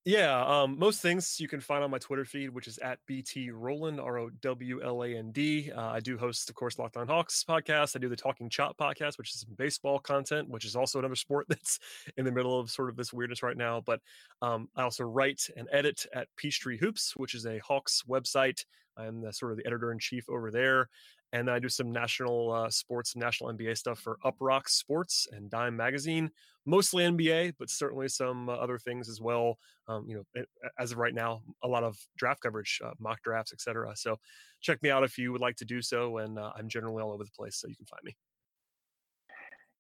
Yeah, 0.06 0.44
um, 0.46 0.78
most 0.78 1.02
things 1.02 1.40
you 1.40 1.48
can 1.48 1.62
find 1.62 1.82
on 1.82 1.90
my 1.90 1.98
Twitter 1.98 2.26
feed, 2.26 2.50
which 2.50 2.68
is 2.68 2.78
at 2.80 3.00
BT 3.08 3.52
Rowland, 3.52 4.02
R 4.02 4.18
O 4.18 4.30
W 4.42 4.84
L 4.84 5.02
A 5.02 5.08
N 5.08 5.32
D. 5.32 5.72
Uh, 5.72 5.92
I 5.92 6.02
do 6.02 6.18
host, 6.18 6.50
of 6.50 6.56
course, 6.56 6.78
Locked 6.78 6.98
On 6.98 7.08
Hawks 7.08 7.46
podcast. 7.48 7.96
I 7.96 8.00
do 8.00 8.10
the 8.10 8.16
Talking 8.18 8.50
Chop 8.50 8.76
podcast, 8.78 9.18
which 9.18 9.34
is 9.34 9.40
some 9.40 9.56
baseball 9.58 10.00
content, 10.00 10.50
which 10.50 10.66
is 10.66 10.76
also 10.76 11.00
another 11.00 11.16
sport 11.16 11.46
that's 11.48 11.80
in 12.18 12.26
the 12.26 12.34
middle 12.34 12.60
of 12.60 12.70
sort 12.70 12.90
of 12.90 12.98
this 12.98 13.14
weirdness 13.14 13.42
right 13.42 13.56
now. 13.56 13.80
But 13.80 14.02
um, 14.42 14.68
I 14.76 14.84
also 14.84 15.06
write 15.06 15.48
and 15.56 15.70
edit 15.72 16.06
at 16.14 16.28
Peachtree 16.36 16.78
Hoops, 16.80 17.14
which 17.16 17.34
is 17.34 17.46
a 17.46 17.60
Hawks 17.60 18.04
website. 18.06 18.66
I'm 18.98 19.22
the 19.22 19.32
sort 19.32 19.54
of 19.54 19.58
the 19.58 19.66
editor 19.66 19.94
in 19.94 20.00
chief 20.00 20.30
over 20.30 20.52
there 20.52 20.90
and 21.34 21.48
then 21.48 21.56
I 21.56 21.60
do 21.60 21.68
some 21.68 21.92
national 21.92 22.54
uh, 22.54 22.70
sports, 22.70 23.16
national 23.16 23.52
NBA 23.52 23.76
stuff 23.76 24.00
for 24.00 24.20
Uproxx 24.24 24.70
Sports 24.70 25.28
and 25.32 25.50
Dime 25.50 25.76
Magazine, 25.76 26.30
mostly 26.68 27.04
NBA, 27.04 27.56
but 27.58 27.72
certainly 27.72 28.08
some 28.08 28.50
uh, 28.50 28.54
other 28.54 28.78
things 28.78 29.10
as 29.10 29.20
well. 29.20 29.58
Um, 29.88 30.06
you 30.08 30.16
know, 30.16 30.44
as 30.80 30.92
of 30.92 31.00
right 31.00 31.14
now, 31.14 31.42
a 31.64 31.68
lot 31.68 31.84
of 31.84 31.98
draft 32.18 32.42
coverage, 32.42 32.80
uh, 32.86 32.92
mock 33.00 33.22
drafts, 33.24 33.52
etc. 33.52 33.94
So 33.96 34.18
check 34.62 34.82
me 34.84 34.92
out 34.92 35.04
if 35.04 35.18
you 35.18 35.32
would 35.32 35.42
like 35.42 35.56
to 35.58 35.66
do 35.66 35.82
so, 35.82 36.20
and 36.20 36.38
uh, 36.38 36.52
I'm 36.56 36.70
generally 36.70 37.02
all 37.02 37.12
over 37.12 37.24
the 37.24 37.32
place, 37.36 37.58
so 37.58 37.68
you 37.68 37.76
can 37.76 37.88
find 37.88 38.04
me. 38.04 38.16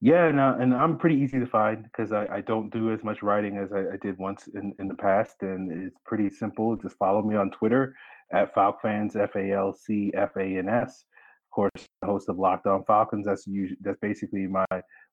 Yeah, 0.01 0.25
and, 0.25 0.39
uh, 0.39 0.55
and 0.59 0.73
I'm 0.73 0.97
pretty 0.97 1.17
easy 1.17 1.39
to 1.39 1.45
find 1.45 1.83
because 1.83 2.11
I, 2.11 2.25
I, 2.25 2.41
don't 2.41 2.73
do 2.73 2.91
as 2.91 3.05
much 3.05 3.21
writing 3.21 3.57
as 3.57 3.71
I, 3.71 3.93
I, 3.93 3.97
did 4.01 4.17
once 4.17 4.49
in, 4.53 4.73
in 4.77 4.89
the 4.89 4.95
past, 4.95 5.35
and 5.43 5.71
it's 5.71 5.97
pretty 6.03 6.29
simple. 6.29 6.75
Just 6.75 6.97
follow 6.97 7.21
me 7.21 7.37
on 7.37 7.51
Twitter 7.51 7.95
at 8.33 8.53
FalcFans, 8.53 9.15
F 9.15 9.35
A 9.37 9.53
L 9.53 9.71
C 9.71 10.11
F 10.13 10.31
A 10.35 10.57
N 10.57 10.67
S 10.67 11.05
course, 11.53 11.87
host 12.03 12.29
of 12.29 12.37
Locked 12.37 12.67
On 12.67 12.83
Falcons. 12.85 13.25
That's 13.25 13.47
usually, 13.47 13.77
that's 13.81 13.99
basically 14.01 14.47
my 14.47 14.65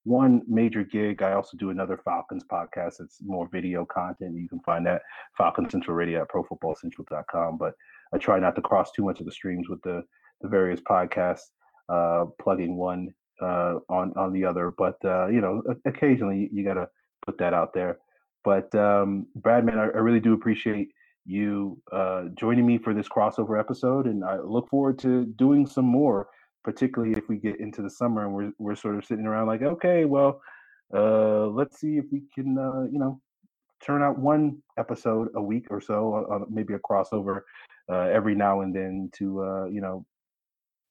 one 0.04 0.42
major 0.48 0.82
gig. 0.82 1.22
I 1.22 1.32
also 1.32 1.56
do 1.56 1.70
another 1.70 2.00
Falcons 2.04 2.44
podcast. 2.50 3.00
It's 3.00 3.18
more 3.22 3.48
video 3.52 3.84
content. 3.84 4.36
You 4.36 4.48
can 4.48 4.60
find 4.60 4.84
that 4.86 5.02
Falcon 5.36 5.68
Central 5.68 5.96
Radio 5.96 6.22
at 6.22 6.30
ProFootballCentral.com. 6.30 7.58
But 7.58 7.74
I 8.12 8.18
try 8.18 8.40
not 8.40 8.56
to 8.56 8.62
cross 8.62 8.90
too 8.92 9.04
much 9.04 9.20
of 9.20 9.26
the 9.26 9.32
streams 9.32 9.68
with 9.68 9.82
the 9.82 10.02
the 10.40 10.48
various 10.48 10.80
podcasts, 10.80 11.50
uh, 11.90 12.24
plugging 12.40 12.76
one 12.76 13.12
uh, 13.42 13.74
on 13.88 14.12
on 14.16 14.32
the 14.32 14.44
other. 14.44 14.72
But 14.76 14.96
uh, 15.04 15.28
you 15.28 15.40
know, 15.40 15.62
occasionally 15.84 16.48
you 16.52 16.64
got 16.64 16.74
to 16.74 16.88
put 17.24 17.38
that 17.38 17.54
out 17.54 17.74
there. 17.74 17.98
But 18.42 18.74
um, 18.74 19.26
Bradman, 19.38 19.78
I, 19.78 19.84
I 19.84 20.00
really 20.00 20.20
do 20.20 20.32
appreciate 20.32 20.88
you 21.24 21.80
uh, 21.92 22.24
joining 22.38 22.66
me 22.66 22.78
for 22.78 22.94
this 22.94 23.08
crossover 23.08 23.58
episode, 23.58 24.06
and 24.06 24.24
I 24.24 24.38
look 24.38 24.68
forward 24.68 24.98
to 25.00 25.26
doing 25.26 25.66
some 25.66 25.86
more. 25.86 26.28
Particularly 26.62 27.14
if 27.16 27.26
we 27.30 27.38
get 27.38 27.58
into 27.58 27.80
the 27.80 27.88
summer 27.88 28.26
and 28.26 28.34
we're 28.34 28.52
we're 28.58 28.76
sort 28.76 28.96
of 28.96 29.06
sitting 29.06 29.24
around 29.24 29.46
like, 29.46 29.62
okay, 29.62 30.04
well, 30.04 30.42
uh, 30.94 31.46
let's 31.46 31.80
see 31.80 31.96
if 31.98 32.04
we 32.10 32.22
can, 32.34 32.58
uh, 32.58 32.82
you 32.90 32.98
know, 32.98 33.20
turn 33.82 34.02
out 34.02 34.18
one 34.18 34.58
episode 34.78 35.28
a 35.36 35.42
week 35.42 35.66
or 35.70 35.80
so, 35.80 36.26
uh, 36.30 36.34
uh 36.34 36.44
maybe 36.50 36.74
a 36.74 36.78
crossover 36.78 37.42
uh, 37.90 38.08
every 38.12 38.34
now 38.34 38.60
and 38.60 38.74
then 38.74 39.10
to, 39.14 39.42
uh, 39.42 39.64
you 39.66 39.80
know, 39.80 40.04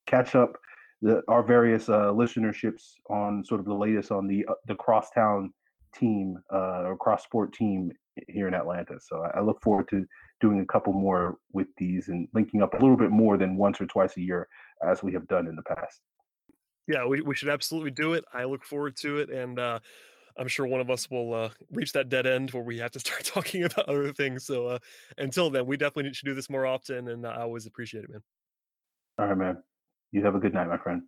catch 0.07 0.35
up 0.35 0.57
the, 1.01 1.21
our 1.27 1.43
various 1.43 1.87
uh, 1.87 2.11
listenerships 2.11 2.93
on 3.09 3.43
sort 3.45 3.59
of 3.59 3.65
the 3.65 3.73
latest 3.73 4.11
on 4.11 4.27
the 4.27 4.45
the 4.67 4.75
crosstown 4.75 5.53
team 5.97 6.37
uh, 6.53 6.83
or 6.83 6.97
cross 6.97 7.23
sport 7.23 7.53
team 7.53 7.91
here 8.27 8.47
in 8.47 8.53
Atlanta. 8.53 8.99
So 8.99 9.23
I, 9.33 9.41
look 9.41 9.61
forward 9.61 9.87
to 9.89 10.05
doing 10.41 10.59
a 10.61 10.65
couple 10.65 10.93
more 10.93 11.37
with 11.53 11.67
these 11.77 12.09
and 12.09 12.27
linking 12.33 12.61
up 12.61 12.73
a 12.73 12.77
little 12.77 12.97
bit 12.97 13.11
more 13.11 13.37
than 13.37 13.57
once 13.57 13.79
or 13.79 13.85
twice 13.85 14.17
a 14.17 14.21
year 14.21 14.47
as 14.87 15.03
we 15.03 15.13
have 15.13 15.27
done 15.27 15.47
in 15.47 15.55
the 15.55 15.63
past. 15.63 16.01
Yeah, 16.87 17.05
we, 17.05 17.21
we 17.21 17.35
should 17.35 17.49
absolutely 17.49 17.91
do 17.91 18.13
it. 18.13 18.25
I 18.33 18.45
look 18.45 18.63
forward 18.63 18.95
to 18.97 19.17
it. 19.17 19.29
And 19.29 19.59
uh, 19.59 19.79
I'm 20.37 20.47
sure 20.47 20.65
one 20.65 20.81
of 20.81 20.89
us 20.89 21.09
will 21.09 21.33
uh, 21.33 21.49
reach 21.71 21.91
that 21.93 22.09
dead 22.09 22.25
end 22.25 22.51
where 22.51 22.63
we 22.63 22.79
have 22.79 22.91
to 22.91 22.99
start 22.99 23.23
talking 23.25 23.63
about 23.63 23.87
other 23.87 24.11
things. 24.13 24.45
So 24.45 24.67
uh, 24.67 24.79
until 25.17 25.49
then, 25.49 25.65
we 25.65 25.77
definitely 25.77 26.13
should 26.13 26.25
do 26.25 26.35
this 26.35 26.49
more 26.49 26.65
often. 26.65 27.09
And 27.09 27.25
I 27.25 27.41
always 27.41 27.65
appreciate 27.65 28.05
it, 28.05 28.09
man. 28.09 28.21
All 29.17 29.27
right, 29.27 29.37
man. 29.37 29.57
You 30.11 30.23
have 30.25 30.35
a 30.35 30.39
good 30.39 30.53
night, 30.53 30.67
my 30.67 30.77
friend. 30.77 31.03